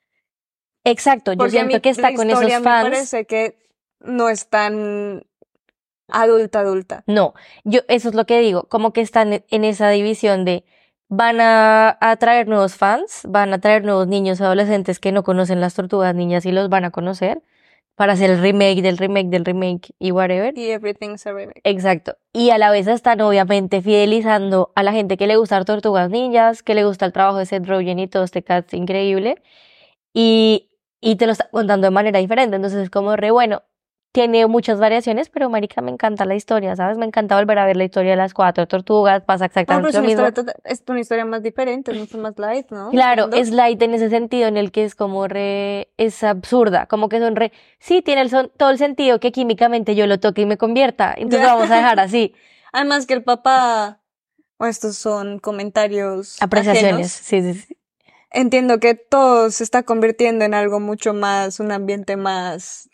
Exacto, 0.84 1.32
yo 1.32 1.38
Porque 1.38 1.50
siento 1.52 1.80
que 1.80 1.88
está 1.88 2.10
la 2.10 2.16
con 2.16 2.28
esos 2.28 2.40
historia 2.42 2.60
me 2.60 2.64
fans. 2.64 2.84
parece 2.90 3.26
que 3.26 3.58
no 4.00 4.28
es 4.28 4.48
tan 4.48 5.24
adulta, 6.08 6.60
adulta. 6.60 7.04
No, 7.06 7.32
yo 7.64 7.80
eso 7.88 8.10
es 8.10 8.14
lo 8.14 8.26
que 8.26 8.38
digo, 8.40 8.64
como 8.68 8.92
que 8.92 9.00
están 9.00 9.32
en- 9.32 9.44
en 9.48 9.64
esa 9.64 9.88
división 9.88 10.44
de 10.44 10.64
van 11.08 11.40
a 11.40 11.96
atraer 12.00 12.48
nuevos 12.48 12.74
fans, 12.76 13.22
van 13.28 13.52
a 13.54 13.60
traer 13.60 13.84
nuevos 13.84 14.06
niños 14.08 14.40
adolescentes 14.40 14.98
que 15.00 15.12
no 15.12 15.22
conocen 15.22 15.60
las 15.60 15.74
tortugas 15.74 16.14
niñas 16.14 16.44
y 16.44 16.52
los 16.52 16.68
van 16.68 16.84
a 16.84 16.90
conocer 16.90 17.42
para 17.96 18.14
hacer 18.14 18.30
el 18.30 18.40
remake 18.40 18.82
del 18.82 18.98
remake 18.98 19.28
del 19.28 19.44
remake 19.44 19.94
y 19.98 20.10
whatever. 20.10 20.56
Y 20.56 20.70
everything's 20.70 21.26
a 21.26 21.32
remake. 21.32 21.60
Exacto. 21.64 22.16
Y 22.32 22.50
a 22.50 22.58
la 22.58 22.70
vez 22.70 22.86
están 22.86 23.20
obviamente 23.20 23.82
fidelizando 23.82 24.72
a 24.74 24.82
la 24.82 24.92
gente 24.92 25.16
que 25.16 25.26
le 25.26 25.36
gusta 25.36 25.64
tortugas 25.64 26.10
ninjas, 26.10 26.62
que 26.62 26.74
le 26.74 26.84
gusta 26.84 27.06
el 27.06 27.12
trabajo 27.12 27.38
de 27.38 27.46
Seth 27.46 27.66
Rogen 27.66 27.98
y 27.98 28.08
todo 28.08 28.24
este 28.24 28.42
cast 28.42 28.74
increíble. 28.74 29.42
Y, 30.12 30.70
y 31.00 31.16
te 31.16 31.26
lo 31.26 31.32
está 31.32 31.48
contando 31.50 31.86
de 31.86 31.90
manera 31.92 32.18
diferente. 32.18 32.56
Entonces 32.56 32.80
es 32.80 32.90
como 32.90 33.16
re 33.16 33.30
bueno. 33.30 33.62
Tiene 34.14 34.46
muchas 34.46 34.78
variaciones, 34.78 35.28
pero 35.28 35.50
marica, 35.50 35.80
me 35.80 35.90
encanta 35.90 36.24
la 36.24 36.36
historia, 36.36 36.76
¿sabes? 36.76 36.96
Me 36.98 37.04
encanta 37.04 37.36
volver 37.36 37.58
a 37.58 37.66
ver 37.66 37.76
la 37.76 37.82
historia 37.82 38.12
de 38.12 38.16
las 38.16 38.32
cuatro 38.32 38.68
tortugas, 38.68 39.24
pasa 39.24 39.46
No, 39.46 39.46
exactamente 39.48 39.88
es 39.88 39.94
lo 39.94 40.00
una, 40.02 40.06
mismo. 40.06 40.26
historia 40.28 40.52
tota- 40.52 40.60
es 40.62 40.84
una 40.86 41.00
historia 41.00 41.24
más 41.24 41.42
diferente, 41.42 41.90
es 41.90 41.96
mucho 41.98 42.16
más 42.18 42.38
light, 42.38 42.70
¿no? 42.70 42.90
Claro, 42.92 43.28
es 43.32 43.50
light 43.50 43.82
en 43.82 43.92
ese 43.92 44.10
sentido, 44.10 44.46
en 44.46 44.56
el 44.56 44.70
que 44.70 44.84
es 44.84 44.94
como 44.94 45.26
re, 45.26 45.88
es 45.96 46.22
absurda, 46.22 46.86
como 46.86 47.08
que 47.08 47.18
son 47.18 47.34
re, 47.34 47.50
sí, 47.80 48.02
tiene 48.02 48.20
el 48.20 48.30
son, 48.30 48.52
todo 48.56 48.70
el 48.70 48.78
sentido 48.78 49.18
que 49.18 49.32
químicamente 49.32 49.96
yo 49.96 50.06
lo 50.06 50.20
toque 50.20 50.42
y 50.42 50.46
me 50.46 50.58
convierta, 50.58 51.12
entonces 51.16 51.40
Ya. 51.48 51.52
vamos 51.56 51.72
a 51.72 51.76
dejar 51.78 51.98
así. 51.98 52.36
Además 52.72 53.06
que 53.06 53.14
el 53.14 53.24
papá, 53.24 54.00
o 54.58 54.66
estos 54.66 54.96
son 54.96 55.40
comentarios 55.40 56.40
Apreciaciones, 56.40 56.92
ajenos. 56.94 57.10
sí, 57.10 57.42
sí, 57.42 57.54
sí. 57.66 57.76
Entiendo 58.30 58.78
que 58.78 58.94
todo 58.94 59.50
se 59.50 59.64
está 59.64 59.82
convirtiendo 59.82 60.44
en 60.44 60.54
algo 60.54 60.78
mucho 60.78 61.14
más, 61.14 61.58
un 61.58 61.72
ambiente 61.72 62.16
más 62.16 62.88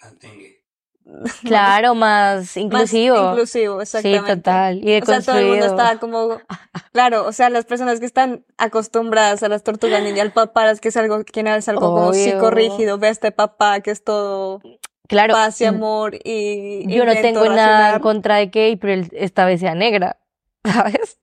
Claro, 1.45 1.95
más 1.95 2.37
más 2.39 2.57
inclusivo. 2.57 3.31
inclusivo, 3.31 3.75
sí, 3.77 3.83
exactamente. 3.83 4.37
total. 4.37 4.89
Y 4.89 5.01
O 5.01 5.05
sea, 5.05 5.21
todo 5.21 5.39
el 5.39 5.47
mundo 5.47 5.67
está 5.67 5.99
como, 5.99 6.39
claro, 6.93 7.27
o 7.27 7.33
sea, 7.33 7.51
las 7.51 7.65
personas 7.65 8.01
que 8.01 8.07
están 8.07 8.45
acostumbradas 8.59 9.43
a 9.43 9.49
las 9.49 9.63
tortugas 9.63 10.03
ninja, 10.03 10.23
al 10.23 10.33
papá, 10.33 10.71
es 10.71 10.81
que 10.81 10.89
es 10.89 10.97
algo, 10.97 11.25
que 11.25 11.41
es 11.41 11.69
algo 11.69 11.81
como 11.81 12.09
Obvio. 12.09 12.15
psicorrígido, 12.25 12.99
ve 12.99 13.09
a 13.09 13.11
este 13.11 13.33
papá 13.33 13.81
que 13.81 13.91
es 13.91 14.05
todo 14.05 14.61
Claro, 15.09 15.35
paz 15.35 15.61
y 15.61 15.65
amor 15.65 16.15
y 16.25 16.87
yo 16.95 17.05
no 17.05 17.13
tengo 17.13 17.49
nada 17.49 17.97
en 17.97 18.01
contra 18.03 18.37
de 18.37 18.51
que 18.51 18.73
April 18.73 19.09
esta 19.13 19.45
vez 19.45 19.61
sea 19.61 19.75
negra, 19.75 20.19
¿sabes? 20.65 21.19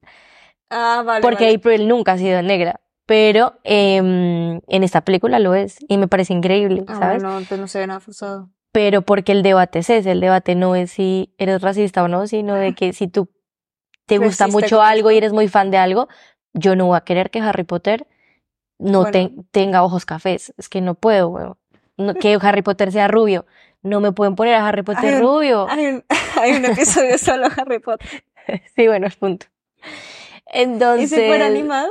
Ah, 0.70 1.02
vale, 1.06 1.22
Porque 1.22 1.46
vale. 1.46 1.56
April 1.58 1.88
nunca 1.88 2.14
ha 2.14 2.18
sido 2.18 2.42
negra. 2.42 2.82
Pero 3.06 3.54
em, 3.64 4.60
en 4.68 4.84
esta 4.84 5.00
película 5.00 5.40
lo 5.40 5.56
es 5.56 5.78
y 5.88 5.98
me 5.98 6.10
parece 6.10 6.34
increíble, 6.34 6.84
Ah, 6.90 6.96
¿sabes? 7.00 7.24
bueno, 7.24 7.38
entonces 7.38 7.60
no 7.60 7.68
se 7.70 7.80
ve 7.80 7.88
nada 7.88 8.02
forzado. 8.02 8.50
Pero 8.78 9.02
porque 9.02 9.32
el 9.32 9.42
debate 9.42 9.80
es 9.80 9.90
ese, 9.90 10.12
el 10.12 10.20
debate 10.20 10.54
no 10.54 10.76
es 10.76 10.92
si 10.92 11.34
eres 11.40 11.64
racista 11.64 12.04
o 12.04 12.08
no, 12.08 12.28
sino 12.28 12.54
de 12.54 12.76
que 12.76 12.94
si 12.94 13.08
tú 13.08 13.28
te 14.06 14.20
gusta 14.20 14.46
mucho 14.48 14.84
algo 14.84 15.10
y 15.10 15.18
eres 15.18 15.34
muy 15.34 15.48
fan 15.48 15.72
de 15.72 15.80
algo, 15.80 16.08
yo 16.54 16.76
no 16.76 16.86
voy 16.86 16.96
a 16.96 17.02
querer 17.02 17.32
que 17.32 17.40
Harry 17.40 17.64
Potter 17.64 18.06
no 18.78 19.02
Bueno. 19.02 19.12
te- 19.12 19.32
tenga 19.50 19.82
ojos 19.84 20.06
cafés. 20.06 20.54
Es 20.60 20.70
que 20.70 20.82
no 20.82 20.94
puedo, 20.94 21.30
weón. 21.30 21.58
No, 21.98 22.14
que 22.14 22.38
Harry 22.42 22.62
Potter 22.62 22.92
sea 22.92 23.08
rubio. 23.08 23.48
No 23.82 24.00
me 24.00 24.12
pueden 24.12 24.36
poner 24.36 24.54
a 24.54 24.68
Harry 24.68 24.84
Potter 24.84 25.06
Hay 25.06 25.16
un- 25.16 25.22
rubio. 25.22 25.68
Hay 25.72 25.86
un, 25.88 26.06
hay 26.40 26.52
un 26.52 26.66
episodio 26.66 27.18
solo 27.18 27.48
Harry 27.58 27.80
Potter. 27.80 28.24
Sí, 28.76 28.86
bueno, 28.88 29.08
es 29.08 29.16
punto. 29.16 29.48
Entonces, 30.46 31.12
¿Y 31.12 31.16
si 31.16 31.28
fuera 31.28 31.48
animado? 31.48 31.90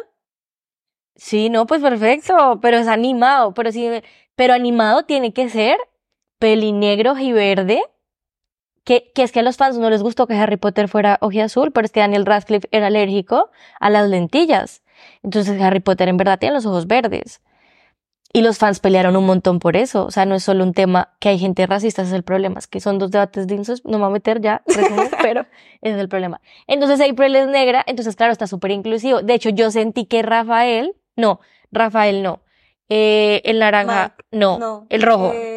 Sí, 1.17 1.51
no, 1.51 1.67
pues 1.67 1.83
perfecto, 1.83 2.61
pero 2.63 2.77
es 2.77 2.87
animado, 2.87 3.55
pero 3.55 3.73
sí, 3.73 3.91
pero 4.37 4.55
animado 4.55 5.03
tiene 5.05 5.33
que 5.33 5.49
ser 5.49 5.79
pelinegro 6.39 7.19
y 7.19 7.33
verde. 7.33 7.83
Que, 8.85 9.11
que 9.15 9.25
es 9.25 9.33
que 9.33 9.41
a 9.41 9.43
los 9.43 9.57
fans 9.57 9.79
no 9.79 9.91
les 9.91 10.03
gustó 10.03 10.29
que 10.29 10.35
Harry 10.35 10.57
Potter 10.59 10.87
fuera 10.89 11.19
azul, 11.43 11.73
pero 11.73 11.85
es 11.85 11.91
que 11.91 11.99
Daniel 12.01 12.25
Radcliffe 12.25 12.69
era 12.71 12.87
alérgico 12.87 13.51
a 13.81 13.91
las 13.91 14.09
lentillas. 14.09 14.83
Entonces 15.25 15.61
Harry 15.61 15.81
Potter 15.81 16.09
en 16.09 16.17
verdad 16.17 16.39
tiene 16.39 16.55
los 16.55 16.67
ojos 16.67 16.87
verdes. 16.87 17.43
Y 18.33 18.43
los 18.43 18.59
fans 18.59 18.79
pelearon 18.81 19.17
un 19.17 19.25
montón 19.27 19.59
por 19.59 19.77
eso. 19.77 20.05
O 20.07 20.11
sea, 20.13 20.25
no 20.25 20.35
es 20.37 20.45
solo 20.45 20.63
un 20.63 20.73
tema 20.73 21.17
que 21.21 21.31
hay 21.31 21.39
gente 21.39 21.67
racista, 21.67 22.03
ese 22.03 22.11
es 22.11 22.15
el 22.17 22.23
problema. 22.23 22.59
Es 22.61 22.69
que 22.69 22.81
son 22.81 22.99
dos 22.99 23.11
debates 23.11 23.47
densos, 23.49 23.83
no 23.85 23.93
me 23.93 23.99
voy 23.99 24.07
a 24.07 24.11
meter 24.11 24.41
ya, 24.41 24.63
pero 25.23 25.41
ese 25.81 25.95
es 25.95 25.99
el 26.01 26.09
problema. 26.09 26.41
Entonces 26.69 27.01
April 27.01 27.35
es 27.35 27.49
negra, 27.49 27.83
entonces 27.89 28.15
claro, 28.15 28.31
está 28.33 28.47
súper 28.47 28.71
inclusivo. 28.71 29.21
De 29.23 29.35
hecho, 29.35 29.49
yo 29.49 29.71
sentí 29.73 30.05
que 30.05 30.23
Rafael, 30.23 30.95
no, 31.17 31.41
Rafael 31.73 32.23
no. 32.23 32.41
Eh, 32.89 33.41
el 33.45 33.59
naranja, 33.59 34.15
No. 34.31 34.87
el 34.91 35.03
rojo. 35.03 35.33
eh, 35.35 35.56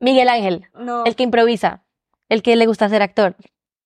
Miguel 0.00 0.28
Ángel, 0.28 0.66
no. 0.74 1.04
el 1.04 1.14
que 1.14 1.22
improvisa, 1.22 1.84
el 2.28 2.42
que 2.42 2.56
le 2.56 2.66
gusta 2.66 2.88
ser 2.88 3.02
actor. 3.02 3.36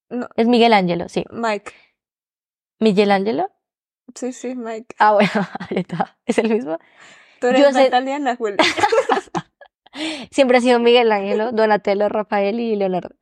no. 0.08 0.28
Es 0.36 0.46
Miguel 0.46 0.72
Ángelo, 0.72 1.08
sí. 1.08 1.24
Mike. 1.30 1.72
Miguel 2.80 3.10
Ángelo. 3.10 3.50
Sí, 4.14 4.32
sí, 4.32 4.54
Mike. 4.54 4.94
Ah, 4.98 5.12
bueno, 5.12 5.30
ahí 5.70 5.78
está. 5.78 6.16
Es 6.26 6.38
el 6.38 6.48
mismo. 6.50 6.78
Tú 7.40 7.48
eres 7.48 7.60
Yo 7.62 7.72
sé- 7.72 7.86
italiana, 7.86 8.36
Juli. 8.36 8.56
Siempre 10.30 10.58
ha 10.58 10.60
sido 10.60 10.78
Miguel 10.80 11.12
Ángelo, 11.12 11.52
Donatello, 11.52 12.08
Rafael 12.08 12.58
y 12.58 12.74
Leonardo. 12.74 13.14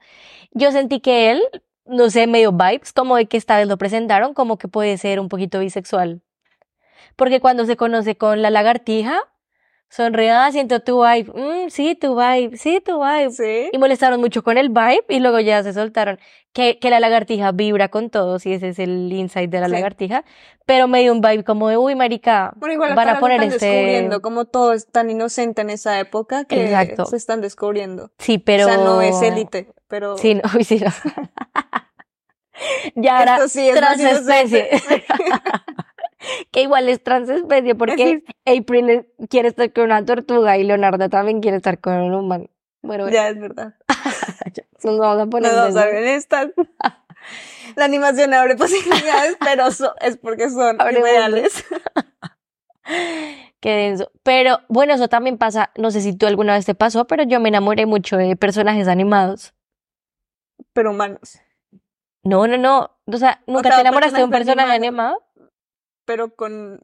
Yo 0.53 0.73
sentí 0.73 1.01
que 1.01 1.31
él, 1.31 1.43
no 1.85 2.09
sé, 2.11 2.27
medio 2.27 2.53
vibes, 2.53 2.93
como 2.93 3.17
de 3.17 3.27
que 3.27 3.37
esta 3.37 3.59
vez 3.59 3.69
lo 3.69 3.77
presentaron, 3.77 4.33
como 4.33 4.57
que 4.59 4.69
puede 4.69 4.97
ser 4.97 5.21
un 5.21 5.29
poquito 5.29 5.59
bisexual. 5.59 6.23
Porque 7.17 7.41
cuando 7.41 7.67
se 7.67 7.77
conoce 7.77 8.17
con 8.17 8.41
la 8.41 8.49
lagartija, 8.51 9.19
sonríe, 9.95 10.31
ah, 10.31 10.51
siento 10.51 10.81
tu 10.81 11.03
vibe, 11.05 11.31
mm, 11.35 11.71
sí, 11.71 11.95
tu 11.95 12.17
vibe, 12.17 12.57
sí, 12.57 12.81
tu 12.85 12.99
vibe. 12.99 13.31
Sí. 13.31 13.69
Y 13.73 13.79
molestaron 13.79 14.21
mucho 14.21 14.43
con 14.43 14.57
el 14.57 14.71
vibe 14.71 15.05
y 15.09 15.21
luego 15.21 15.39
ya 15.41 15.63
se 15.63 15.73
soltaron. 15.73 16.19
Que, 16.55 16.79
que 16.79 16.91
la 16.91 17.01
lagartija 17.01 17.51
vibra 17.53 17.89
con 17.89 18.11
todos 18.11 18.45
y 18.45 18.53
ese 18.53 18.69
es 18.71 18.79
el 18.79 19.11
insight 19.13 19.51
de 19.51 19.61
la 19.61 19.67
Sí. 19.67 19.73
lagartija. 19.73 20.25
Pero 20.67 20.87
me 20.89 21.01
dio 21.01 21.13
un 21.13 21.21
vibe 21.21 21.45
como 21.45 21.69
de, 21.69 21.77
uy, 21.79 21.95
marica, 21.95 22.53
Bueno, 22.57 22.75
igual 22.75 22.95
van 22.95 23.09
a 23.09 23.21
poner 23.21 23.41
están 23.43 23.55
este... 23.55 23.67
descubriendo, 23.67 24.21
como 24.23 24.45
todo 24.45 24.73
es 24.75 24.87
tan 24.87 25.11
inocente 25.11 25.63
en 25.63 25.71
esa 25.71 25.99
época 25.99 26.45
que 26.45 26.65
Exacto. 26.65 27.07
se 27.07 27.17
están 27.17 27.41
descubriendo. 27.41 28.11
Sí, 28.19 28.39
pero... 28.39 28.67
O 28.67 28.69
sea, 28.69 28.77
no 28.79 29.01
es 29.03 29.21
élite, 29.23 29.73
pero 29.89 30.17
Sí, 30.19 30.35
no, 30.35 30.43
sí, 30.65 30.81
no. 30.81 30.91
ya 32.97 33.19
ahora 33.19 33.49
sí 33.49 33.69
es 33.69 33.81
más 33.81 33.97
transespecie. 33.99 34.69
que 36.51 36.63
igual 36.63 36.89
es 36.89 37.03
transespecie 37.03 37.75
porque 37.75 38.25
April 38.47 39.07
quiere 39.29 39.49
estar 39.49 39.73
con 39.73 39.85
una 39.85 40.05
tortuga 40.05 40.57
y 40.59 40.65
Leonardo 40.65 41.09
también 41.09 41.41
quiere 41.41 41.57
estar 41.57 41.79
con 41.81 41.95
un 41.95 42.15
humano. 42.15 42.47
Bueno, 42.83 43.09
ya 43.09 43.29
es 43.29 43.39
verdad. 43.39 43.75
nos 44.85 44.99
vamos 44.99 45.23
a 45.23 45.27
poner 45.27 45.53
vamos 45.55 45.77
a 45.77 45.89
estas. 45.89 46.49
La 47.77 47.85
animación 47.85 48.35
abre 48.35 48.57
posibilidades, 48.57 49.37
pero 49.41 49.71
so- 49.71 49.95
es 50.01 50.17
porque 50.17 50.51
son 50.51 50.79
reales. 50.79 51.65
Qué 53.61 53.71
denso. 53.71 54.11
Pero 54.25 54.59
bueno, 54.69 54.95
eso 54.95 55.09
también 55.09 55.39
pasa, 55.39 55.71
no 55.77 55.93
sé 55.93 56.01
si 56.01 56.17
tú 56.17 56.27
alguna 56.27 56.55
vez 56.55 56.67
te 56.67 56.75
pasó, 56.75 57.07
pero 57.07 57.23
yo 57.23 57.39
me 57.39 57.49
enamoré 57.49 57.87
mucho 57.87 58.17
de 58.17 58.35
personajes 58.35 58.89
animados. 58.89 59.55
Pero 60.73 60.91
humanos. 60.91 61.39
No, 62.25 62.47
no, 62.49 62.57
no. 62.59 62.91
O 63.07 63.17
sea, 63.17 63.41
¿nunca 63.47 63.69
sea, 63.69 63.77
te 63.77 63.81
enamoraste 63.83 64.19
de 64.19 64.25
un 64.25 64.31
personaje 64.31 64.73
animado? 64.73 65.23
Pero 66.05 66.35
con. 66.35 66.81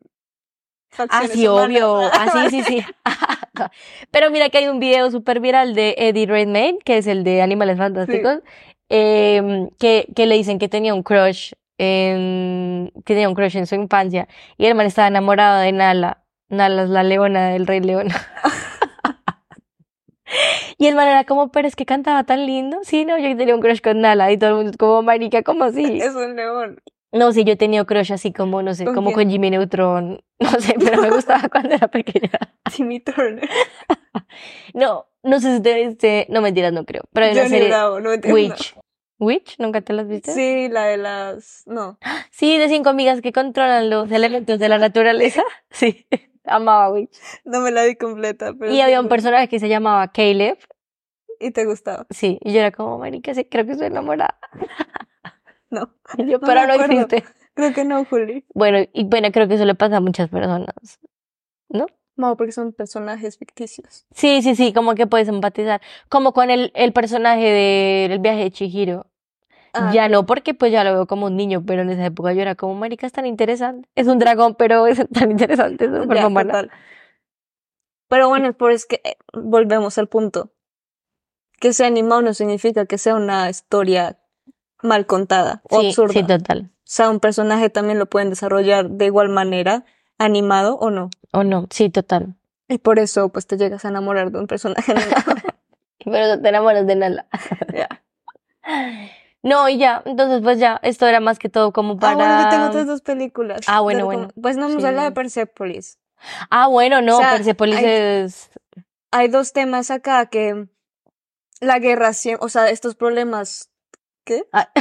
Ah, 1.08 1.08
facciones 1.08 1.32
sí, 1.32 1.46
humanas. 1.46 1.66
obvio. 1.66 2.10
Ah, 2.12 2.28
sí, 2.32 2.50
sí, 2.50 2.62
sí. 2.62 2.84
Pero 4.10 4.30
mira 4.30 4.48
que 4.48 4.58
hay 4.58 4.68
un 4.68 4.78
video 4.78 5.10
súper 5.10 5.40
viral 5.40 5.74
de 5.74 5.94
Eddie 5.98 6.26
Redmayne, 6.26 6.78
que 6.84 6.98
es 6.98 7.06
el 7.06 7.24
de 7.24 7.42
Animales 7.42 7.78
Fantásticos, 7.78 8.40
em, 8.88 9.68
que, 9.78 10.08
que 10.14 10.26
le 10.26 10.36
dicen 10.36 10.58
que 10.58 10.68
tenía 10.68 10.94
un 10.94 11.02
crush 11.02 11.52
en, 11.78 12.92
que 13.04 13.14
tenía 13.14 13.28
un 13.28 13.34
crush 13.34 13.56
en 13.56 13.66
su 13.66 13.74
infancia. 13.74 14.28
Y 14.56 14.66
el 14.66 14.74
man 14.74 14.86
estaba 14.86 15.08
enamorado 15.08 15.60
de 15.60 15.72
Nala. 15.72 16.24
Nala 16.48 16.84
es 16.84 16.90
la 16.90 17.02
leona 17.02 17.50
del 17.50 17.66
Rey 17.66 17.80
León. 17.80 18.08
Y 20.76 20.86
el 20.86 20.94
man 20.94 21.08
era 21.08 21.24
como, 21.24 21.50
pero 21.50 21.66
es 21.66 21.74
que 21.74 21.86
cantaba 21.86 22.22
tan 22.24 22.46
lindo. 22.46 22.78
Sí, 22.82 23.04
no, 23.04 23.18
yo 23.18 23.34
tenía 23.36 23.54
un 23.54 23.60
crush 23.62 23.80
con 23.80 24.00
Nala. 24.00 24.30
Y 24.30 24.36
todo 24.38 24.50
el 24.50 24.56
mundo 24.56 24.72
como, 24.78 25.02
marica, 25.02 25.42
¿cómo 25.42 25.64
así? 25.64 26.00
Es 26.00 26.14
un 26.14 26.36
león. 26.36 26.80
No, 27.10 27.32
sí, 27.32 27.44
yo 27.44 27.56
tenía 27.56 27.84
crush 27.84 28.12
así 28.12 28.32
como, 28.32 28.62
no 28.62 28.74
sé, 28.74 28.84
¿Con 28.84 28.94
como 28.94 29.06
quién? 29.08 29.14
con 29.26 29.30
Jimmy 29.30 29.50
Neutron. 29.50 30.22
No 30.40 30.50
sé, 30.60 30.74
pero 30.78 31.02
me 31.02 31.10
gustaba 31.10 31.48
cuando 31.50 31.74
era 31.74 31.88
pequeña. 31.88 32.30
Timmy 32.74 33.00
Turner. 33.00 33.48
No, 34.74 35.06
no 35.22 35.40
sé 35.40 35.56
si 35.56 35.62
te 35.62 35.74
viste, 35.74 36.26
no 36.28 36.40
mentiras, 36.42 36.72
no 36.72 36.84
creo, 36.84 37.02
pero 37.12 37.26
hay 37.26 37.32
una 37.32 37.42
Johnny 37.42 37.50
serie 37.50 37.68
Bravo, 37.68 38.00
no 38.00 38.12
entiendo. 38.12 38.34
Witch. 38.38 38.74
¿Witch? 39.18 39.58
¿Nunca 39.58 39.80
te 39.80 39.92
las 39.92 40.06
viste? 40.06 40.32
Sí, 40.32 40.68
la 40.68 40.84
de 40.84 40.96
las. 40.98 41.62
No. 41.66 41.98
Sí, 42.30 42.56
de 42.58 42.68
cinco 42.68 42.90
amigas 42.90 43.20
que 43.20 43.32
controlan 43.32 43.90
los 43.90 44.10
elementos 44.12 44.58
de 44.58 44.68
la 44.68 44.78
naturaleza. 44.78 45.42
Sí, 45.70 46.06
amaba 46.44 46.90
Witch. 46.92 47.16
No 47.44 47.60
me 47.60 47.70
la 47.72 47.84
vi 47.84 47.96
completa. 47.96 48.52
Pero 48.56 48.70
Y 48.70 48.76
sí 48.76 48.80
había 48.80 49.00
un 49.00 49.08
personaje 49.08 49.48
que 49.48 49.58
se 49.58 49.68
llamaba 49.68 50.06
Caleb. 50.12 50.58
Y 51.40 51.50
te 51.52 51.64
gustaba. 51.64 52.06
Sí, 52.10 52.38
y 52.42 52.52
yo 52.52 52.60
era 52.60 52.70
como, 52.70 52.98
marica, 52.98 53.34
sí, 53.34 53.44
creo 53.44 53.64
que 53.64 53.72
estoy 53.72 53.88
enamorada. 53.88 54.38
No. 55.70 55.90
Yo, 56.16 56.38
No 56.38 56.40
pero 56.40 56.60
me 56.62 56.66
no 56.66 56.74
existe. 56.74 57.24
Creo 57.54 57.74
que 57.74 57.84
no, 57.84 58.04
Juli. 58.04 58.44
Bueno, 58.54 58.78
y 58.92 59.04
bueno, 59.04 59.30
creo 59.32 59.48
que 59.48 59.54
eso 59.54 59.64
le 59.64 59.74
pasa 59.74 59.98
a 59.98 60.00
muchas 60.00 60.30
personas. 60.30 60.98
No, 62.18 62.36
porque 62.36 62.50
son 62.52 62.72
personajes 62.72 63.38
ficticios. 63.38 64.04
Sí, 64.12 64.42
sí, 64.42 64.56
sí, 64.56 64.72
como 64.72 64.96
que 64.96 65.06
puedes 65.06 65.28
empatizar. 65.28 65.80
Como 66.08 66.32
con 66.32 66.50
el, 66.50 66.72
el 66.74 66.92
personaje 66.92 67.44
del 67.44 68.10
El 68.10 68.18
viaje 68.18 68.40
de 68.40 68.50
Chihiro. 68.50 69.06
Ah, 69.72 69.92
Ya 69.94 70.08
no, 70.08 70.26
porque 70.26 70.52
pues 70.52 70.72
ya 70.72 70.82
lo 70.82 70.92
veo 70.92 71.06
como 71.06 71.26
un 71.26 71.36
niño, 71.36 71.62
pero 71.64 71.82
en 71.82 71.90
esa 71.90 72.06
época 72.06 72.32
yo 72.32 72.42
era 72.42 72.56
como, 72.56 72.74
marica, 72.74 73.06
es 73.06 73.12
tan 73.12 73.24
interesante. 73.24 73.88
Es 73.94 74.08
un 74.08 74.18
dragón, 74.18 74.56
pero 74.56 74.86
es 74.88 75.06
tan 75.10 75.30
interesante. 75.30 75.84
Es 75.84 75.90
súper. 75.92 76.70
Pero 78.08 78.28
bueno, 78.28 78.52
por 78.52 78.72
es 78.72 78.86
que 78.86 79.00
eh, 79.04 79.16
volvemos 79.32 79.96
al 79.98 80.08
punto. 80.08 80.50
Que 81.60 81.72
sea 81.72 81.86
animado 81.86 82.22
no 82.22 82.34
significa 82.34 82.86
que 82.86 82.98
sea 82.98 83.14
una 83.14 83.48
historia 83.48 84.18
mal 84.82 85.06
contada 85.06 85.60
o 85.70 85.80
Sí, 85.80 85.88
absurda. 85.88 86.12
sí, 86.12 86.22
total. 86.24 86.70
O 86.72 86.80
sea, 86.90 87.10
un 87.10 87.20
personaje 87.20 87.68
también 87.70 87.98
lo 87.98 88.06
pueden 88.06 88.30
desarrollar 88.30 88.88
de 88.90 89.06
igual 89.06 89.28
manera, 89.28 89.84
animado 90.18 90.76
o 90.76 90.90
no. 90.90 91.10
O 91.32 91.44
no, 91.44 91.66
sí, 91.70 91.90
total. 91.90 92.34
Y 92.68 92.78
por 92.78 92.98
eso, 92.98 93.28
pues, 93.30 93.46
te 93.46 93.56
llegas 93.56 93.84
a 93.84 93.88
enamorar 93.88 94.30
de 94.30 94.38
un 94.40 94.46
personaje. 94.46 94.94
Pero 96.04 96.40
te 96.42 96.48
enamoras 96.48 96.86
de 96.86 96.96
Nala. 96.96 97.26
Ya. 97.74 97.88
No, 99.42 99.68
y 99.68 99.78
ya, 99.78 100.02
entonces 100.04 100.40
pues 100.42 100.58
ya, 100.58 100.80
esto 100.82 101.06
era 101.06 101.20
más 101.20 101.38
que 101.38 101.48
todo 101.48 101.72
como 101.72 101.96
Ah, 102.02 102.14
bueno, 102.14 102.42
yo 102.42 102.48
tengo 102.50 102.50
para... 102.50 102.68
otras 102.68 102.86
dos 102.86 103.00
películas. 103.02 103.60
Ah, 103.66 103.80
bueno, 103.80 103.98
Pero 104.00 104.06
bueno. 104.06 104.20
como- 104.28 104.42
Pues 104.42 104.56
no 104.56 104.66
hemos 104.68 104.82
Sí. 104.82 104.86
hablado 104.88 105.08
de 105.08 105.14
Persepolis. 105.14 105.98
Ah, 106.50 106.66
bueno, 106.66 107.00
no, 107.00 107.16
O 107.18 107.20
sea, 107.20 107.32
Persepolis 107.32 107.76
hay- 107.76 107.84
es... 107.86 108.50
Hay 109.10 109.28
dos 109.28 109.52
temas 109.52 109.90
acá 109.90 110.26
que 110.26 110.66
la 111.60 111.78
guerra 111.78 112.10
o 112.40 112.48
sea, 112.48 112.68
estos 112.68 112.94
problemas. 112.94 113.70
¿Qué? 114.28 114.44
Ah. 114.52 114.68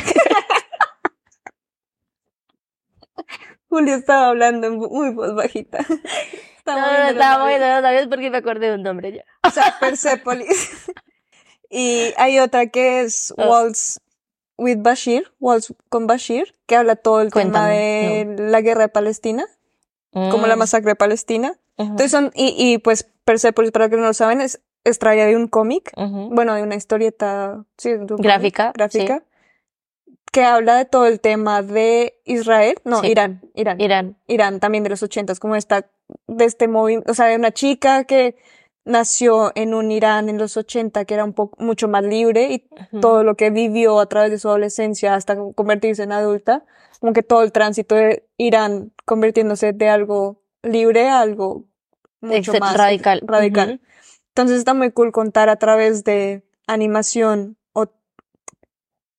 Julio 3.69 3.95
estaba 3.95 4.27
hablando 4.27 4.67
en 4.67 4.77
muy 4.77 5.11
voz 5.13 5.35
bajita. 5.35 5.79
No, 5.87 5.95
Estaba 6.57 6.81
no, 7.03 7.09
estaba 7.09 7.43
moviendo 7.45 7.65
los 7.67 7.81
labios 7.81 8.07
porque 8.09 8.29
me 8.29 8.37
acordé 8.39 8.67
de 8.67 8.75
un 8.75 8.83
nombre 8.83 9.13
ya. 9.13 9.23
O 9.47 9.49
sea, 9.51 9.77
Persepolis. 9.79 10.85
y 11.69 12.13
hay 12.17 12.39
otra 12.39 12.67
que 12.67 13.01
es 13.01 13.33
Ah. 13.37 13.47
Waltz 13.47 14.01
with 14.57 14.79
Bashir, 14.79 15.31
Waltz 15.39 15.73
con 15.87 16.07
Bashir, 16.07 16.55
que 16.65 16.75
habla 16.75 16.97
todo 16.97 17.21
el 17.21 17.31
tema 17.31 17.43
Cuéntame, 17.43 18.25
de 18.35 18.49
la 18.49 18.59
guerra 18.59 18.81
de 18.81 18.89
Palestina, 18.89 19.45
como 20.11 20.45
la 20.47 20.57
Mm, 20.57 20.59
masacre 20.59 20.91
de 20.91 20.95
Palestina. 20.95 21.57
Entonces 21.77 22.11
son, 22.11 22.31
y, 22.35 22.53
y 22.57 22.79
pues 22.79 23.07
Persepolis, 23.23 23.71
para 23.71 23.85
los 23.85 23.91
que 23.91 23.97
no 23.97 24.03
lo 24.07 24.13
saben, 24.13 24.41
es 24.41 24.61
extraída 24.83 25.25
de 25.25 25.35
un 25.37 25.47
cómic, 25.47 25.91
bueno, 25.95 26.53
de 26.55 26.63
una 26.63 26.75
historieta, 26.75 27.63
sí, 27.77 27.91
de 27.91 27.97
un 27.99 28.07
cómic, 28.07 28.23
Gráfica, 28.23 28.71
gráfica, 28.73 29.23
que 30.31 30.43
habla 30.43 30.77
de 30.77 30.85
todo 30.85 31.07
el 31.07 31.19
tema 31.19 31.61
de 31.61 32.19
Israel, 32.25 32.75
no, 32.83 33.01
Sí. 33.01 33.07
Irán, 33.07 33.41
Irán. 33.55 33.79
Irán. 33.81 34.17
Irán 34.27 34.59
también 34.59 34.83
de 34.83 34.89
los 34.89 35.03
ochentas, 35.03 35.39
como 35.39 35.55
esta, 35.55 35.87
de 36.27 36.45
este 36.45 36.67
movimiento, 36.67 37.11
o 37.11 37.15
sea, 37.15 37.27
de 37.27 37.35
una 37.35 37.51
chica 37.51 38.03
que 38.03 38.35
nació 38.85 39.51
en 39.55 39.73
un 39.73 39.91
Irán 39.91 40.29
en 40.29 40.37
los 40.37 40.55
ochenta 40.57 41.05
que 41.05 41.13
era 41.13 41.25
un 41.25 41.33
poco, 41.33 41.61
mucho 41.61 41.87
más 41.87 42.03
libre 42.03 42.53
y 42.53 42.69
todo 43.01 43.23
lo 43.23 43.35
que 43.35 43.49
vivió 43.49 43.99
a 43.99 44.05
través 44.07 44.31
de 44.31 44.39
su 44.39 44.47
adolescencia 44.47 45.13
hasta 45.13 45.37
convertirse 45.55 46.03
en 46.03 46.13
adulta, 46.13 46.63
como 46.99 47.13
que 47.13 47.21
todo 47.21 47.43
el 47.43 47.51
tránsito 47.51 47.95
de 47.95 48.25
Irán 48.37 48.93
convirtiéndose 49.05 49.73
de 49.73 49.89
algo 49.89 50.41
libre 50.63 51.09
a 51.09 51.19
algo 51.19 51.65
mucho 52.21 52.53
más 52.59 52.77
radical. 52.77 53.21
radical. 53.23 53.81
Entonces 54.29 54.57
está 54.57 54.73
muy 54.73 54.91
cool 54.91 55.11
contar 55.11 55.49
a 55.49 55.57
través 55.57 56.03
de 56.03 56.43
animación 56.65 57.57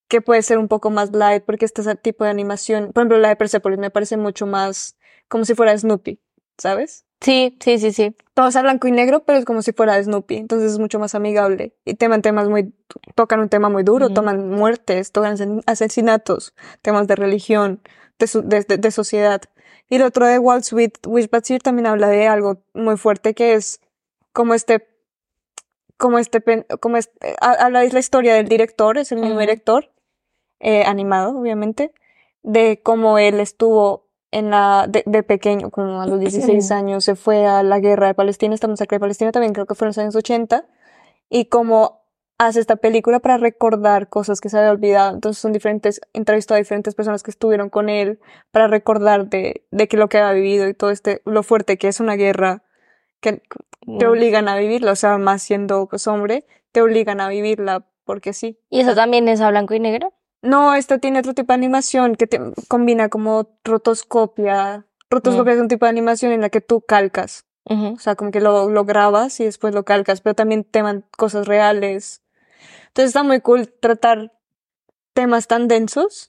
que 0.08 0.20
puede 0.22 0.42
ser 0.42 0.58
un 0.58 0.68
poco 0.68 0.90
más 0.90 1.12
light, 1.12 1.44
porque 1.44 1.64
este 1.66 1.82
tipo 1.96 2.24
de 2.24 2.30
animación, 2.30 2.92
por 2.92 3.02
ejemplo, 3.02 3.18
la 3.18 3.28
de 3.28 3.36
Persepolis 3.36 3.78
me 3.78 3.90
parece 3.90 4.16
mucho 4.16 4.46
más 4.46 4.96
como 5.28 5.44
si 5.44 5.54
fuera 5.54 5.76
Snoopy, 5.76 6.18
¿sabes? 6.56 7.04
Sí, 7.20 7.56
sí, 7.60 7.78
sí, 7.78 7.92
sí. 7.92 8.16
Todo 8.34 8.48
es 8.48 8.56
a 8.56 8.62
blanco 8.62 8.86
y 8.88 8.92
negro, 8.92 9.24
pero 9.24 9.38
es 9.38 9.44
como 9.44 9.60
si 9.60 9.72
fuera 9.72 10.02
Snoopy, 10.02 10.36
entonces 10.36 10.72
es 10.72 10.78
mucho 10.78 10.98
más 10.98 11.14
amigable. 11.14 11.74
Y 11.84 11.94
teman 11.94 12.22
temas 12.22 12.48
muy, 12.48 12.72
tocan 13.16 13.40
un 13.40 13.48
tema 13.48 13.68
muy 13.68 13.82
duro, 13.82 14.08
toman 14.10 14.48
muertes, 14.50 15.10
tocan 15.12 15.36
asesinatos, 15.66 16.54
temas 16.80 17.06
de 17.08 17.16
religión, 17.16 17.80
de, 18.18 18.26
su- 18.28 18.42
de, 18.42 18.62
de- 18.62 18.78
de 18.78 18.90
sociedad. 18.92 19.42
Y 19.90 19.96
el 19.96 20.02
otro 20.02 20.26
de 20.26 20.38
Waltz 20.38 20.72
with 20.72 20.92
Wishbashir 21.06 21.60
también 21.60 21.86
habla 21.86 22.08
de 22.08 22.28
algo 22.28 22.62
muy 22.72 22.96
fuerte 22.96 23.34
que 23.34 23.54
es 23.54 23.80
como 24.32 24.54
este, 24.54 24.86
como 25.96 26.18
este, 26.18 26.40
pen- 26.40 26.66
como 26.80 26.96
este, 26.96 27.34
ha- 27.40 27.64
habla 27.64 27.80
de 27.80 27.90
la 27.90 27.98
historia 27.98 28.34
del 28.34 28.48
director, 28.48 28.96
es 28.98 29.10
el 29.12 29.18
mismo 29.18 29.40
director, 29.40 29.90
eh, 30.60 30.84
animado, 30.84 31.38
obviamente, 31.38 31.92
de 32.42 32.80
cómo 32.82 33.18
él 33.18 33.40
estuvo 33.40 34.06
en 34.30 34.50
la, 34.50 34.86
de, 34.88 35.02
de 35.06 35.22
pequeño, 35.22 35.70
como 35.70 36.02
a 36.02 36.06
los 36.06 36.20
16 36.20 36.70
años, 36.70 37.04
se 37.04 37.14
fue 37.14 37.46
a 37.46 37.62
la 37.62 37.80
guerra 37.80 38.08
de 38.08 38.14
Palestina, 38.14 38.54
esta 38.54 38.68
masacre 38.68 38.96
de 38.96 39.00
Palestina 39.00 39.32
también 39.32 39.54
creo 39.54 39.66
que 39.66 39.74
fue 39.74 39.86
en 39.86 39.90
los 39.90 39.98
años 39.98 40.16
80, 40.16 40.66
y 41.30 41.46
cómo 41.46 41.98
hace 42.38 42.60
esta 42.60 42.76
película 42.76 43.18
para 43.18 43.36
recordar 43.36 44.08
cosas 44.08 44.40
que 44.40 44.48
se 44.48 44.58
había 44.58 44.70
olvidado. 44.70 45.12
Entonces 45.12 45.40
son 45.40 45.52
diferentes, 45.52 46.00
entrevistó 46.12 46.54
a 46.54 46.58
diferentes 46.58 46.94
personas 46.94 47.22
que 47.22 47.30
estuvieron 47.30 47.68
con 47.68 47.88
él 47.88 48.20
para 48.52 48.68
recordar 48.68 49.28
de, 49.28 49.66
de 49.72 49.88
que 49.88 49.96
lo 49.96 50.08
que 50.08 50.18
había 50.18 50.40
vivido 50.40 50.68
y 50.68 50.74
todo 50.74 50.90
este, 50.90 51.20
lo 51.24 51.42
fuerte 51.42 51.76
que 51.76 51.88
es 51.88 52.00
una 52.00 52.14
guerra 52.14 52.62
que 53.20 53.42
te 53.98 54.06
obligan 54.06 54.48
a 54.48 54.56
vivirla, 54.56 54.92
o 54.92 54.96
sea, 54.96 55.18
más 55.18 55.42
siendo 55.42 55.88
pues 55.88 56.06
hombre, 56.06 56.46
te 56.70 56.80
obligan 56.80 57.20
a 57.20 57.28
vivirla 57.28 57.86
porque 58.04 58.32
sí. 58.32 58.58
¿Y 58.70 58.80
eso 58.80 58.94
también 58.94 59.28
es 59.28 59.40
a 59.40 59.50
blanco 59.50 59.74
y 59.74 59.80
negro? 59.80 60.12
No, 60.42 60.74
esta 60.74 60.98
tiene 60.98 61.18
otro 61.18 61.34
tipo 61.34 61.52
de 61.52 61.56
animación 61.56 62.14
que 62.14 62.26
te 62.26 62.40
combina 62.68 63.08
como 63.08 63.48
rotoscopia. 63.64 64.86
Rotoscopia 65.10 65.54
es 65.54 65.60
un 65.60 65.68
tipo 65.68 65.86
de 65.86 65.90
animación 65.90 66.32
en 66.32 66.40
la 66.40 66.50
que 66.50 66.60
tú 66.60 66.80
calcas. 66.80 67.44
O 67.70 67.98
sea, 67.98 68.14
como 68.14 68.30
que 68.30 68.40
lo, 68.40 68.70
lo 68.70 68.84
grabas 68.86 69.40
y 69.40 69.44
después 69.44 69.74
lo 69.74 69.84
calcas, 69.84 70.22
pero 70.22 70.34
también 70.34 70.64
teman 70.64 71.04
cosas 71.18 71.46
reales. 71.46 72.22
Entonces 72.86 73.10
está 73.10 73.22
muy 73.22 73.42
cool 73.42 73.68
tratar 73.68 74.32
temas 75.12 75.48
tan 75.48 75.68
densos 75.68 76.28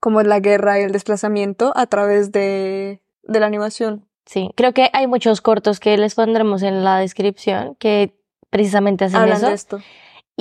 como 0.00 0.22
la 0.22 0.38
guerra 0.40 0.78
y 0.78 0.82
el 0.82 0.92
desplazamiento 0.92 1.72
a 1.76 1.86
través 1.86 2.30
de, 2.30 3.02
de 3.22 3.40
la 3.40 3.46
animación. 3.46 4.06
Sí, 4.26 4.50
creo 4.54 4.74
que 4.74 4.90
hay 4.92 5.06
muchos 5.06 5.40
cortos 5.40 5.80
que 5.80 5.96
les 5.96 6.14
pondremos 6.14 6.62
en 6.62 6.84
la 6.84 6.98
descripción 6.98 7.74
que 7.76 8.14
precisamente 8.50 9.06
hacen 9.06 9.20
Hablan 9.20 9.38
eso. 9.38 9.46
de 9.48 9.54
esto. 9.54 9.80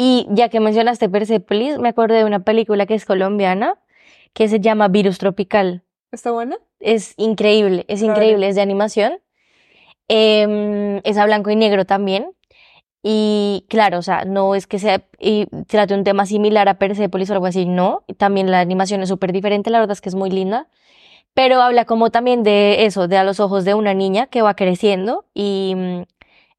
Y 0.02 0.28
ya 0.30 0.48
que 0.48 0.62
mencionaste 0.62 1.10
Persepolis, 1.10 1.78
me 1.78 1.90
acordé 1.90 2.20
de 2.20 2.24
una 2.24 2.40
película 2.46 2.86
que 2.86 2.96
es 2.96 3.04
colombiana 3.04 3.78
que 4.32 4.48
se 4.48 4.62
llama 4.62 4.88
Virus 4.88 5.18
Tropical. 5.18 5.84
¿Está 6.14 6.32
buena? 6.32 6.58
Es 6.80 7.16
increíble, 7.18 7.84
es 7.90 8.02
increíble, 8.02 8.48
es 8.48 8.56
de 8.56 8.62
animación. 8.62 9.20
Em, 10.08 11.02
es 11.04 11.18
a 11.18 11.26
blanco 11.26 11.50
y 11.50 11.58
negro 11.58 11.84
también. 11.84 12.32
Y 13.04 13.66
claro, 13.68 13.98
o 13.98 14.02
sea, 14.02 14.24
no 14.24 14.56
es 14.56 14.68
que 14.68 14.80
sea 14.80 15.04
y 15.20 15.48
trate 15.68 15.96
un 15.96 16.06
tema 16.06 16.26
similar 16.26 16.70
a 16.70 16.76
Persepolis 16.80 17.30
o 17.30 17.34
algo 17.34 17.48
así, 17.48 17.66
no. 17.66 18.06
También 18.16 18.50
la 18.52 18.62
animación 18.62 19.02
es 19.04 19.10
súper 19.10 19.34
diferente, 19.34 19.70
la 19.70 19.82
verdad 19.82 19.92
es 19.92 20.02
que 20.02 20.08
es 20.08 20.16
muy 20.16 20.30
linda. 20.30 20.68
Pero 21.34 21.62
habla 21.62 21.84
como 21.84 22.10
también 22.10 22.44
de 22.44 22.86
eso, 22.86 23.10
de 23.10 23.18
a 23.18 23.26
los 23.26 23.42
ojos 23.42 23.66
de 23.66 23.74
una 23.74 23.94
niña 23.94 24.28
que 24.28 24.44
va 24.44 24.56
creciendo 24.56 25.26
y 25.34 25.74
mm, 25.76 26.04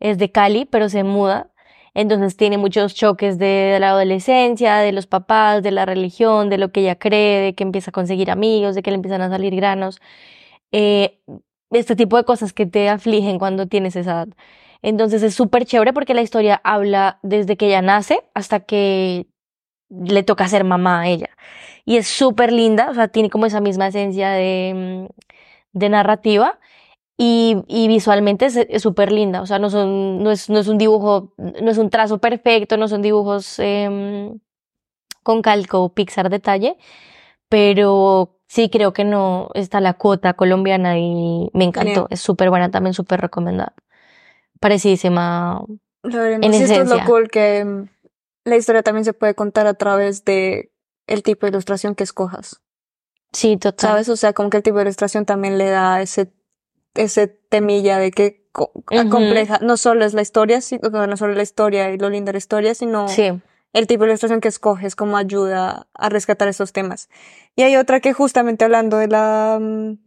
es 0.01 0.18
de 0.18 0.30
Cali, 0.30 0.66
pero 0.66 0.91
se 0.91 1.05
muda. 1.05 1.49
Entonces 1.95 2.36
tiene 2.36 2.59
muchos 2.59 2.95
choques 2.95 3.38
de 3.38 3.78
la 3.80 3.91
adolescencia, 3.91 4.76
de 4.78 4.93
los 4.93 5.07
papás, 5.07 5.62
de 5.62 5.70
la 5.72 5.86
religión, 5.86 6.49
de 6.51 6.59
lo 6.59 6.72
que 6.72 6.80
ella 6.80 6.97
cree, 6.99 7.41
de 7.41 7.55
que 7.55 7.64
empieza 7.64 7.91
a 7.91 7.93
conseguir 7.93 8.30
amigos, 8.30 8.74
de 8.74 8.82
que 8.82 8.91
le 8.91 8.97
empiezan 8.97 9.22
a 9.22 9.28
salir 9.30 9.55
granos. 9.57 10.01
Eh, 10.72 11.20
este 11.70 11.97
tipo 11.97 12.16
de 12.16 12.24
cosas 12.24 12.53
que 12.53 12.66
te 12.66 12.88
afligen 12.88 13.38
cuando 13.38 13.66
tienes 13.66 13.97
esa 13.97 14.12
edad. 14.12 14.28
Entonces 14.82 15.22
es 15.22 15.34
súper 15.34 15.66
chévere 15.66 15.93
porque 15.93 16.14
la 16.14 16.22
historia 16.22 16.61
habla 16.64 17.18
desde 17.22 17.57
que 17.57 17.66
ella 17.66 17.82
nace 17.82 18.22
hasta 18.34 18.61
que 18.61 19.26
le 19.91 20.22
toca 20.22 20.49
ser 20.49 20.64
mamá 20.64 21.03
a 21.03 21.09
ella. 21.09 21.30
Y 21.84 21.97
es 21.97 22.07
súper 22.09 22.53
linda, 22.53 22.91
o 22.91 22.95
sea, 22.95 23.09
tiene 23.09 23.30
como 23.30 23.47
esa 23.47 23.61
misma 23.61 23.88
esencia 23.88 24.30
de, 24.30 25.09
mm, 25.12 25.78
de 25.78 25.88
narrativa 25.88 26.59
y, 27.23 27.62
y 27.68 27.87
visualmente 27.87 28.47
es 28.47 28.83
súper 28.83 29.12
linda, 29.12 29.43
o 29.43 29.47
sea, 29.47 29.59
no, 29.59 29.68
son, 29.68 30.23
no, 30.23 30.31
es, 30.31 30.49
no 30.49 30.59
es 30.59 30.68
un 30.68 30.79
dibujo, 30.79 31.35
no 31.37 31.71
es 31.71 31.77
un 31.77 31.91
trazo 31.91 32.16
perfecto, 32.16 32.79
no 32.79 32.89
son 32.89 33.03
dibujos 33.03 33.59
em, 33.59 34.39
con 35.23 35.43
calco 35.43 35.83
o 35.83 35.93
Pixar 35.93 36.31
detalle, 36.31 36.79
pero 37.51 38.39
sí 38.47 38.71
creo 38.71 38.95
que 38.95 39.05
no 39.05 39.51
está 39.53 39.83
la 39.83 39.99
cuota 39.99 40.33
colombiana 40.33 40.99
y 40.99 41.51
me 41.53 41.64
encantó, 41.64 41.91
Genial. 41.91 42.07
es 42.09 42.21
súper 42.23 42.49
buena, 42.49 42.71
también 42.71 42.95
súper 42.95 43.21
recomendada. 43.21 43.75
Parecidísima. 44.59 45.62
Lo 46.03 46.23
veremos. 46.23 46.47
En 46.47 46.55
Y 46.55 46.57
esto 46.57 46.81
es 46.81 46.89
lo 46.89 47.05
cool 47.05 47.29
que 47.29 47.66
mm, 47.66 47.89
la 48.47 48.57
historia 48.57 48.83
también 48.83 49.05
se 49.05 49.12
puede 49.12 49.35
contar 49.35 49.66
a 49.66 49.75
través 49.75 50.25
de 50.25 50.73
el 51.07 51.23
tipo 51.23 51.45
de 51.45 51.51
ilustración 51.51 51.95
que 51.95 52.05
escojas. 52.05 52.62
Sí, 53.31 53.59
total. 53.59 53.91
¿Sabes? 53.91 54.09
O 54.09 54.16
sea, 54.16 54.33
como 54.33 54.49
que 54.49 54.57
el 54.57 54.62
tipo 54.62 54.79
de 54.79 54.85
ilustración 54.85 55.27
también 55.27 55.59
le 55.59 55.68
da 55.68 56.01
ese, 56.01 56.33
ese 56.95 57.28
temilla 57.28 57.99
de 57.99 58.11
que 58.11 58.45
co- 58.53 58.72
Ujú. 58.74 59.09
compleja, 59.11 59.59
no 59.62 59.76
solo 59.76 60.05
es 60.05 60.14
la 60.14 60.22
historia, 60.22 60.61
no 60.82 61.16
solo 61.16 61.34
la 61.34 61.43
historia 61.43 61.91
y 61.91 61.99
lo 61.99 62.11
lindo 62.11 62.30
de 62.30 62.32
la 62.34 62.38
historia, 62.38 62.74
sino 62.74 63.09
Sí. 63.09 63.30
el 63.72 63.86
tipo 63.86 64.05
de 64.05 64.11
ilustración 64.11 64.41
que 64.41 64.49
escoges 64.49 64.97
como 64.97 65.16
ayuda 65.16 65.86
a 65.95 66.09
rescatar 66.09 66.49
esos 66.49 66.72
temas. 66.72 67.09
Y 67.57 67.62
hay 67.62 67.76
otra 67.76 68.01
que 68.01 68.12
justamente 68.12 68.64
hablando 68.64 68.97
de 68.99 69.09
la 69.09 69.59
mm, 69.61 69.99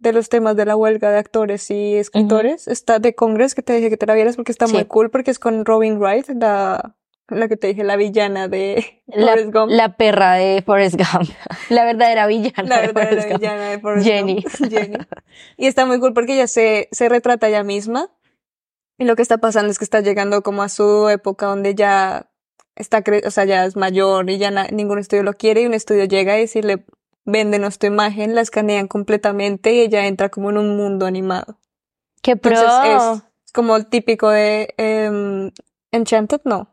de 0.00 0.12
los 0.12 0.28
temas 0.28 0.54
de 0.56 0.64
la 0.64 0.76
huelga 0.76 1.10
de 1.10 1.18
actores 1.18 1.70
y 1.72 1.96
escritores, 1.96 2.68
está 2.68 3.00
The 3.00 3.16
Congress, 3.16 3.56
que 3.56 3.62
te 3.62 3.72
dije 3.72 3.90
que 3.90 3.96
te 3.96 4.06
la 4.06 4.14
vieras 4.14 4.36
porque 4.36 4.52
está 4.52 4.68
Sí. 4.68 4.74
muy 4.74 4.84
cool, 4.84 5.10
porque 5.10 5.32
es 5.32 5.40
con 5.40 5.64
Robin 5.64 5.98
Wright, 5.98 6.28
la, 6.40 6.94
la 7.28 7.48
que 7.48 7.56
te 7.56 7.66
dije, 7.68 7.84
la 7.84 7.96
villana 7.96 8.48
de 8.48 9.02
La, 9.06 9.32
Forrest 9.32 9.52
Gump. 9.52 9.70
la 9.72 9.96
perra 9.96 10.34
de 10.34 10.62
Forrest 10.64 10.96
Gump. 10.96 11.28
La 11.70 11.84
verdadera 11.84 12.26
villana 12.26 12.62
La 12.64 12.80
de 12.80 12.86
verdadera 12.88 13.10
Forrest 13.10 13.28
Gump. 13.30 13.40
villana 13.40 13.68
de 13.70 13.78
Forrest 13.80 14.06
Jenny. 14.06 14.34
Gump. 14.42 14.70
Jenny. 14.72 14.96
Y 15.56 15.66
está 15.66 15.84
muy 15.86 16.00
cool 16.00 16.14
porque 16.14 16.34
ella 16.34 16.46
se, 16.46 16.88
se 16.92 17.08
retrata 17.08 17.48
ella 17.48 17.62
misma. 17.62 18.10
Y 18.98 19.04
lo 19.04 19.14
que 19.14 19.22
está 19.22 19.38
pasando 19.38 19.70
es 19.70 19.78
que 19.78 19.84
está 19.84 20.00
llegando 20.00 20.42
como 20.42 20.62
a 20.62 20.68
su 20.68 21.08
época 21.08 21.46
donde 21.46 21.74
ya 21.74 22.30
está, 22.74 23.04
cre- 23.04 23.24
o 23.26 23.30
sea, 23.30 23.44
ya 23.44 23.64
es 23.64 23.76
mayor 23.76 24.28
y 24.30 24.38
ya 24.38 24.50
ningún 24.70 24.98
estudio 24.98 25.22
lo 25.22 25.34
quiere 25.34 25.62
y 25.62 25.66
un 25.66 25.74
estudio 25.74 26.04
llega 26.06 26.40
y 26.40 26.48
si 26.48 26.62
le 26.62 26.84
venden 27.24 27.62
tu 27.78 27.86
imagen, 27.86 28.34
la 28.34 28.40
escanean 28.40 28.88
completamente 28.88 29.72
y 29.72 29.80
ella 29.80 30.06
entra 30.06 30.30
como 30.30 30.50
en 30.50 30.58
un 30.58 30.76
mundo 30.76 31.06
animado. 31.06 31.58
¡Qué 32.22 32.36
pro! 32.36 32.52
Entonces 32.52 33.22
es, 33.22 33.22
es 33.46 33.52
como 33.52 33.76
el 33.76 33.86
típico 33.86 34.30
de 34.30 34.74
em, 34.78 35.50
Enchanted, 35.92 36.40
no. 36.44 36.68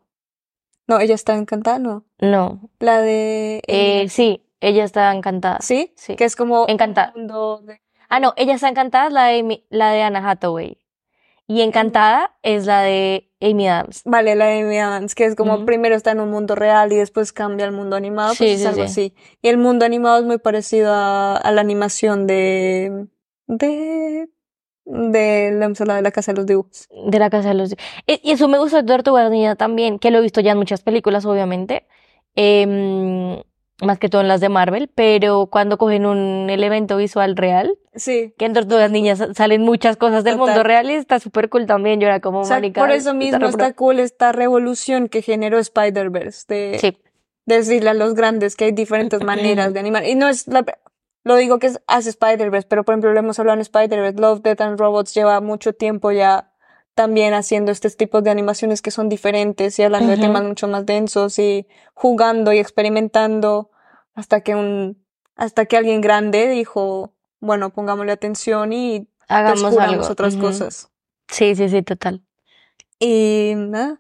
No, 0.87 0.99
ella 0.99 1.15
está 1.15 1.35
encantada, 1.35 1.79
no. 1.79 2.05
No. 2.19 2.69
La 2.79 2.99
de... 3.01 3.61
Eh, 3.67 4.07
sí, 4.09 4.45
ella 4.61 4.83
está 4.83 5.13
encantada. 5.13 5.59
¿Sí? 5.61 5.93
sí. 5.95 6.15
Que 6.15 6.25
es 6.25 6.35
como 6.35 6.65
Encantada. 6.67 7.13
de... 7.15 7.81
Ah, 8.09 8.19
no, 8.19 8.33
ella 8.37 8.53
está 8.55 8.69
encantada 8.69 9.07
es 9.07 9.13
la 9.13 9.25
de, 9.25 9.65
la 9.69 9.91
de 9.91 10.01
Anna 10.03 10.29
Hathaway. 10.29 10.77
Y 11.47 11.61
encantada 11.61 12.35
es 12.41 12.65
la 12.65 12.81
de 12.81 13.29
Amy 13.39 13.67
Adams. 13.67 14.01
Vale, 14.05 14.35
la 14.35 14.45
de 14.45 14.61
Amy 14.61 14.79
Adams, 14.79 15.13
que 15.13 15.25
es 15.25 15.35
como 15.35 15.63
primero 15.65 15.95
está 15.95 16.11
en 16.11 16.19
un 16.19 16.31
mundo 16.31 16.55
real 16.55 16.91
y 16.91 16.95
después 16.95 17.31
cambia 17.33 17.67
al 17.67 17.71
mundo 17.71 17.95
animado, 17.95 18.29
pues 18.29 18.37
Sí, 18.37 18.47
es 18.49 18.61
sí, 18.61 18.65
algo 18.65 18.81
sí. 18.81 18.85
así. 18.87 19.15
Y 19.43 19.49
el 19.49 19.57
mundo 19.59 19.85
animado 19.85 20.17
es 20.19 20.23
muy 20.25 20.39
parecido 20.39 20.91
a, 20.91 21.37
a 21.37 21.51
la 21.51 21.61
animación 21.61 22.25
de, 22.25 23.07
de, 23.45 24.27
de 24.85 25.51
la 25.53 25.65
emisora 25.65 25.95
de 25.95 26.01
la 26.01 26.11
Casa 26.11 26.31
de 26.31 26.37
los 26.37 26.45
Dibujos. 26.45 26.87
De 27.07 27.19
la 27.19 27.29
Casa 27.29 27.49
de 27.49 27.55
los... 27.55 27.73
Y 28.07 28.19
y 28.23 28.31
eso 28.31 28.47
me 28.47 28.57
gusta 28.59 28.81
de 28.81 28.87
Tortugas 28.87 29.29
Ninja 29.31 29.55
también, 29.55 29.99
que 29.99 30.11
lo 30.11 30.19
he 30.19 30.21
visto 30.21 30.41
ya 30.41 30.51
en 30.51 30.57
muchas 30.57 30.81
películas, 30.81 31.25
obviamente. 31.25 31.85
Em, 32.35 33.41
más 33.81 33.99
que 33.99 34.07
todo 34.09 34.21
en 34.21 34.27
las 34.27 34.39
de 34.41 34.49
Marvel, 34.49 34.89
pero 34.93 35.47
cuando 35.47 35.77
cogen 35.77 36.05
un 36.05 36.49
elemento 36.49 36.97
visual 36.97 37.35
real, 37.35 37.77
Sí. 37.95 38.33
que 38.37 38.45
en 38.45 38.53
Tortugas 38.53 38.91
Niñas 38.91 39.17
sa- 39.19 39.33
salen 39.33 39.61
muchas 39.63 39.97
cosas 39.97 40.23
del 40.23 40.35
Total. 40.37 40.47
mundo 40.53 40.63
real 40.63 40.89
y 40.91 40.93
está 40.93 41.19
súper 41.19 41.49
cool 41.49 41.65
también. 41.65 41.99
Yo 41.99 42.07
era 42.07 42.19
como, 42.19 42.41
O 42.41 42.45
sea, 42.45 42.61
por 42.73 42.91
eso 42.91 43.13
mismo 43.13 43.45
está 43.47 43.73
cool 43.73 43.99
esta 43.99 44.31
revolución 44.31 45.07
que 45.09 45.21
generó 45.21 45.57
Spider-Verse, 45.59 46.45
de 46.47 46.77
Sí, 46.79 46.97
decirle 47.45 47.89
a 47.89 47.93
los 47.93 48.13
grandes 48.15 48.55
que 48.55 48.65
hay 48.65 48.71
diferentes 48.71 49.21
maneras 49.23 49.73
de 49.73 49.79
animar. 49.79 50.05
Y 50.05 50.15
no 50.15 50.27
es 50.29 50.47
la, 50.47 50.63
lo 51.25 51.35
digo 51.35 51.59
que 51.59 51.67
es, 51.67 51.81
hace 51.87 52.11
Spider-Verse, 52.11 52.67
pero 52.69 52.85
por 52.85 52.93
ejemplo 52.93 53.11
lo 53.11 53.19
hemos 53.19 53.37
hablado 53.39 53.55
en 53.55 53.61
Spider-Verse, 53.61 54.21
Love, 54.21 54.41
Death 54.41 54.61
and 54.61 54.79
Robots 54.79 55.13
lleva 55.13 55.41
mucho 55.41 55.73
tiempo 55.73 56.11
ya 56.11 56.53
también 56.93 57.33
haciendo 57.33 57.71
estos 57.71 57.97
tipos 57.97 58.23
de 58.23 58.29
animaciones 58.29 58.81
que 58.81 58.91
son 58.91 59.09
diferentes 59.09 59.77
y 59.79 59.83
hablando 59.83 60.07
de 60.07 60.13
Ujú. 60.13 60.21
temas 60.21 60.43
mucho 60.43 60.67
más 60.67 60.85
densos 60.85 61.37
y 61.39 61.67
jugando 61.93 62.53
y 62.53 62.59
experimentando 62.59 63.71
hasta 64.13 64.41
que 64.41 64.55
un, 64.55 65.03
hasta 65.35 65.65
que 65.65 65.75
alguien 65.77 65.99
grande 65.99 66.47
dijo, 66.47 67.13
bueno, 67.41 67.71
pongámosle 67.71 68.11
atención 68.11 68.71
y 68.71 69.09
hagamos 69.27 69.77
algo. 69.77 70.07
otras 70.07 70.37
cosas. 70.37 70.89
Sí, 71.27 71.55
sí, 71.55 71.67
sí, 71.69 71.81
total. 71.81 72.21
Y 72.99 73.53
nada, 73.55 73.99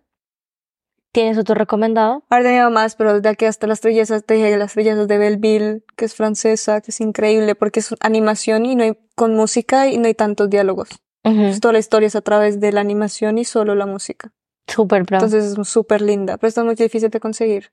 ¿Tienes 1.15 1.37
otro 1.37 1.55
recomendado? 1.55 2.25
Ahora 2.29 2.43
tenía 2.43 2.69
más, 2.69 2.97
pero 2.97 3.21
de 3.21 3.29
aquí 3.29 3.45
hasta 3.45 3.67
las 3.67 3.79
trellezas, 3.79 4.25
te 4.25 4.33
dije 4.33 4.57
las 4.57 4.73
trellezas 4.73 5.07
de 5.07 5.17
Belleville, 5.17 5.81
que 5.95 6.03
es 6.03 6.13
francesa, 6.13 6.81
que 6.81 6.91
es 6.91 6.99
increíble 6.99 7.55
porque 7.55 7.79
es 7.79 7.95
animación 8.01 8.65
y 8.65 8.75
no 8.75 8.83
hay, 8.83 8.97
con 9.15 9.33
música 9.33 9.87
y 9.87 9.97
no 9.97 10.07
hay 10.07 10.13
tantos 10.13 10.49
diálogos. 10.49 10.89
Pues 11.23 11.61
toda 11.61 11.71
la 11.71 11.79
historia 11.79 12.07
es 12.07 12.17
a 12.17 12.21
través 12.21 12.59
de 12.59 12.73
la 12.73 12.81
animación 12.81 13.37
y 13.37 13.45
solo 13.45 13.75
la 13.75 13.85
música. 13.85 14.33
Súper 14.67 15.05
pro. 15.05 15.15
Entonces 15.15 15.57
es 15.57 15.67
súper 15.69 16.01
linda, 16.01 16.35
pero 16.35 16.49
está 16.49 16.65
muy 16.65 16.75
difícil 16.75 17.09
de 17.09 17.21
conseguir. 17.21 17.71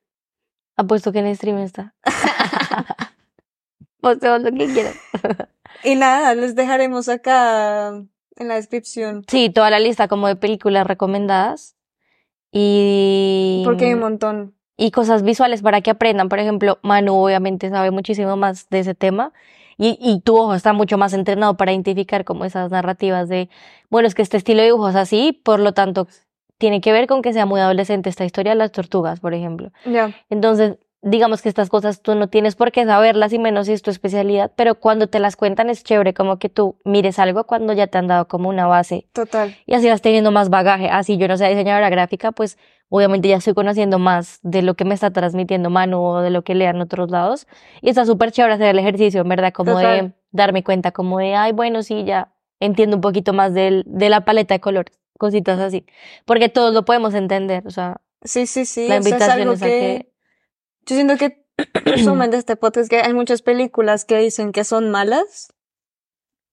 Apuesto 0.76 1.10
que 1.10 1.18
en 1.18 1.34
stream 1.34 1.58
está. 1.58 1.96
Posteamos 4.00 4.42
lo 4.42 4.52
que 4.52 4.72
quieras. 4.72 4.94
Y 5.82 5.96
nada, 5.96 6.36
les 6.36 6.54
dejaremos 6.54 7.08
acá 7.08 7.88
en 7.88 8.48
la 8.48 8.54
descripción 8.54 9.24
Sí, 9.26 9.50
toda 9.50 9.68
la 9.68 9.80
lista 9.80 10.06
como 10.06 10.28
de 10.28 10.36
películas 10.36 10.86
recomendadas. 10.86 11.74
Y. 12.52 13.62
porque 13.64 13.86
hay 13.86 13.94
un 13.94 14.00
montón. 14.00 14.54
y 14.76 14.90
cosas 14.90 15.22
visuales 15.22 15.62
para 15.62 15.80
que 15.80 15.90
aprendan. 15.90 16.28
Por 16.28 16.38
ejemplo, 16.38 16.78
Manu 16.82 17.14
obviamente 17.14 17.70
sabe 17.70 17.90
muchísimo 17.90 18.36
más 18.36 18.68
de 18.68 18.80
ese 18.80 18.94
tema 18.94 19.32
y, 19.78 19.98
y 20.00 20.20
tu 20.20 20.36
ojo 20.36 20.54
está 20.54 20.72
mucho 20.72 20.98
más 20.98 21.12
entrenado 21.14 21.56
para 21.56 21.72
identificar 21.72 22.24
como 22.24 22.44
esas 22.44 22.70
narrativas 22.70 23.28
de, 23.28 23.48
bueno, 23.90 24.06
es 24.06 24.14
que 24.14 24.22
este 24.22 24.36
estilo 24.36 24.60
de 24.60 24.66
dibujo 24.66 24.88
es 24.90 24.96
así, 24.96 25.32
por 25.44 25.60
lo 25.60 25.72
tanto, 25.72 26.06
tiene 26.58 26.80
que 26.80 26.92
ver 26.92 27.06
con 27.06 27.22
que 27.22 27.32
sea 27.32 27.46
muy 27.46 27.60
adolescente 27.60 28.08
esta 28.10 28.24
historia 28.24 28.52
de 28.52 28.56
las 28.58 28.70
tortugas, 28.70 29.18
por 29.20 29.34
ejemplo. 29.34 29.72
Ya, 29.84 30.12
Entonces, 30.30 30.76
digamos 31.02 31.42
que 31.42 31.48
estas 31.48 31.68
cosas 31.68 32.00
tú 32.00 32.14
no 32.14 32.28
tienes 32.28 32.54
por 32.54 32.70
qué 32.70 32.84
saberlas 32.84 33.32
y 33.32 33.38
menos 33.38 33.66
si 33.66 33.72
es 33.72 33.82
tu 33.82 33.90
especialidad, 33.90 34.52
pero 34.54 34.76
cuando 34.76 35.08
te 35.08 35.18
las 35.18 35.34
cuentan 35.36 35.68
es 35.68 35.82
chévere 35.82 36.14
como 36.14 36.38
que 36.38 36.48
tú 36.48 36.76
mires 36.84 37.18
algo 37.18 37.44
cuando 37.44 37.72
ya 37.72 37.88
te 37.88 37.98
han 37.98 38.06
dado 38.06 38.28
como 38.28 38.48
una 38.48 38.66
base 38.66 39.08
total. 39.12 39.56
y 39.66 39.74
así 39.74 39.88
vas 39.88 40.00
teniendo 40.00 40.30
más 40.30 40.48
bagaje. 40.48 40.88
Así 40.88 41.16
yo 41.16 41.26
no 41.26 41.36
sé 41.36 41.48
diseñadora 41.48 41.90
gráfica, 41.90 42.30
pues 42.30 42.56
obviamente 42.88 43.28
ya 43.28 43.36
estoy 43.36 43.54
conociendo 43.54 43.98
más 43.98 44.38
de 44.42 44.62
lo 44.62 44.74
que 44.74 44.84
me 44.84 44.94
está 44.94 45.10
transmitiendo 45.10 45.70
Manu 45.70 46.00
o 46.00 46.20
de 46.20 46.30
lo 46.30 46.42
que 46.42 46.54
lean 46.54 46.80
otros 46.80 47.10
lados. 47.10 47.48
Y 47.80 47.88
está 47.88 48.06
súper 48.06 48.30
chévere 48.30 48.54
hacer 48.54 48.68
el 48.68 48.78
ejercicio, 48.78 49.22
en 49.22 49.28
verdad, 49.28 49.52
como 49.52 49.76
de 49.78 50.12
darme 50.30 50.62
cuenta, 50.62 50.92
como 50.92 51.18
de, 51.18 51.34
ay, 51.34 51.52
bueno, 51.52 51.82
sí, 51.82 52.04
ya 52.04 52.32
entiendo 52.60 52.96
un 52.96 53.00
poquito 53.00 53.32
más 53.32 53.54
del, 53.54 53.82
de 53.86 54.08
la 54.08 54.24
paleta 54.24 54.54
de 54.54 54.60
colores, 54.60 55.00
cositas 55.18 55.58
así. 55.58 55.84
Porque 56.26 56.48
todos 56.48 56.72
lo 56.72 56.84
podemos 56.84 57.12
entender, 57.14 57.66
o 57.66 57.70
sea, 57.70 58.00
Sí, 58.24 58.46
sí, 58.46 58.64
sí. 58.64 58.86
la 58.86 58.86
o 58.86 58.88
sea, 58.88 58.98
es 59.00 59.06
invitación 59.06 59.40
algo 59.40 59.52
es 59.54 59.62
a 59.62 59.66
que, 59.66 59.70
que... 59.70 60.11
yo 60.86 60.94
siento 60.96 61.16
que 61.16 61.44
resumen 61.84 62.30
de 62.30 62.38
este 62.38 62.56
podcast 62.56 62.84
es 62.84 62.88
que 62.88 63.00
hay 63.06 63.12
muchas 63.14 63.42
películas 63.42 64.04
que 64.04 64.18
dicen 64.18 64.52
que 64.52 64.64
son 64.64 64.90
malas, 64.90 65.52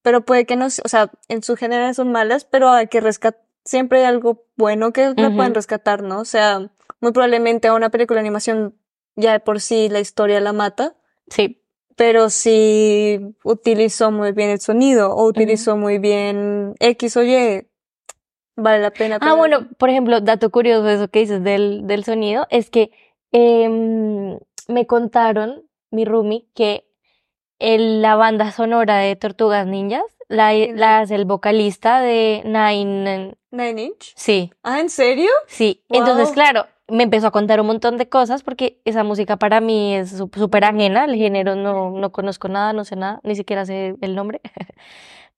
pero 0.02 0.26
puede 0.26 0.46
que 0.46 0.56
no, 0.56 0.68
o 0.68 0.88
sea, 0.88 1.12
en 1.28 1.44
su 1.44 1.56
general 1.56 1.94
son 1.96 2.12
malas, 2.12 2.46
pero 2.46 2.70
hay 2.70 2.88
que 2.88 3.02
rescatar, 3.02 3.42
siempre 3.66 4.00
hay 4.00 4.06
algo 4.06 4.46
bueno 4.56 4.94
que 4.94 5.14
la 5.16 5.28
Ujú. 5.28 5.36
pueden 5.36 5.56
rescatar, 5.56 6.04
¿no? 6.04 6.20
O 6.20 6.26
sea, 6.26 6.72
muy 7.02 7.12
probablemente 7.12 7.68
a 7.68 7.74
una 7.74 7.90
película 7.90 8.18
de 8.18 8.28
animación 8.28 8.76
ya 9.16 9.34
de 9.34 9.40
por 9.40 9.60
sí 9.62 9.90
la 9.90 10.00
historia 10.00 10.40
la 10.40 10.54
mata, 10.54 10.96
Sí, 11.30 11.62
pero 11.96 12.30
si 12.30 13.20
utilizó 13.44 14.10
muy 14.10 14.32
bien 14.32 14.50
el 14.50 14.62
sonido 14.62 15.14
o 15.14 15.28
utilizó 15.28 15.76
muy 15.78 16.00
bien 16.00 16.76
X 16.80 17.18
o 17.18 17.24
Y, 17.24 17.68
vale 18.56 18.82
la 18.82 18.92
pena. 18.92 19.18
Ah, 19.22 19.34
bueno, 19.34 19.68
por 19.78 19.90
ejemplo, 19.90 20.22
dato 20.22 20.50
curioso 20.50 20.88
eso 20.90 21.10
que 21.10 21.20
dices 21.20 21.44
del, 21.44 21.86
del 21.86 22.04
sonido, 22.06 22.48
es 22.50 22.70
que 22.70 22.92
em, 23.32 24.38
me 24.68 24.86
contaron, 24.88 25.64
mi 25.92 26.06
roomie, 26.06 26.48
que 26.54 26.86
el- 27.60 28.02
la 28.02 28.16
banda 28.16 28.52
sonora 28.52 28.98
de 28.98 29.16
Tortugas 29.16 29.68
Ninjas 29.68 30.04
la, 30.30 30.54
la 30.54 31.00
hace 31.00 31.16
el 31.16 31.26
vocalista 31.26 32.00
de 32.02 32.42
Nine. 32.46 33.36
Nine 33.52 33.82
Inch. 33.84 34.14
Sí, 34.16 34.52
Ah, 34.64 34.80
¿en 34.80 34.90
serio? 34.90 35.30
sí. 35.48 35.84
Entonces, 35.90 36.32
claro, 36.32 36.68
me 36.88 37.04
empezó 37.04 37.28
a 37.28 37.32
contar 37.32 37.60
un 37.60 37.68
montón 37.68 37.98
de 37.98 38.08
cosas 38.10 38.44
porque 38.44 38.80
esa 38.86 39.04
música 39.04 39.38
para 39.38 39.60
mí 39.60 39.96
es 39.96 40.12
súper 40.12 40.64
ajena, 40.66 41.06
el 41.06 41.16
género 41.16 41.56
no, 41.56 41.90
no 41.92 42.12
conozco 42.12 42.48
nada, 42.48 42.74
no 42.74 42.86
sé 42.86 42.96
nada, 42.96 43.20
ni 43.24 43.36
siquiera 43.36 43.66
sé 43.66 43.96
el 44.02 44.16
nombre. 44.16 44.40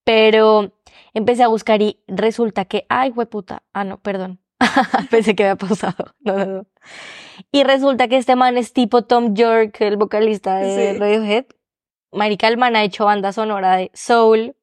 Pero 0.04 0.74
empecé 1.14 1.44
a 1.44 1.48
buscar 1.48 1.82
y 1.82 2.02
resulta 2.08 2.66
que, 2.66 2.86
ay, 2.90 3.12
puta, 3.12 3.64
ah, 3.74 3.84
no, 3.86 4.00
perdón. 4.02 4.40
Pensé 5.12 5.36
que 5.36 5.44
había 5.44 5.56
pausado. 5.56 6.14
No, 6.22 6.38
no, 6.38 6.46
no. 6.46 6.66
Y 7.52 7.64
resulta 7.64 8.08
que 8.08 8.18
este 8.18 8.36
man 8.36 8.58
es 8.58 8.74
tipo 8.74 9.04
Tom 9.04 9.34
York, 9.34 9.82
el 9.82 9.98
vocalista 9.98 10.58
de 10.58 10.94
Sí. 10.94 11.00
Radiohead. 11.00 11.46
Marica, 12.14 12.48
el 12.48 12.58
man 12.58 12.76
ha 12.76 12.84
hecho 12.84 13.06
banda 13.06 13.32
sonora 13.32 13.78
de 13.78 13.90
Soul, 13.94 14.56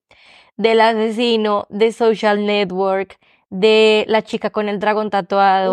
del 0.57 0.81
asesino, 0.81 1.67
de 1.71 1.93
Social 1.93 2.45
Network, 2.47 3.19
de 3.51 4.05
La 4.09 4.23
chica 4.23 4.51
con 4.51 4.69
el 4.69 4.79
dragón 4.79 5.09
tatuado, 5.11 5.73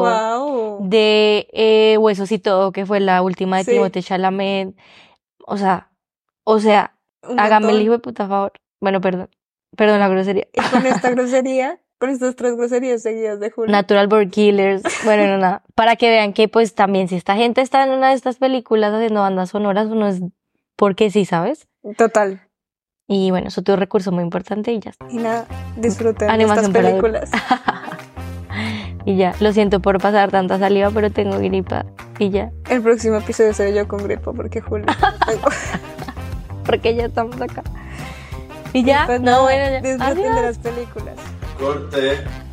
Wow. 0.80 0.90
de 0.90 1.48
eh, 1.52 1.98
Huesos 2.00 2.32
y 2.32 2.40
todo, 2.40 2.72
que 2.72 2.86
fue 2.86 3.00
la 3.02 3.22
última 3.22 3.58
de 3.58 3.66
Sí. 3.66 3.72
Timothée 3.72 4.02
Chalamet. 4.02 4.74
O 5.46 5.58
sea, 5.58 5.92
o 6.46 6.60
sea, 6.60 6.96
hágame 7.38 7.72
el 7.72 7.82
hijo 7.82 7.92
de 7.94 8.00
puta 8.00 8.28
favor. 8.28 8.54
Bueno, 8.80 9.02
perdón. 9.02 9.30
Perdón 9.76 10.00
la 10.00 10.08
grosería. 10.08 10.48
Y 10.54 10.62
con 10.72 10.86
esta 10.86 11.10
grosería, 11.12 11.80
con 12.06 12.14
estas 12.14 12.36
tres 12.36 12.56
groserías 12.56 13.01
seguidas 13.01 13.39
de 13.39 13.49
Julio. 13.49 13.72
Natural 13.72 14.08
Born 14.08 14.30
Killers. 14.30 14.84
Bueno, 15.03 15.26
no, 15.28 15.38
nada. 15.39 15.64
Para 15.76 15.95
que 15.95 16.10
vean 16.10 16.34
que, 16.34 16.47
pues, 16.47 16.76
también 16.76 17.08
si 17.08 17.16
esta 17.16 17.36
gente 17.36 17.62
está 17.62 17.84
en 17.84 17.91
una 17.91 18.10
de 18.10 18.14
estas 18.14 18.38
películas 18.38 18.93
haciendo 18.93 19.22
bandas 19.22 19.49
sonoras, 19.49 19.88
uno 19.88 20.08
es 20.08 20.22
porque 20.76 21.10
sí, 21.10 21.26
¿sabes? 21.26 21.68
Total. 21.97 22.41
Y 23.08 23.32
bueno, 23.32 23.47
eso 23.47 23.62
es 23.62 23.70
un 23.70 23.78
recurso 23.78 24.12
muy 24.12 24.24
importante 24.24 24.72
y 24.72 24.80
ya 24.80 24.91
está. 24.91 25.08
Y 25.10 25.18
nada, 25.18 25.47
disfruten 25.78 26.30
Animación 26.30 26.66
estas 26.66 26.84
películas. 26.84 27.32
Y 29.08 29.18
ya, 29.18 29.36
lo 29.39 29.53
siento 29.53 29.82
por 29.82 30.01
pasar 30.01 30.32
tanta 30.32 30.58
saliva, 30.58 30.89
pero 30.89 31.12
tengo 31.12 31.38
gripa. 31.38 31.86
Y 32.18 32.32
ya, 32.32 32.51
El 32.68 32.82
próximo 32.82 33.18
episodio 33.18 33.53
seré 33.53 33.76
yo 33.76 33.88
con 33.88 34.03
gripa 34.03 34.34
porque 34.34 34.62
Julio. 34.62 34.88
tengo. 35.28 35.47
porque 36.66 36.95
ya 36.95 37.06
estamos 37.06 37.39
acá. 37.39 37.62
Y 38.74 38.84
ya, 38.84 39.03
Pues 39.06 39.20
no, 39.20 39.26
nada, 39.26 39.41
bueno, 39.43 39.64
ya. 39.70 39.82
Disfruten 39.82 40.36
de 40.36 40.41
las 40.41 40.58
películas. 40.58 41.16
Corte. 41.58 42.45